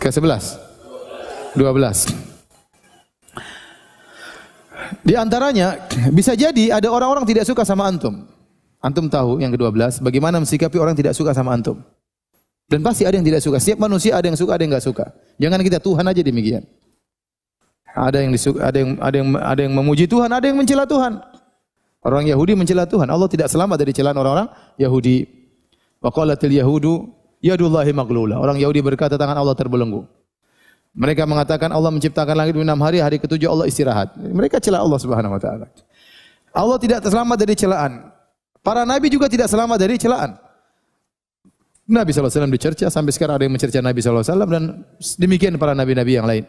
[0.00, 0.56] Ke sebelas.
[1.52, 2.08] Dua belas.
[5.04, 5.76] Di antaranya
[6.12, 8.24] bisa jadi ada orang-orang tidak suka sama antum.
[8.82, 11.78] Antum tahu yang ke-12 bagaimana mensikapi orang tidak suka sama antum.
[12.66, 13.60] Dan pasti ada yang tidak suka.
[13.60, 15.04] Setiap manusia ada yang suka, ada yang enggak suka.
[15.36, 16.64] Jangan kita Tuhan aja demikian.
[17.92, 21.20] Ada yang disuka, ada yang ada yang ada yang memuji Tuhan, ada yang mencela Tuhan.
[22.02, 23.06] Orang Yahudi mencela Tuhan.
[23.06, 24.48] Allah tidak selamat dari celaan orang-orang
[24.80, 25.28] Yahudi.
[26.02, 27.06] Wa qalatil yahudu
[27.38, 28.42] yadullahi maglula.
[28.42, 30.02] Orang Yahudi berkata tangan Allah terbelenggu.
[30.92, 34.12] Mereka mengatakan Allah menciptakan langit enam hari, hari ketujuh Allah istirahat.
[34.18, 35.66] Mereka celah Allah Subhanahu wa taala.
[36.52, 37.92] Allah tidak selamat dari celaan.
[38.60, 40.36] Para nabi juga tidak selamat dari celaan.
[41.82, 44.86] Nabi SAW dicerca, sampai sekarang ada yang mencerca Nabi SAW dan
[45.18, 46.46] demikian para nabi-nabi yang lain.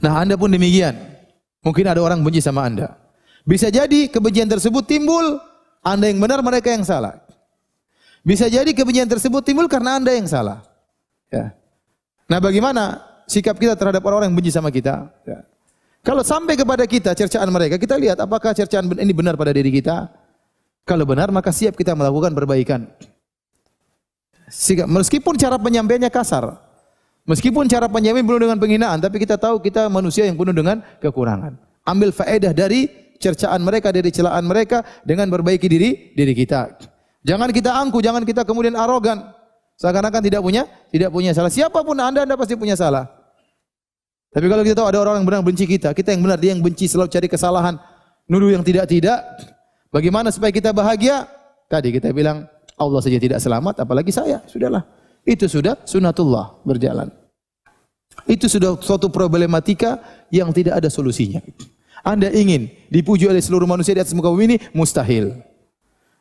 [0.00, 0.96] Nah, Anda pun demikian.
[1.60, 2.96] Mungkin ada orang benci sama Anda.
[3.44, 5.40] Bisa jadi kebencian tersebut timbul
[5.84, 7.20] Anda yang benar, mereka yang salah.
[8.20, 10.64] Bisa jadi kebencian tersebut timbul karena Anda yang salah.
[11.32, 11.56] Ya.
[12.28, 15.08] Nah, bagaimana sikap kita terhadap orang-orang yang benci sama kita?
[15.24, 15.44] Ya.
[16.00, 20.08] Kalau sampai kepada kita cercaan mereka, kita lihat apakah cercaan ini benar pada diri kita.
[20.88, 22.88] Kalau benar, maka siap kita melakukan perbaikan.
[24.88, 26.56] Meskipun cara penyampaiannya kasar,
[27.30, 31.54] meskipun cara penyampaian penuh dengan penghinaan, tapi kita tahu kita manusia yang penuh dengan kekurangan.
[31.86, 32.90] Ambil faedah dari
[33.22, 36.74] cercaan mereka, dari celaan mereka dengan perbaiki diri diri kita.
[37.22, 39.30] Jangan kita angku, jangan kita kemudian arogan.
[39.78, 41.52] Seakan-akan tidak punya tidak punya salah.
[41.52, 43.08] Siapa pun Anda, Anda pasti punya salah.
[44.30, 46.62] Tapi kalau kita tahu ada orang yang benar benci kita, kita yang benar, dia yang
[46.62, 47.74] benci selalu cari kesalahan,
[48.30, 49.20] nuduh yang tidak-tidak.
[49.90, 51.26] Bagaimana supaya kita bahagia?
[51.66, 52.46] Tadi kita bilang
[52.78, 54.40] Allah saja tidak selamat, apalagi saya.
[54.46, 54.86] Sudahlah.
[55.26, 57.12] Itu sudah sunatullah berjalan.
[58.28, 60.00] Itu sudah suatu problematika
[60.32, 61.40] yang tidak ada solusinya.
[62.00, 65.36] Anda ingin dipuji oleh seluruh manusia di atas muka bumi ini mustahil.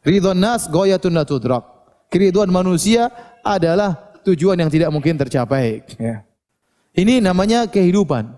[0.03, 1.63] Ridwan nas goyatun natudrak.
[2.09, 3.13] Keriduan manusia
[3.45, 5.85] adalah tujuan yang tidak mungkin tercapai.
[6.01, 6.25] Ya.
[6.97, 8.33] Ini namanya kehidupan.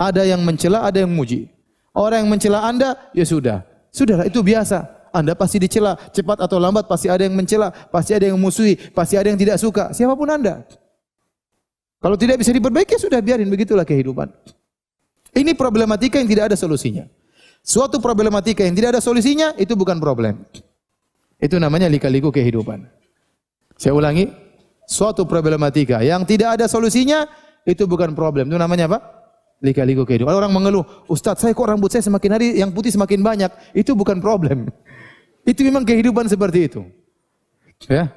[0.00, 1.48] Ada yang mencela, ada yang muji.
[1.92, 3.62] Orang yang mencela Anda, ya sudah.
[3.92, 4.86] Sudahlah, itu biasa.
[5.10, 9.18] Anda pasti dicela, cepat atau lambat pasti ada yang mencela, pasti ada yang musuhi, pasti
[9.18, 9.90] ada yang tidak suka.
[9.90, 10.62] Siapa pun Anda.
[12.00, 14.32] Kalau tidak bisa diperbaiki, ya sudah biarin begitulah kehidupan.
[15.36, 17.04] Ini problematika yang tidak ada solusinya.
[17.60, 20.48] Suatu problematika yang tidak ada solusinya itu bukan problem.
[21.36, 22.88] Itu namanya lika-liku kehidupan.
[23.76, 24.32] Saya ulangi,
[24.88, 27.28] suatu problematika yang tidak ada solusinya
[27.68, 28.48] itu bukan problem.
[28.48, 28.98] Itu namanya apa?
[29.60, 30.32] Lika-liku kehidupan.
[30.32, 33.52] Orang mengeluh, Ustaz saya kok rambut saya semakin hari yang putih semakin banyak.
[33.76, 34.72] Itu bukan problem.
[35.44, 36.80] Itu memang kehidupan seperti itu.
[37.88, 38.08] Ya.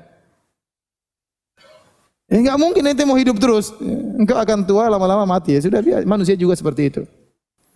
[2.34, 3.70] Ya enggak mungkin ente mau hidup terus.
[4.18, 5.62] Engkau akan tua lama-lama mati ya.
[5.62, 6.02] Sudah biasa.
[6.10, 7.02] Manusia juga seperti itu.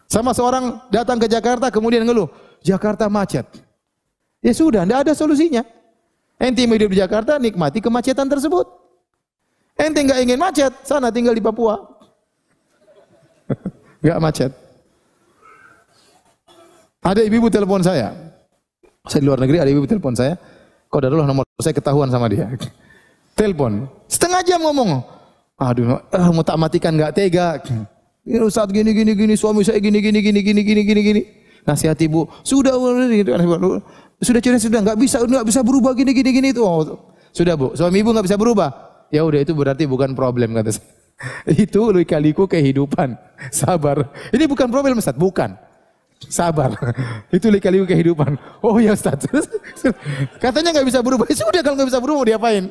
[0.09, 2.25] Sama seorang datang ke Jakarta kemudian ngeluh,
[2.65, 3.45] Jakarta macet.
[4.41, 5.61] Ya sudah, enggak ada solusinya.
[6.41, 8.65] Ente mau hidup di Jakarta, nikmati kemacetan tersebut.
[9.77, 11.77] Ente nggak ingin macet, sana tinggal di Papua.
[14.01, 14.51] Nggak macet.
[17.01, 18.13] Ada ibu-ibu telepon saya.
[19.05, 20.37] Saya di luar negeri, ada ibu ibu telepon saya.
[20.89, 22.51] Kok dulu nomor saya ketahuan sama dia.
[23.39, 23.89] telepon.
[24.37, 25.01] Setengah jam ngomong.
[25.57, 27.57] Aduh, ah, mau tak matikan nggak tega.
[28.21, 31.21] Ini saat gini gini gini suami saya gini gini gini gini gini gini gini.
[31.65, 32.77] Nasihat ibu, sudah
[34.21, 36.61] sudah cerita sudah nggak bisa nggak bisa berubah gini gini gini itu.
[36.61, 36.85] Oh,
[37.33, 38.69] sudah bu, suami ibu nggak bisa berubah.
[39.09, 40.85] Ya udah itu berarti bukan problem kata saya.
[41.65, 43.17] Itu kaliku kehidupan.
[43.49, 44.13] Sabar.
[44.29, 45.57] Ini bukan problem Ustaz, bukan.
[46.29, 46.77] Sabar.
[47.33, 48.37] Itu kaliku kehidupan.
[48.61, 49.25] Oh ya Ustaz.
[50.45, 51.25] Katanya nggak bisa berubah.
[51.25, 52.69] Ya sudah kalau nggak bisa berubah diapain?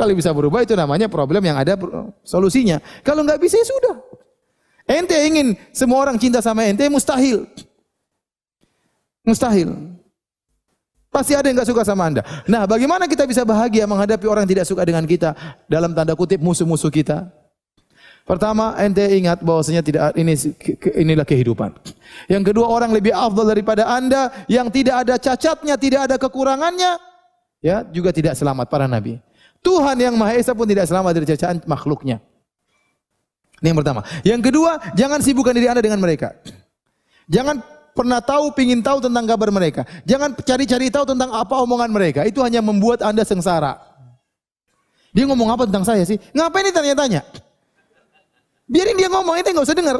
[0.00, 1.76] Kalau bisa berubah itu namanya problem yang ada
[2.24, 2.80] solusinya.
[3.04, 3.96] Kalau nggak bisa ya sudah.
[4.88, 7.44] Ente ingin semua orang cinta sama ente mustahil.
[9.28, 9.76] Mustahil.
[11.12, 12.24] Pasti ada yang nggak suka sama anda.
[12.48, 15.36] Nah, bagaimana kita bisa bahagia menghadapi orang yang tidak suka dengan kita
[15.68, 17.28] dalam tanda kutip musuh-musuh kita?
[18.24, 20.32] Pertama, ente ingat bahwasanya tidak ini
[20.96, 21.76] inilah kehidupan.
[22.24, 26.96] Yang kedua, orang lebih afdal daripada anda yang tidak ada cacatnya, tidak ada kekurangannya,
[27.60, 29.20] ya juga tidak selamat para nabi.
[29.60, 32.20] Tuhan yang Maha Esa pun tidak selamat dari cacaan makhluknya.
[33.60, 34.00] Ini yang pertama.
[34.24, 36.32] Yang kedua, jangan sibukkan diri anda dengan mereka.
[37.28, 37.60] Jangan
[37.92, 39.84] pernah tahu, pingin tahu tentang kabar mereka.
[40.08, 42.24] Jangan cari-cari tahu tentang apa omongan mereka.
[42.24, 43.76] Itu hanya membuat anda sengsara.
[45.12, 46.16] Dia ngomong apa tentang saya sih?
[46.32, 47.20] Ngapain ini tanya-tanya?
[48.70, 49.98] Biarin dia ngomong, itu nggak usah dengar.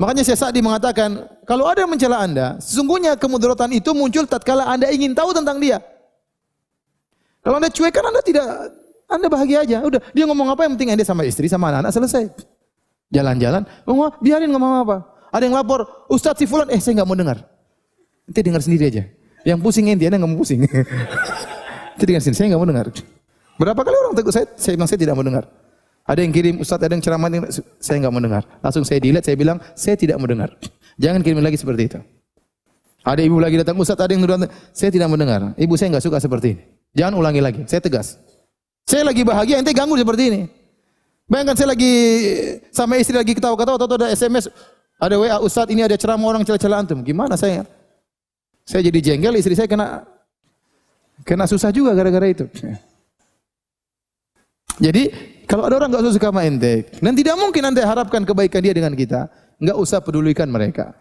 [0.00, 4.88] Makanya saya Sa'di mengatakan, kalau ada yang mencela anda, sesungguhnya kemudaratan itu muncul tatkala anda
[4.88, 5.76] ingin tahu tentang dia.
[7.40, 8.46] Kalau anda cuekan, anda tidak,
[9.08, 9.78] anda bahagia aja.
[9.80, 12.24] Udah, dia ngomong apa yang penting anda sama istri, sama anak-anak selesai.
[13.10, 14.96] Jalan-jalan, ngomong, biarin ngomong apa.
[15.32, 17.42] Ada yang lapor, Ustadz si Fulan, eh saya nggak mau dengar.
[18.28, 19.02] Nanti dengar sendiri aja.
[19.42, 20.62] Yang pusing anda nggak mau pusing.
[21.96, 22.86] Nanti dengar sendiri, saya nggak mau dengar.
[23.58, 25.44] Berapa kali orang tegur saya, saya bilang saya tidak mau dengar.
[26.06, 27.28] Ada yang kirim Ustadz, ada yang ceramah,
[27.78, 28.42] saya nggak mau dengar.
[28.64, 30.50] Langsung saya delete, saya bilang saya tidak mau dengar.
[30.98, 31.98] Jangan kirim lagi seperti itu.
[33.00, 34.44] Ada ibu lagi datang Ustadz, ada yang nuduh,
[34.74, 35.54] saya tidak mau dengar.
[35.56, 36.79] Ibu saya nggak suka seperti ini.
[36.94, 37.62] Jangan ulangi lagi.
[37.70, 38.18] Saya tegas.
[38.86, 40.42] Saya lagi bahagia, ente ganggu seperti ini.
[41.30, 41.94] Bayangkan saya lagi
[42.74, 44.50] sama istri lagi ketawa-ketawa, atau ada SMS,
[44.98, 46.98] ada WA Ustaz ini ada ceramah orang celah-celah antum.
[47.06, 47.62] Gimana saya?
[48.66, 50.02] Saya jadi jengkel, istri saya kena
[51.22, 52.50] kena susah juga gara-gara itu.
[54.82, 55.02] Jadi
[55.46, 58.98] kalau ada orang nggak suka sama ente, dan tidak mungkin anda harapkan kebaikan dia dengan
[58.98, 59.30] kita,
[59.62, 60.98] nggak usah pedulikan mereka.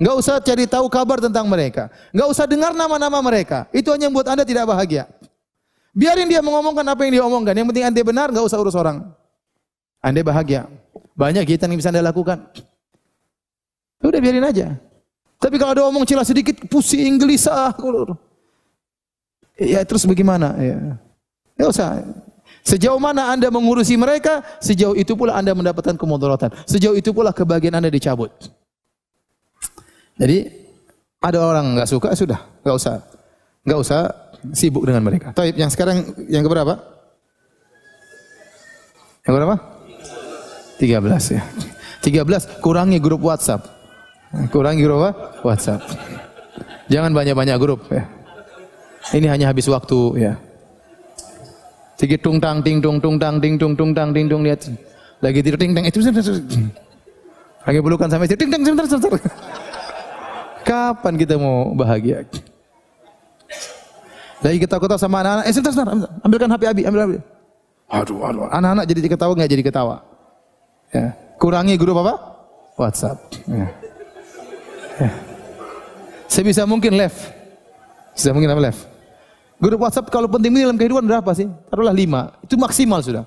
[0.00, 1.92] Nggak usah cari tahu kabar tentang mereka.
[2.08, 3.68] Nggak usah dengar nama-nama mereka.
[3.68, 5.04] Itu hanya membuat anda tidak bahagia.
[5.92, 7.52] Biarin dia mengomongkan apa yang dia omongkan.
[7.52, 9.12] Yang penting anda benar, nggak usah urus orang.
[10.00, 10.64] Anda bahagia.
[11.12, 12.40] Banyak kegiatan yang bisa Anda lakukan.
[14.00, 14.80] Udah biarin aja.
[15.36, 17.76] Tapi kalau ada omong celah sedikit, pusing, gelisah.
[19.60, 20.56] Ya terus bagaimana?
[20.56, 20.96] Ya.
[21.60, 22.00] Ya usah.
[22.64, 26.56] Sejauh mana Anda mengurusi mereka, sejauh itu pula Anda mendapatkan kemudaratan.
[26.64, 28.32] Sejauh itu pula kebahagiaan Anda dicabut.
[30.20, 30.38] Jadi
[31.24, 33.00] ada orang nggak suka sudah, nggak usah,
[33.64, 34.00] nggak usah
[34.52, 35.32] sibuk dengan mereka.
[35.32, 36.76] Taib yang sekarang yang keberapa?
[39.24, 39.56] Yang berapa?
[40.76, 41.42] 13 ya.
[42.04, 43.64] 13 kurangi grup WhatsApp.
[44.52, 45.10] Kurangi grup apa?
[45.44, 45.80] WhatsApp.
[46.92, 48.04] Jangan banyak-banyak grup ya.
[49.16, 50.32] Ini hanya habis waktu ya.
[51.96, 54.64] Sedikit tung tang ting tung tung tang ting tung tung tang ting tung lihat
[55.20, 56.00] lagi tidur ting tang itu
[57.60, 59.20] lagi pelukan sama istri ting tang sebentar sebentar.
[60.70, 62.22] Kapan kita mau bahagia?
[64.38, 67.18] Lagi kita ketawa sama anak-anak, eh sebentar, sebentar, ambilkan HP Abi, ambil Abi.
[67.90, 70.06] Aduh, aduh, anak-anak jadi ketawa nggak jadi ketawa.
[70.94, 71.18] Ya.
[71.42, 72.14] Kurangi grup apa?
[72.78, 73.18] WhatsApp.
[73.50, 73.66] Ya.
[75.02, 75.10] Ya.
[76.30, 77.18] Sebisa mungkin left.
[78.14, 78.86] Sebisa mungkin apa left?
[79.58, 81.50] Grup WhatsApp kalau penting dalam kehidupan berapa sih?
[81.66, 82.30] Taruhlah lima.
[82.46, 83.26] Itu maksimal sudah.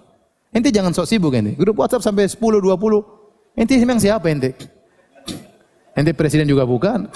[0.56, 1.60] Ente jangan sok sibuk ente.
[1.60, 3.60] Grup WhatsApp sampai 10, 20.
[3.60, 4.56] Ente memang siapa ente?
[5.92, 7.12] Ente presiden juga bukan.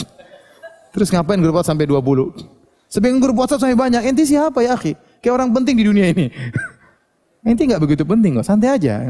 [0.91, 2.57] Terus ngapain grup WhatsApp sampai 20?
[2.87, 4.01] Sebagian grup WhatsApp sampai banyak.
[4.07, 4.95] Ente siapa ya akhi?
[5.19, 6.31] Kayak orang penting di dunia ini.
[7.47, 8.47] Ente nggak begitu penting kok.
[8.47, 9.03] Santai aja.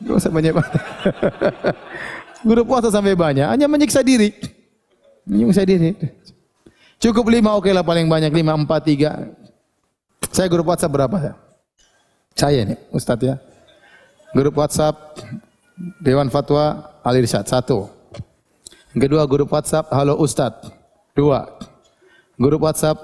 [0.00, 0.72] Gak usah banyak banget.
[2.48, 3.46] grup WhatsApp sampai banyak.
[3.46, 4.32] Hanya menyiksa diri.
[5.28, 5.92] Menyiksa diri.
[6.96, 9.28] Cukup lima oke okay lah paling banyak lima empat tiga.
[10.32, 11.34] Saya grup WhatsApp berapa ya?
[12.36, 13.36] Saya nih Ustadz ya.
[14.32, 15.20] Grup WhatsApp
[16.00, 17.88] Dewan Fatwa Al Irsyad satu.
[18.96, 20.75] Kedua grup WhatsApp Halo Ustadz
[21.16, 21.48] dua.
[22.36, 23.00] Grup WhatsApp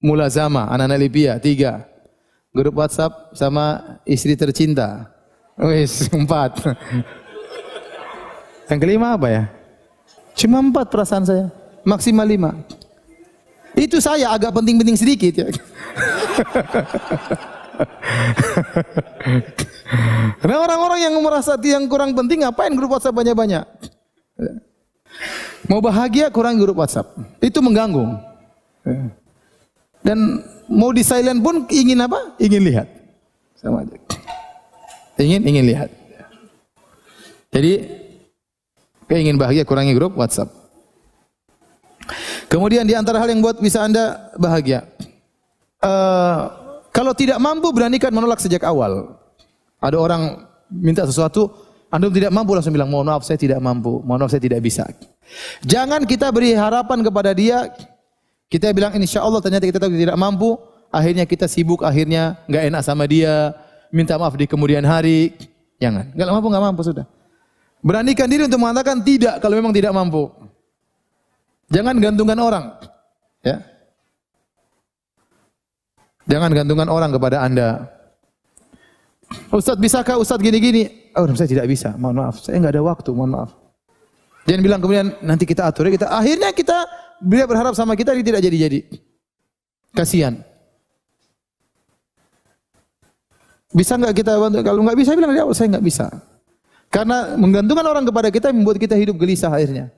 [0.00, 1.84] Mulazama anak-anak Libya tiga.
[2.54, 5.10] Grup WhatsApp sama istri tercinta.
[5.60, 6.56] Wis empat.
[8.70, 9.42] Yang kelima apa ya?
[10.38, 11.46] Cuma empat perasaan saya.
[11.84, 12.54] Maksimal lima.
[13.76, 15.48] Itu saya agak penting-penting sedikit ya.
[20.40, 23.64] Karena orang-orang yang merasa yang kurang penting ngapain grup WhatsApp banyak-banyak?
[25.68, 27.12] Mau bahagia kurang grup WhatsApp.
[27.42, 28.16] Itu mengganggu.
[30.00, 32.38] Dan mau di silent pun ingin apa?
[32.40, 32.88] Ingin lihat.
[33.60, 33.96] Sama aja.
[35.20, 35.90] Ingin ingin lihat.
[37.50, 37.72] Jadi
[39.10, 40.48] ingin bahagia kurangi grup WhatsApp.
[42.48, 44.86] Kemudian di antara hal yang buat bisa Anda bahagia.
[45.78, 46.50] Uh,
[46.90, 49.18] kalau tidak mampu beranikan menolak sejak awal.
[49.78, 51.50] Ada orang minta sesuatu,
[51.88, 54.84] Anda tidak mampu langsung bilang, mohon maaf saya tidak mampu, mohon maaf saya tidak bisa.
[55.62, 57.70] Jangan kita beri harapan kepada dia,
[58.50, 60.58] kita bilang insya Allah ternyata kita tidak mampu,
[60.90, 63.54] akhirnya kita sibuk, akhirnya nggak enak sama dia,
[63.94, 65.34] minta maaf di kemudian hari.
[65.78, 67.06] Jangan, nggak mampu nggak mampu sudah.
[67.80, 70.28] Beranikan diri untuk mengatakan tidak kalau memang tidak mampu.
[71.70, 72.64] Jangan gantungkan orang.
[73.40, 73.62] Ya.
[76.28, 77.88] Jangan gantungkan orang kepada Anda.
[79.54, 81.14] Ustaz bisakah Ustaz gini-gini?
[81.14, 81.94] Oh, saya tidak bisa.
[81.94, 83.59] Mohon maaf, saya enggak ada waktu, mohon maaf.
[84.48, 86.88] Jangan bilang kemudian nanti kita atur kita akhirnya kita
[87.20, 88.80] dia berharap sama kita dia tidak jadi-jadi.
[89.92, 90.40] Kasihan.
[93.70, 94.64] Bisa enggak kita bantu?
[94.64, 96.06] Kalau enggak bisa bilang dia saya enggak bisa.
[96.90, 99.94] Karena menggantungkan orang kepada kita membuat kita hidup gelisah akhirnya.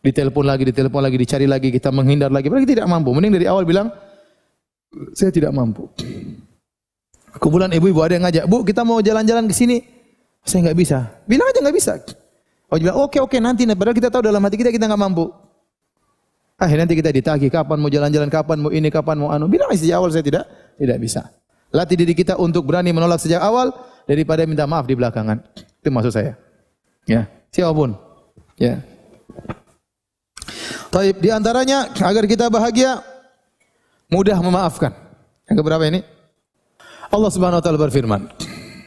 [0.00, 2.48] Ditelepon lagi, ditelepon lagi, dicari lagi, kita menghindar lagi.
[2.48, 3.12] Berarti tidak mampu.
[3.12, 3.92] Mending dari awal bilang,
[5.12, 5.84] saya tidak mampu.
[7.36, 9.84] Kumpulan ibu-ibu ada yang ngajak, Bu kita mau jalan-jalan ke sini.
[10.48, 10.98] Saya nggak bisa.
[11.28, 11.92] Bilang aja nggak bisa.
[12.68, 13.64] Oh bilang, oke oke nanti.
[13.64, 15.32] Padahal kita tahu dalam hati kita kita nggak mampu.
[16.58, 19.48] Akhirnya nanti kita ditagih kapan mau jalan-jalan, kapan mau ini, kapan mau anu.
[19.48, 20.44] Bilang sejak awal saya tidak
[20.76, 21.22] tidak bisa.
[21.70, 23.72] Latih diri kita untuk berani menolak sejak awal
[24.04, 25.38] daripada minta maaf di belakangan.
[25.54, 26.34] Itu maksud saya.
[27.06, 27.94] Ya, siapa pun.
[28.58, 28.82] Ya.
[30.90, 33.00] Taib di antaranya agar kita bahagia
[34.10, 34.92] mudah memaafkan.
[35.46, 36.00] Yang keberapa ini?
[37.08, 38.20] Allah Subhanahu wa taala berfirman,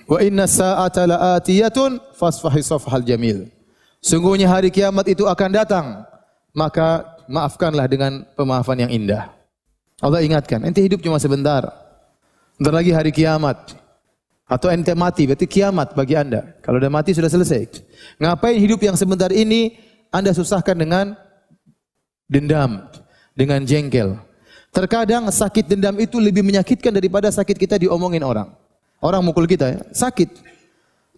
[0.06, 3.61] "Wa inna sa'ata la'atiyatun fasfahi safhal jamil."
[4.02, 5.86] Sungguhnya hari kiamat itu akan datang,
[6.58, 9.30] maka maafkanlah dengan pemaafan yang indah.
[10.02, 11.70] Allah ingatkan, ente hidup cuma sebentar.
[12.58, 13.78] Bentar lagi hari kiamat.
[14.50, 16.58] Atau ente mati, berarti kiamat bagi anda.
[16.66, 17.72] Kalau udah mati sudah selesai.
[18.18, 19.78] Ngapain hidup yang sebentar ini
[20.12, 21.16] anda susahkan dengan
[22.26, 22.90] dendam,
[23.38, 24.18] dengan jengkel.
[24.74, 28.50] Terkadang sakit dendam itu lebih menyakitkan daripada sakit kita diomongin orang.
[29.00, 30.30] Orang mukul kita ya, sakit.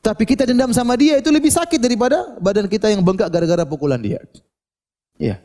[0.04, 3.96] Tapi kita dendam sama dia itu lebih sakit daripada badan kita yang bengkak gara-gara pukulan
[4.04, 4.20] dia.
[5.16, 5.40] Iya.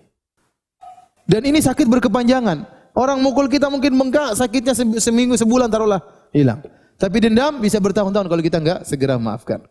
[1.31, 2.67] Dan ini sakit berkepanjangan.
[2.99, 6.03] Orang mukul kita mungkin bengkak, sakitnya seminggu, sebulan taruhlah
[6.35, 6.59] hilang.
[6.99, 9.63] Tapi dendam bisa bertahun-tahun kalau kita enggak segera memaafkan.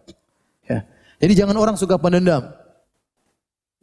[0.64, 0.88] Ya.
[1.20, 2.48] Jadi jangan orang suka pendendam.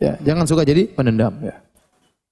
[0.01, 1.61] Ya, jangan suka jadi pendendam ya.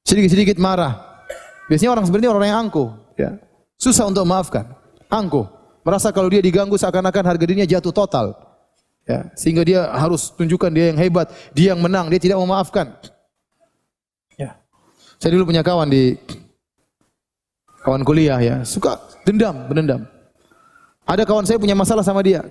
[0.08, 1.20] Sedikit-sedikit marah.
[1.68, 2.88] Biasanya orang sebenarnya orang yang angkuh,
[3.20, 3.36] ya.
[3.76, 4.72] Susah untuk memaafkan.
[5.12, 5.44] Angkuh.
[5.84, 8.51] Merasa kalau dia diganggu seakan-akan harga dirinya jatuh total.
[9.02, 12.94] Ya, sehingga dia harus tunjukkan dia yang hebat, dia yang menang, dia tidak memaafkan.
[14.38, 14.54] Ya.
[15.18, 16.14] Saya dulu punya kawan di
[17.82, 20.06] kawan kuliah ya, suka dendam, menendam.
[21.02, 22.46] Ada kawan saya punya masalah sama dia.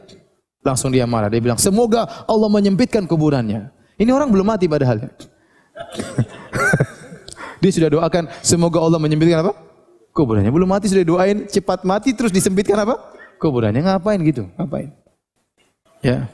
[0.61, 5.07] Langsung dia marah, dia bilang, "Semoga Allah menyempitkan kuburannya." Ini orang belum mati padahal.
[7.63, 9.55] dia sudah doakan, "Semoga Allah menyempitkan apa?"
[10.11, 10.51] Kuburannya.
[10.51, 12.99] Belum mati sudah doain cepat mati terus disempitkan apa?
[13.39, 13.79] Kuburannya.
[13.79, 14.43] Ngapain gitu?
[14.59, 14.91] Ngapain?
[16.03, 16.27] Ya.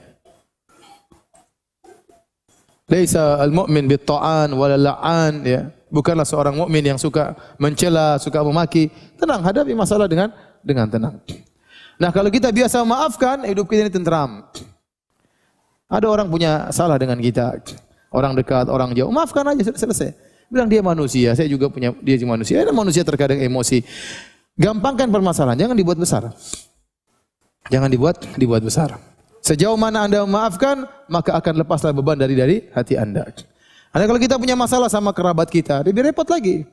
[2.87, 5.67] Laisa al-mu'min bit-ta'an wala la'an ya.
[5.87, 8.91] Bukanlah seorang mukmin yang suka mencela, suka memaki.
[9.15, 11.15] Tenang, hadapi masalah dengan dengan tenang.
[11.95, 14.43] Nah, kalau kita biasa memaafkan, hidup kita ini tentram.
[15.87, 17.59] Ada orang punya salah dengan kita.
[18.11, 19.11] Orang dekat, orang jauh.
[19.11, 20.11] Maafkan aja, sudah selesai.
[20.47, 22.63] Bilang dia manusia, saya juga punya dia juga manusia.
[22.63, 23.83] Ada manusia terkadang emosi.
[24.55, 26.31] Gampangkan permasalahan, jangan dibuat besar.
[27.67, 28.95] Jangan dibuat dibuat besar.
[29.47, 33.31] Sejauh mana Anda memaafkan, maka akan lepaslah beban dari dari hati Anda.
[33.95, 36.67] Anda kalau kita punya masalah sama kerabat kita, lebih repot lagi.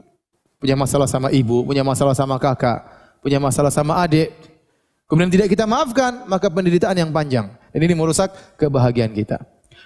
[0.58, 2.82] Punya masalah sama ibu, punya masalah sama kakak,
[3.22, 4.34] punya masalah sama adik.
[5.06, 7.46] Kemudian tidak kita maafkan, maka penderitaan yang panjang.
[7.70, 9.38] Dan ini merusak kebahagiaan kita.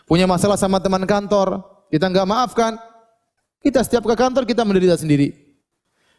[0.08, 1.60] Punya masalah sama teman kantor,
[1.92, 2.80] kita enggak maafkan,
[3.60, 5.36] kita setiap ke kantor kita menderita sendiri.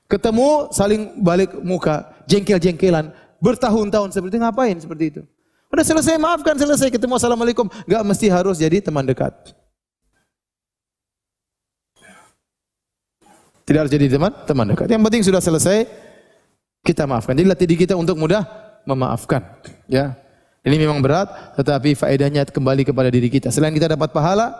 [0.05, 3.09] Ketemu saling balik muka, jengkel-jengkelan,
[3.41, 5.23] bertahun-tahun seperti ngapain seperti itu?
[5.69, 7.69] Udah selesai maafkan selesai ketemu assalamualaikum.
[7.85, 9.53] Gak mesti harus jadi teman dekat.
[13.69, 14.89] Tidak harus jadi teman teman dekat.
[14.89, 15.85] Yang penting sudah selesai
[16.81, 17.37] kita maafkan.
[17.37, 18.49] Jadi latih kita untuk mudah
[18.89, 19.45] memaafkan.
[19.85, 20.17] Ya.
[20.65, 23.47] Ini memang berat, tetapi faedahnya kembali kepada diri kita.
[23.53, 24.51] Selain kita dapat pahala,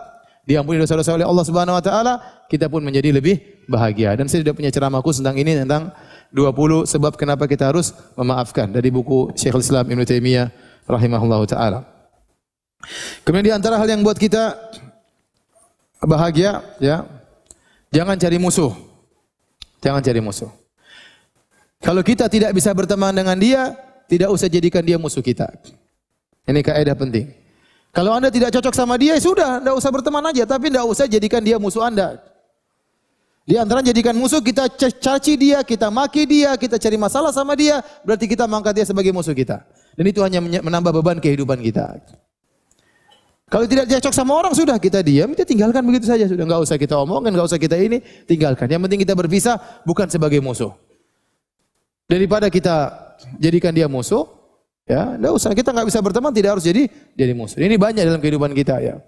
[0.48, 2.14] diampuni dosa-dosa oleh Allah Subhanahu wa taala,
[2.48, 4.14] kita pun menjadi lebih bahagia.
[4.16, 5.92] Dan saya sudah punya ceramah khusus tentang ini tentang
[6.32, 11.86] 20 sebab kenapa kita harus memaafkan dari buku Syekhul Islam Ibnu Taimiyah rahimahullahu taala.
[13.22, 14.56] Kemudian di antara hal yang buat kita
[16.02, 17.04] bahagia ya,
[17.92, 18.72] jangan cari musuh.
[19.80, 20.50] Jangan cari musuh.
[21.80, 23.72] Kalau kita tidak bisa berteman dengan dia,
[24.04, 25.48] tidak usah jadikan dia musuh kita.
[26.44, 27.32] Ini kaidah penting.
[27.90, 30.44] Kalau anda tidak cocok sama dia, ya sudah, tidak usah berteman aja.
[30.44, 32.20] Tapi tidak usah jadikan dia musuh anda.
[33.48, 37.82] Di antara jadikan musuh, kita caci dia, kita maki dia, kita cari masalah sama dia,
[38.06, 39.64] berarti kita mengangkat dia sebagai musuh kita.
[39.94, 41.98] Dan itu hanya menambah beban kehidupan kita.
[43.50, 46.78] Kalau tidak cocok sama orang sudah kita diam, kita tinggalkan begitu saja sudah nggak usah
[46.78, 48.70] kita omongkan, nggak usah kita ini, tinggalkan.
[48.70, 50.70] Yang penting kita berpisah bukan sebagai musuh.
[52.06, 52.94] Daripada kita
[53.42, 54.22] jadikan dia musuh,
[54.86, 56.86] ya nggak usah kita nggak bisa berteman, tidak harus jadi
[57.18, 57.58] jadi musuh.
[57.58, 59.02] Ini banyak dalam kehidupan kita ya.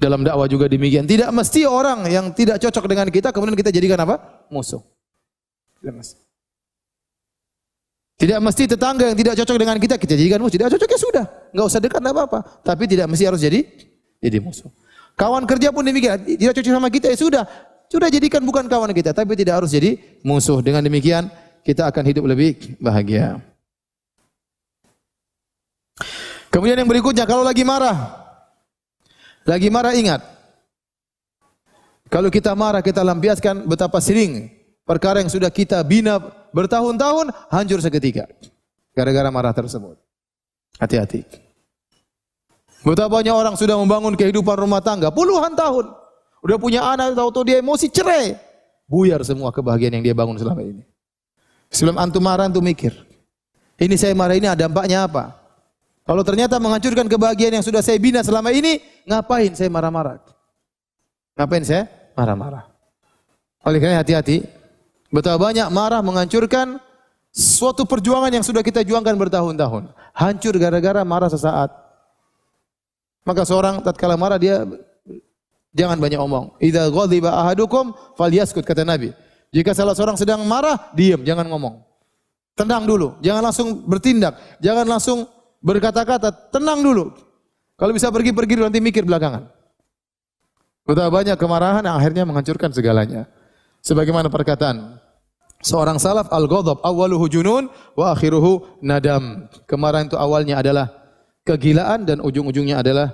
[0.00, 1.04] Dalam dakwah juga demikian.
[1.04, 4.48] Tidak mesti orang yang tidak cocok dengan kita kemudian kita jadikan apa?
[4.48, 4.80] Musuh.
[5.84, 6.21] Mesti.
[8.22, 10.54] Tidak mesti tetangga yang tidak cocok dengan kita kita jadikan musuh.
[10.54, 12.38] Tidak cocok ya sudah, nggak usah dekat enggak apa-apa.
[12.62, 13.66] Tapi tidak mesti harus jadi
[14.22, 14.70] jadi musuh.
[15.18, 17.44] Kawan kerja pun demikian, tidak cocok sama kita ya sudah,
[17.90, 20.62] sudah jadikan bukan kawan kita, tapi tidak harus jadi musuh.
[20.62, 21.34] Dengan demikian
[21.66, 23.42] kita akan hidup lebih bahagia.
[26.54, 28.22] Kemudian yang berikutnya kalau lagi marah,
[29.42, 30.22] lagi marah ingat,
[32.06, 34.61] kalau kita marah kita lampiaskan betapa sering
[34.92, 36.20] perkara yang sudah kita bina
[36.52, 38.28] bertahun-tahun hancur seketika
[38.92, 39.96] gara-gara marah tersebut.
[40.76, 41.24] Hati-hati.
[42.84, 45.88] Betapa banyak orang sudah membangun kehidupan rumah tangga puluhan tahun.
[46.42, 48.34] Udah punya anak, tahu-tahu dia emosi cerai.
[48.90, 50.82] Buyar semua kebahagiaan yang dia bangun selama ini.
[51.70, 52.92] Sebelum antum marah, antum mikir.
[53.78, 55.38] Ini saya marah ini ada dampaknya apa?
[56.02, 60.18] Kalau ternyata menghancurkan kebahagiaan yang sudah saya bina selama ini, ngapain saya marah-marah?
[61.38, 61.86] Ngapain saya
[62.18, 62.66] marah-marah?
[63.62, 64.42] Oleh karena hati-hati,
[65.12, 66.80] Betapa banyak marah menghancurkan
[67.28, 69.92] suatu perjuangan yang sudah kita juangkan bertahun-tahun.
[70.16, 71.68] Hancur gara-gara marah sesaat.
[73.22, 74.64] Maka seorang tatkala marah dia
[75.76, 76.56] jangan banyak omong.
[76.64, 79.12] Idza ghadiba ahadukum falyaskut kata Nabi.
[79.52, 81.84] Jika salah seorang sedang marah, diam, jangan ngomong.
[82.56, 85.28] Tenang dulu, jangan langsung bertindak, jangan langsung
[85.60, 87.12] berkata-kata, tenang dulu.
[87.76, 89.44] Kalau bisa pergi-pergi nanti mikir belakangan.
[90.88, 93.28] Betapa banyak kemarahan yang akhirnya menghancurkan segalanya.
[93.82, 95.02] Sebagaimana perkataan
[95.58, 97.66] seorang salaf al-ghadab awwaluhu junun
[97.98, 99.50] wa akhiruhu nadam.
[99.66, 100.86] Kemarahan itu awalnya adalah
[101.42, 103.10] kegilaan dan ujung-ujungnya adalah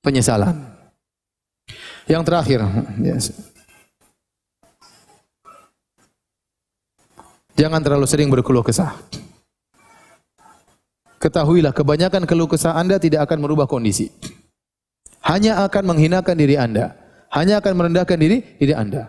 [0.00, 0.56] penyesalan.
[2.08, 2.60] Yang terakhir,
[2.98, 3.30] yes.
[7.52, 8.96] Jangan terlalu sering berkeluh kesah.
[11.20, 14.10] Ketahuilah kebanyakan keluh kesah Anda tidak akan merubah kondisi.
[15.22, 17.01] Hanya akan menghinakan diri Anda.
[17.32, 19.08] Hanya akan merendahkan diri diri Anda.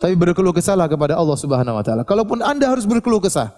[0.00, 2.02] Tapi berkeluh kesahlah kepada Allah Subhanahu wa taala.
[2.08, 3.52] Kalaupun Anda harus berkeluh kesah,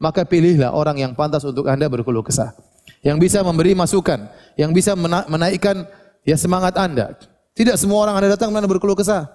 [0.00, 2.56] maka pilihlah orang yang pantas untuk Anda berkeluh kesah.
[3.04, 4.24] Yang bisa memberi masukan,
[4.56, 4.96] yang bisa
[5.28, 5.84] menaikkan
[6.24, 7.12] ya semangat Anda.
[7.52, 9.28] Tidak semua orang Anda datang Anda berkeluh kesah.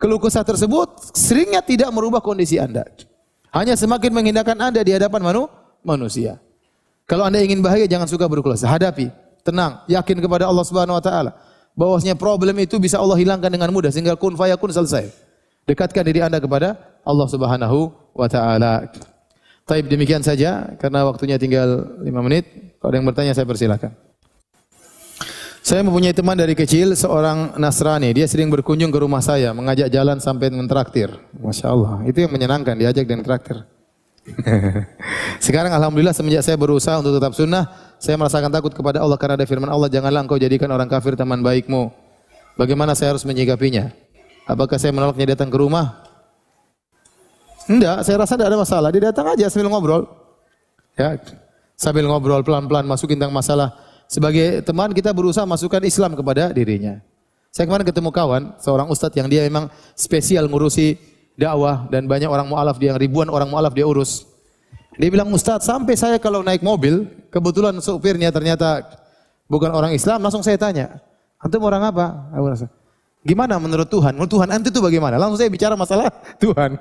[0.00, 2.88] Keluh kesah tersebut seringnya tidak merubah kondisi Anda.
[3.52, 5.44] Hanya semakin menghindarkan Anda di hadapan manu,
[5.84, 6.40] manusia.
[7.04, 8.72] Kalau Anda ingin bahagia jangan suka berkeluh kesah.
[8.72, 9.12] Hadapi,
[9.44, 11.36] tenang, yakin kepada Allah Subhanahu wa taala.
[11.78, 15.10] Bahwasanya problem itu bisa Allah hilangkan dengan mudah sehingga kun fayakun selesai.
[15.64, 16.76] Dekatkan diri Anda kepada
[17.06, 18.90] Allah Subhanahu wa taala.
[19.64, 22.74] Taib demikian saja karena waktunya tinggal 5 menit.
[22.82, 23.92] Kalau ada yang bertanya saya persilakan.
[25.60, 28.10] Saya mempunyai teman dari kecil, seorang Nasrani.
[28.16, 31.12] Dia sering berkunjung ke rumah saya, mengajak jalan sampai mentraktir.
[31.36, 33.60] Masya Allah, itu yang menyenangkan, diajak dan traktir.
[35.44, 37.68] Sekarang alhamdulillah semenjak saya berusaha untuk tetap sunnah,
[38.00, 41.44] saya merasakan takut kepada Allah karena ada firman Allah, janganlah engkau jadikan orang kafir teman
[41.44, 41.92] baikmu.
[42.56, 43.92] Bagaimana saya harus menyikapinya?
[44.48, 46.00] Apakah saya menolaknya datang ke rumah?
[47.68, 48.88] Enggak, saya rasa tidak ada masalah.
[48.88, 50.08] Dia datang aja sambil ngobrol.
[50.96, 51.20] Ya,
[51.76, 53.76] sambil ngobrol pelan-pelan masukin tentang masalah.
[54.08, 57.04] Sebagai teman kita berusaha masukkan Islam kepada dirinya.
[57.52, 60.96] Saya kemarin ketemu kawan, seorang ustadz yang dia memang spesial ngurusi
[61.36, 64.29] dakwah dan banyak orang mualaf dia ribuan orang mualaf dia urus.
[65.00, 68.84] Dia bilang Ustaz, sampai saya kalau naik mobil, kebetulan supirnya ternyata
[69.48, 71.00] bukan orang Islam, langsung saya tanya,
[71.40, 72.28] antum orang apa?
[72.36, 72.66] Aku rasa,
[73.24, 74.12] gimana menurut Tuhan?
[74.12, 75.16] Menurut Tuhan antum itu bagaimana?
[75.16, 76.12] Langsung saya bicara masalah
[76.44, 76.76] Tuhan.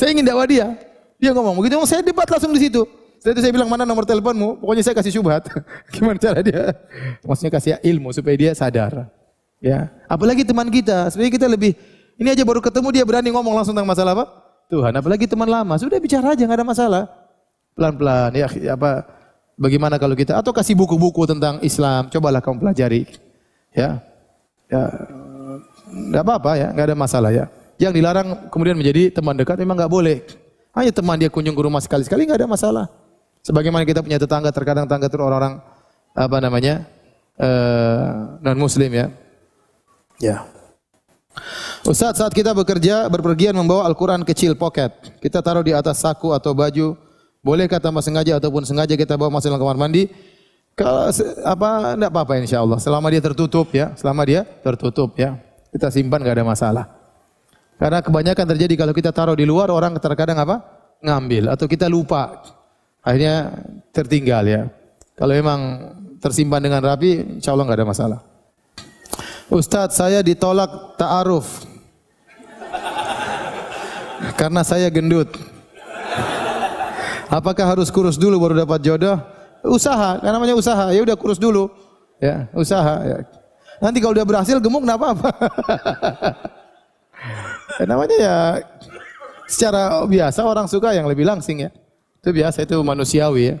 [0.00, 0.72] saya ingin dakwah dia.
[1.20, 2.88] Dia ngomong begitu, saya debat langsung di situ.
[3.20, 4.56] Setelah itu saya bilang mana nomor teleponmu?
[4.64, 5.44] Pokoknya saya kasih syubhat.
[5.92, 6.72] Gimana cara dia?
[7.20, 9.12] Maksudnya kasih ilmu supaya dia sadar.
[9.60, 11.12] Ya, apalagi teman kita.
[11.12, 11.76] Sebenarnya kita lebih
[12.16, 14.45] ini aja baru ketemu dia berani ngomong langsung tentang masalah apa?
[14.70, 14.92] Tuhan.
[14.94, 15.74] Apalagi teman lama.
[15.78, 17.02] Sudah bicara aja nggak ada masalah.
[17.76, 19.04] Pelan-pelan ya apa
[19.60, 23.04] bagaimana kalau kita atau kasih buku-buku tentang Islam, cobalah kamu pelajari.
[23.76, 24.00] Ya.
[24.66, 24.82] Ya
[25.86, 27.44] enggak apa-apa ya, enggak ada masalah ya.
[27.76, 30.18] Yang dilarang kemudian menjadi teman dekat memang enggak boleh.
[30.76, 32.86] Hanya teman dia kunjung ke rumah sekali-sekali enggak ada masalah.
[33.46, 35.54] Sebagaimana kita punya tetangga terkadang tetangga itu orang-orang
[36.16, 36.74] apa namanya?
[37.36, 38.10] Uh, eh,
[38.42, 39.06] non muslim ya.
[40.18, 40.36] Ya.
[41.86, 44.90] Ustaz, saat kita bekerja, berpergian membawa Al-Quran kecil pocket,
[45.22, 46.98] kita taruh di atas saku atau baju,
[47.46, 50.10] bolehkah tanpa sengaja ataupun sengaja kita bawa masuk dalam kamar mandi?
[50.74, 51.06] Kalau
[51.46, 52.82] apa enggak apa-apa insya Allah.
[52.82, 55.38] Selama dia tertutup ya, selama dia tertutup ya,
[55.70, 56.84] kita simpan enggak ada masalah.
[57.78, 60.66] Karena kebanyakan terjadi kalau kita taruh di luar orang terkadang apa?
[61.06, 62.42] Ngambil atau kita lupa.
[62.98, 63.62] Akhirnya
[63.94, 64.62] tertinggal ya.
[65.14, 65.60] Kalau memang
[66.18, 68.20] tersimpan dengan rapi, insya Allah enggak ada masalah.
[69.54, 71.65] Ustadz, saya ditolak ta'aruf
[74.36, 75.32] karena saya gendut.
[77.26, 79.18] Apakah harus kurus dulu baru dapat jodoh?
[79.66, 80.94] Usaha, kan namanya usaha.
[80.94, 81.66] Ya udah kurus dulu.
[82.22, 83.18] Ya, usaha ya.
[83.82, 85.30] Nanti kalau udah berhasil gemuk enggak apa-apa.
[87.82, 88.36] ya, namanya ya
[89.50, 91.70] secara biasa orang suka yang lebih langsing ya.
[92.22, 93.56] Itu biasa itu manusiawi ya.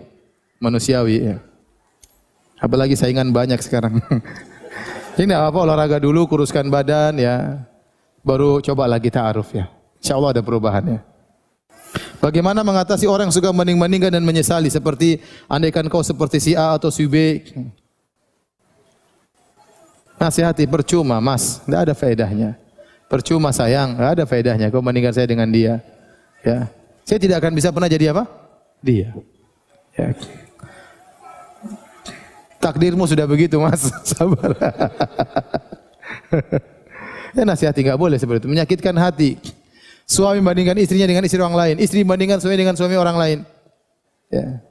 [0.62, 1.36] Manusiawi ya.
[2.62, 4.00] Apalagi saingan banyak sekarang.
[5.20, 7.66] Ini apa olahraga dulu kuruskan badan ya.
[8.24, 9.68] Baru coba lagi ta'aruf ya.
[10.00, 11.16] Insya Allah ada perubahannya.
[12.20, 16.88] Bagaimana mengatasi orang yang suka banding-bandingkan dan menyesali seperti andaikan kau seperti si A atau
[16.88, 17.44] si B.
[20.16, 22.56] Nasihati percuma mas, tidak ada faedahnya.
[23.06, 24.66] Percuma sayang, tidak ada faedahnya.
[24.72, 25.84] Kau bandingkan saya dengan dia.
[26.40, 26.72] Ya,
[27.04, 28.24] saya tidak akan bisa pernah jadi apa?
[28.80, 29.12] Dia.
[29.94, 30.16] Ya.
[32.58, 34.56] Takdirmu sudah begitu mas, sabar.
[37.36, 39.36] ya nasihati nggak boleh seperti itu, menyakitkan hati.
[40.06, 43.38] Suami bandingkan istrinya dengan istri orang lain, istri bandingkan suami dengan suami orang lain.
[44.30, 44.62] Ya.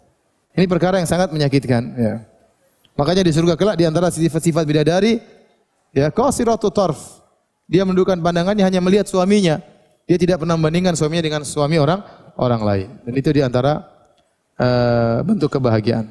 [0.56, 1.84] Ini perkara yang sangat menyakitkan.
[2.00, 2.24] Ya.
[2.96, 5.20] Makanya di surga kelak di antara sifat-sifat bidadari,
[5.92, 7.20] ya qasiratu tarf.
[7.68, 9.60] Dia menundukkan pandangannya hanya melihat suaminya.
[10.08, 12.00] Dia tidak pernah membandingkan suaminya dengan suami orang
[12.40, 12.88] orang lain.
[13.04, 13.84] Dan itu di antara
[14.56, 16.08] uh, bentuk kebahagiaan.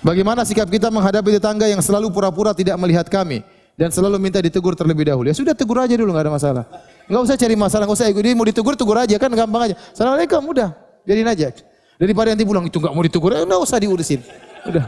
[0.00, 3.44] Bagaimana sikap kita menghadapi tetangga yang selalu pura-pura tidak melihat kami
[3.76, 5.28] dan selalu minta ditegur terlebih dahulu?
[5.28, 6.64] Ya sudah tegur aja dulu, nggak ada masalah.
[7.10, 8.22] Enggak usah cari masalah, enggak usah ikut.
[8.22, 9.74] Dia mau ditegur, tegur aja kan gampang aja.
[9.94, 10.70] Assalamualaikum, udah.
[11.02, 11.50] Biarin aja.
[11.98, 14.20] Daripada nanti pulang itu enggak mau ditegur, enggak usah diurusin.
[14.66, 14.84] Udah.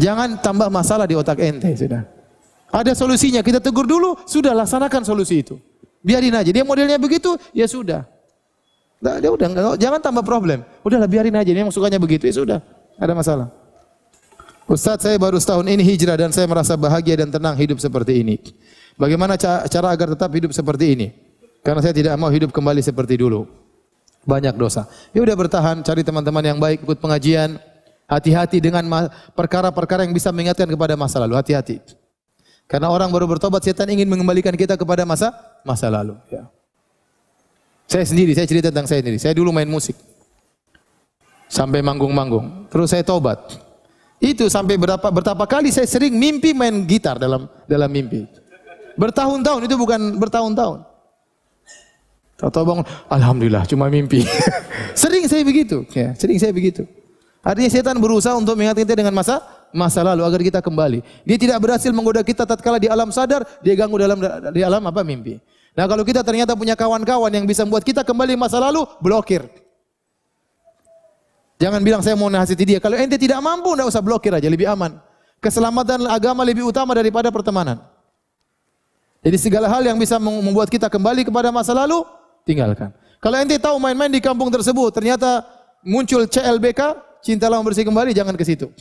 [0.00, 2.02] Jangan tambah masalah di otak ente, sudah.
[2.70, 5.58] Ada solusinya, kita tegur dulu, sudah laksanakan solusi itu.
[6.00, 6.50] Biarin aja.
[6.50, 8.06] Dia modelnya begitu, ya sudah.
[9.00, 10.64] Nah, dia udah enggak, jangan tambah problem.
[10.84, 11.50] Udahlah biarin aja.
[11.50, 12.58] Dia sukanya begitu, ya sudah.
[13.00, 13.48] Ada masalah.
[14.70, 18.38] Ustaz saya baru setahun ini hijrah dan saya merasa bahagia dan tenang hidup seperti ini.
[18.98, 21.08] Bagaimana cara agar tetap hidup seperti ini?
[21.60, 23.44] Karena saya tidak mau hidup kembali seperti dulu.
[24.24, 24.88] Banyak dosa.
[25.12, 27.56] Ya udah bertahan, cari teman-teman yang baik, ikut pengajian.
[28.10, 28.82] Hati-hati dengan
[29.38, 31.38] perkara-perkara yang bisa mengingatkan kepada masa lalu.
[31.38, 31.78] Hati-hati.
[32.66, 35.30] Karena orang baru bertobat, setan ingin mengembalikan kita kepada masa
[35.62, 36.18] masa lalu.
[36.30, 36.46] Ya.
[37.90, 39.18] Saya sendiri, saya cerita tentang saya sendiri.
[39.18, 39.98] Saya dulu main musik.
[41.50, 42.70] Sampai manggung-manggung.
[42.70, 43.42] Terus saya tobat.
[44.22, 48.28] Itu sampai berapa berapa kali saya sering mimpi main gitar dalam dalam mimpi.
[49.00, 50.84] Bertahun-tahun itu bukan bertahun-tahun.
[52.36, 54.24] Tahu-tahu bangun, alhamdulillah cuma mimpi.
[55.00, 56.84] sering saya begitu, ya, sering saya begitu.
[57.40, 59.40] Artinya setan berusaha untuk mengingatkan kita dengan masa
[59.72, 61.00] masa lalu agar kita kembali.
[61.24, 64.20] Dia tidak berhasil menggoda kita tatkala di alam sadar, dia ganggu dalam
[64.52, 65.40] di alam apa mimpi.
[65.72, 69.48] Nah, kalau kita ternyata punya kawan-kawan yang bisa membuat kita kembali masa lalu, blokir.
[71.60, 72.78] Jangan bilang saya mau nasihati dia.
[72.80, 74.96] Kalau ente tidak mampu, tidak usah blokir aja, lebih aman.
[75.40, 77.80] Keselamatan agama lebih utama daripada pertemanan.
[79.20, 82.08] Jadi segala hal yang bisa membuat kita kembali kepada masa lalu,
[82.48, 82.88] tinggalkan.
[83.20, 85.44] Kalau ente tahu main-main di kampung tersebut, ternyata
[85.84, 86.80] muncul CLBK,
[87.20, 88.72] cinta lama bersih kembali, jangan ke situ.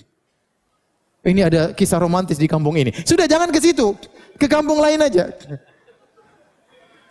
[1.19, 2.95] Ini ada kisah romantis di kampung ini.
[3.03, 3.91] Sudah jangan ke situ,
[4.39, 5.27] ke kampung lain aja.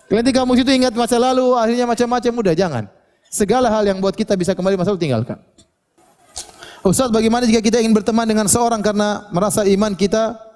[0.08, 2.84] Nanti kamu situ ingat masa lalu, akhirnya macam-macam, udah jangan.
[3.28, 5.36] Segala hal yang buat kita bisa kembali masa lalu tinggalkan.
[6.80, 10.47] Ustaz, bagaimana jika kita ingin berteman dengan seorang karena merasa iman kita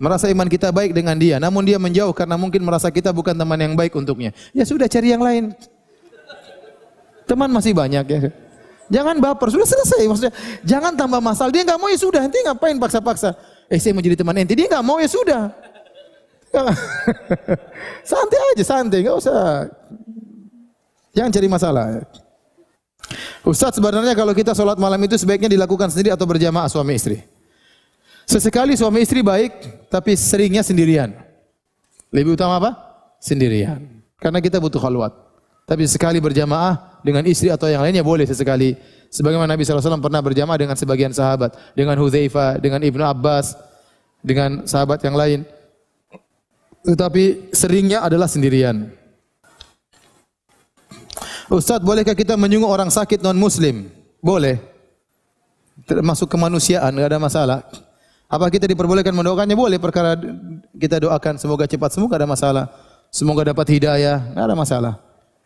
[0.00, 3.60] merasa iman kita baik dengan dia, namun dia menjauh karena mungkin merasa kita bukan teman
[3.60, 4.32] yang baik untuknya.
[4.56, 5.52] Ya sudah cari yang lain.
[7.28, 8.20] Teman masih banyak ya.
[8.90, 10.34] Jangan baper, sudah selesai maksudnya.
[10.66, 11.52] Jangan tambah masalah.
[11.52, 13.36] Dia nggak mau ya sudah, nanti ngapain paksa-paksa?
[13.70, 15.52] Eh saya mau jadi teman ente, dia nggak mau ya sudah.
[18.10, 19.70] santai aja, santai, nggak usah.
[21.14, 21.84] Jangan cari masalah.
[23.46, 27.22] Ustaz sebenarnya kalau kita sholat malam itu sebaiknya dilakukan sendiri atau berjamaah suami istri.
[28.30, 29.50] Sesekali suami istri baik,
[29.90, 31.10] tapi seringnya sendirian.
[32.14, 32.70] Lebih utama apa?
[33.18, 34.06] Sendirian.
[34.22, 35.10] Karena kita butuh khalwat.
[35.66, 38.78] Tapi sekali berjamaah dengan istri atau yang lainnya boleh sesekali.
[39.10, 41.58] Sebagaimana Nabi SAW pernah berjamaah dengan sebagian sahabat.
[41.74, 43.58] Dengan Hudzaifah, dengan Ibnu Abbas,
[44.22, 45.42] dengan sahabat yang lain.
[46.86, 48.94] Tetapi seringnya adalah sendirian.
[51.50, 53.90] Ustaz, bolehkah kita menyungguh orang sakit non muslim?
[54.22, 54.62] Boleh.
[55.82, 57.89] Termasuk kemanusiaan, enggak ada masalah.
[58.30, 59.58] Apa kita diperbolehkan mendoakannya?
[59.58, 60.14] Boleh perkara
[60.78, 62.70] kita doakan semoga cepat sembuh, ada masalah.
[63.10, 64.94] Semoga dapat hidayah, enggak ada masalah.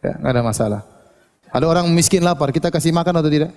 [0.04, 0.80] Ya, enggak ada masalah.
[1.48, 3.56] Ada orang miskin lapar, kita kasih makan atau tidak?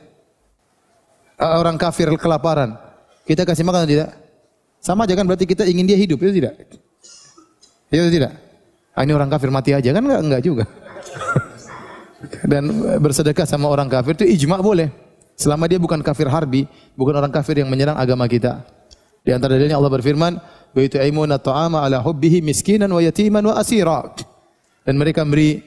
[1.35, 2.79] Orang kafir kelaparan,
[3.27, 4.09] kita kasih makan atau tidak?
[4.79, 6.55] Sama aja kan berarti kita ingin dia hidup, itu tidak?
[7.91, 8.31] Iya tidak?
[8.95, 10.63] Ah, ini orang kafir mati aja kan enggak enggak juga.
[12.51, 12.63] Dan
[13.03, 14.87] bersedekah sama orang kafir itu ijma boleh.
[15.35, 16.63] Selama dia bukan kafir harbi,
[16.95, 18.76] bukan orang kafir yang menyerang agama kita.
[19.27, 20.39] Di antara dalilnya Allah berfirman,
[20.71, 24.15] "Wa yut'imuna ta'ama ala hubbihi miskinan wa yatiman wa asira."
[24.87, 25.59] Dan mereka memberi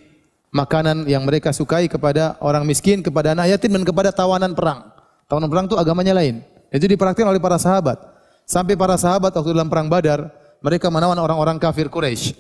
[0.49, 4.89] makanan yang mereka sukai kepada orang miskin, kepada anak yatim dan kepada tawanan perang.
[5.29, 6.41] Tawanan perang itu agamanya lain.
[6.73, 8.01] Itu dipraktikkan oleh para sahabat.
[8.49, 10.33] Sampai para sahabat waktu dalam perang Badar,
[10.65, 12.33] mereka menawan orang-orang kafir Quraisy.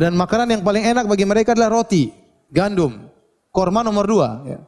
[0.00, 2.08] Dan makanan yang paling enak bagi mereka adalah roti,
[2.48, 3.12] gandum,
[3.52, 4.28] korma nomor dua.
[4.48, 4.58] Ya.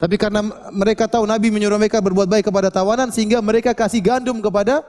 [0.00, 0.40] Tapi karena
[0.72, 4.80] mereka tahu Nabi menyuruh mereka berbuat baik kepada tawanan, sehingga mereka kasih gandum kepada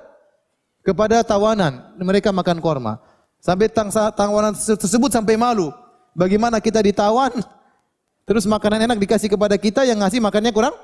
[0.87, 1.91] kepada tawanan.
[1.99, 2.95] Mereka makan korma.
[3.43, 5.67] Sampai tawanan tersebut sampai malu.
[6.15, 7.27] Bagaimana kita ditawan,
[8.27, 10.75] terus makanan enak dikasih kepada kita, yang ngasih makannya kurang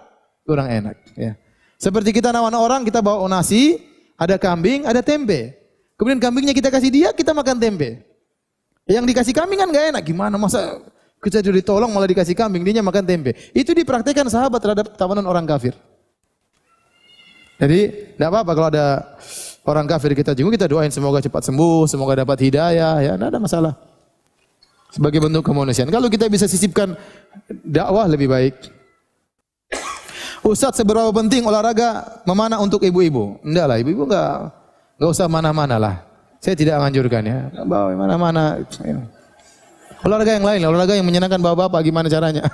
[0.44, 0.99] kurang enak.
[1.16, 1.40] Ya.
[1.80, 3.80] Seperti kita nawan orang, kita bawa nasi,
[4.20, 5.56] ada kambing, ada tempe.
[5.95, 8.04] Kemudian kambingnya kita kasih dia, kita makan tempe.
[8.90, 10.04] Yang dikasih kambing kan gak enak.
[10.04, 10.80] Gimana masa
[11.18, 13.34] kita sudah ditolong malah dikasih kambing, dia makan tempe.
[13.52, 15.73] Itu dipraktikkan sahabat terhadap tawanan orang kafir.
[17.57, 18.85] Jadi tidak apa-apa kalau ada
[19.65, 23.39] orang kafir kita jenguk, kita doain semoga cepat sembuh, semoga dapat hidayah, ya tidak ada
[23.41, 23.73] masalah.
[24.94, 25.89] Sebagai bentuk kemanusiaan.
[25.89, 26.94] Kalau kita bisa sisipkan
[27.65, 28.56] dakwah lebih baik.
[30.45, 33.41] Ustaz seberapa penting olahraga memanah untuk ibu-ibu?
[33.44, 34.53] Enggak lah, ibu-ibu enggak
[34.98, 35.95] Enggak usah mana-mana lah.
[36.41, 37.38] Saya tidak menganjurkan ya.
[37.65, 38.61] Bawa mana-mana.
[40.06, 42.45] Olahraga yang lain, olahraga yang menyenangkan bapak-bapak gimana caranya?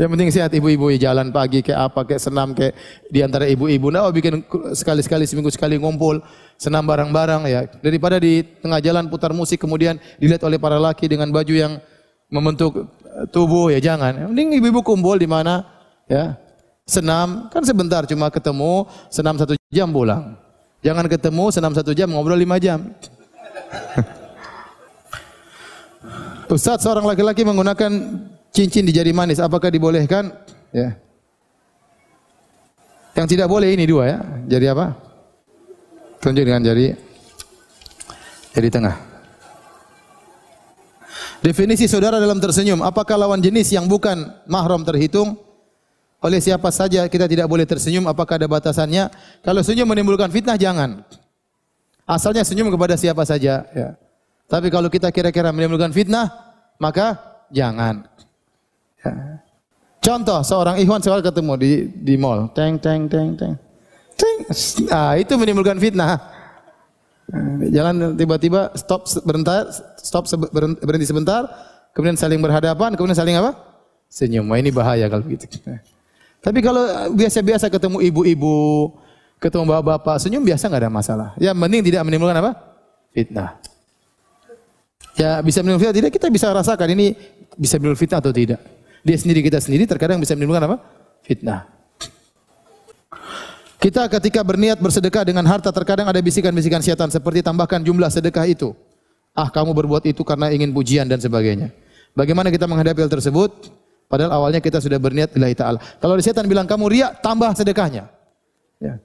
[0.00, 2.72] yang penting sehat ibu-ibu jalan pagi kayak apa kayak senam kayak
[3.12, 3.92] di antara ibu-ibu.
[3.92, 4.40] Nah, bikin
[4.72, 6.24] sekali-sekali seminggu sekali ngumpul
[6.56, 7.68] senam bareng-bareng ya.
[7.84, 11.76] Daripada di tengah jalan putar musik kemudian dilihat oleh para laki dengan baju yang
[12.32, 12.88] membentuk
[13.28, 14.16] tubuh ya jangan.
[14.16, 15.60] Yang penting ibu-ibu kumpul di mana
[16.08, 16.40] ya
[16.88, 20.40] senam, kan sebentar cuma ketemu, senam satu jam pulang.
[20.82, 22.80] Jangan ketemu, senam satu jam, ngobrol lima jam.
[26.52, 27.88] Ustaz, seorang laki-laki menggunakan
[28.52, 30.28] cincin di jari manis, apakah dibolehkan?
[30.68, 31.00] Ya.
[33.16, 34.18] Yang tidak boleh ini dua ya.
[34.52, 34.92] Jari apa?
[36.20, 36.92] Tunjuk dengan jari
[38.52, 39.00] jari tengah.
[41.40, 45.40] Definisi saudara dalam tersenyum, apakah lawan jenis yang bukan mahram terhitung?
[46.20, 49.08] Oleh siapa saja kita tidak boleh tersenyum, apakah ada batasannya?
[49.40, 51.00] Kalau senyum menimbulkan fitnah jangan.
[52.04, 53.96] Asalnya senyum kepada siapa saja, ya.
[54.52, 56.28] Tapi kalau kita kira-kira menimbulkan fitnah,
[56.76, 57.16] maka
[57.48, 58.04] jangan.
[59.00, 59.40] Ya.
[60.04, 63.56] Contoh seorang ikhwan seorang ketemu di di mall, teng teng teng teng.
[64.12, 64.36] Teng.
[64.92, 66.20] Ah, itu menimbulkan fitnah.
[67.72, 70.28] Jangan tiba-tiba stop sebentar, stop
[70.84, 71.48] berhenti sebentar,
[71.96, 73.56] kemudian saling berhadapan, kemudian saling apa?
[74.12, 74.44] Senyum.
[74.52, 75.48] Wah, ini bahaya kalau begitu.
[76.44, 76.84] Tapi kalau
[77.16, 78.92] biasa-biasa ketemu ibu-ibu,
[79.40, 81.28] ketemu bapak-bapak, senyum biasa nggak ada masalah.
[81.40, 82.52] Ya mending tidak menimbulkan apa?
[83.16, 83.56] Fitnah.
[85.12, 87.12] Ya bisa menimbulkan fitnah tidak kita bisa rasakan ini
[87.56, 88.60] bisa menimbulkan fitnah atau tidak.
[89.02, 90.76] Dia sendiri kita sendiri terkadang bisa menimbulkan apa?
[91.26, 91.68] Fitnah.
[93.82, 98.70] Kita ketika berniat bersedekah dengan harta terkadang ada bisikan-bisikan syaitan seperti tambahkan jumlah sedekah itu.
[99.34, 101.74] Ah kamu berbuat itu karena ingin pujian dan sebagainya.
[102.14, 103.50] Bagaimana kita menghadapi hal tersebut?
[104.06, 105.80] Padahal awalnya kita sudah berniat lillahi ta'ala.
[105.98, 108.12] Kalau ada setan bilang kamu riak, tambah sedekahnya.
[108.76, 109.00] Ya.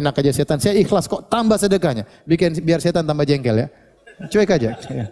[0.00, 2.08] Enak aja setan, saya ikhlas kok tambah sedekahnya.
[2.24, 3.68] Bikin biar setan tambah jengkel ya.
[4.32, 4.72] Cuek aja.
[4.88, 5.06] Ya.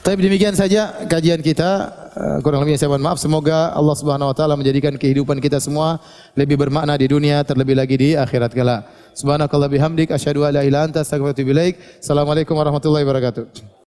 [0.00, 1.92] Tapi demikian saja kajian kita.
[2.10, 3.20] Eh, kurang lebih saya mohon maaf.
[3.20, 6.00] Semoga Allah Subhanahu wa taala menjadikan kehidupan kita semua
[6.34, 8.88] lebih bermakna di dunia terlebih lagi di akhirat kala.
[9.14, 11.52] Subhanakallah bihamdik asyhadu an la ilaha illa anta astaghfiruka wa atubu.
[12.00, 13.78] Assalamualaikum warahmatullahi wabarakatuh.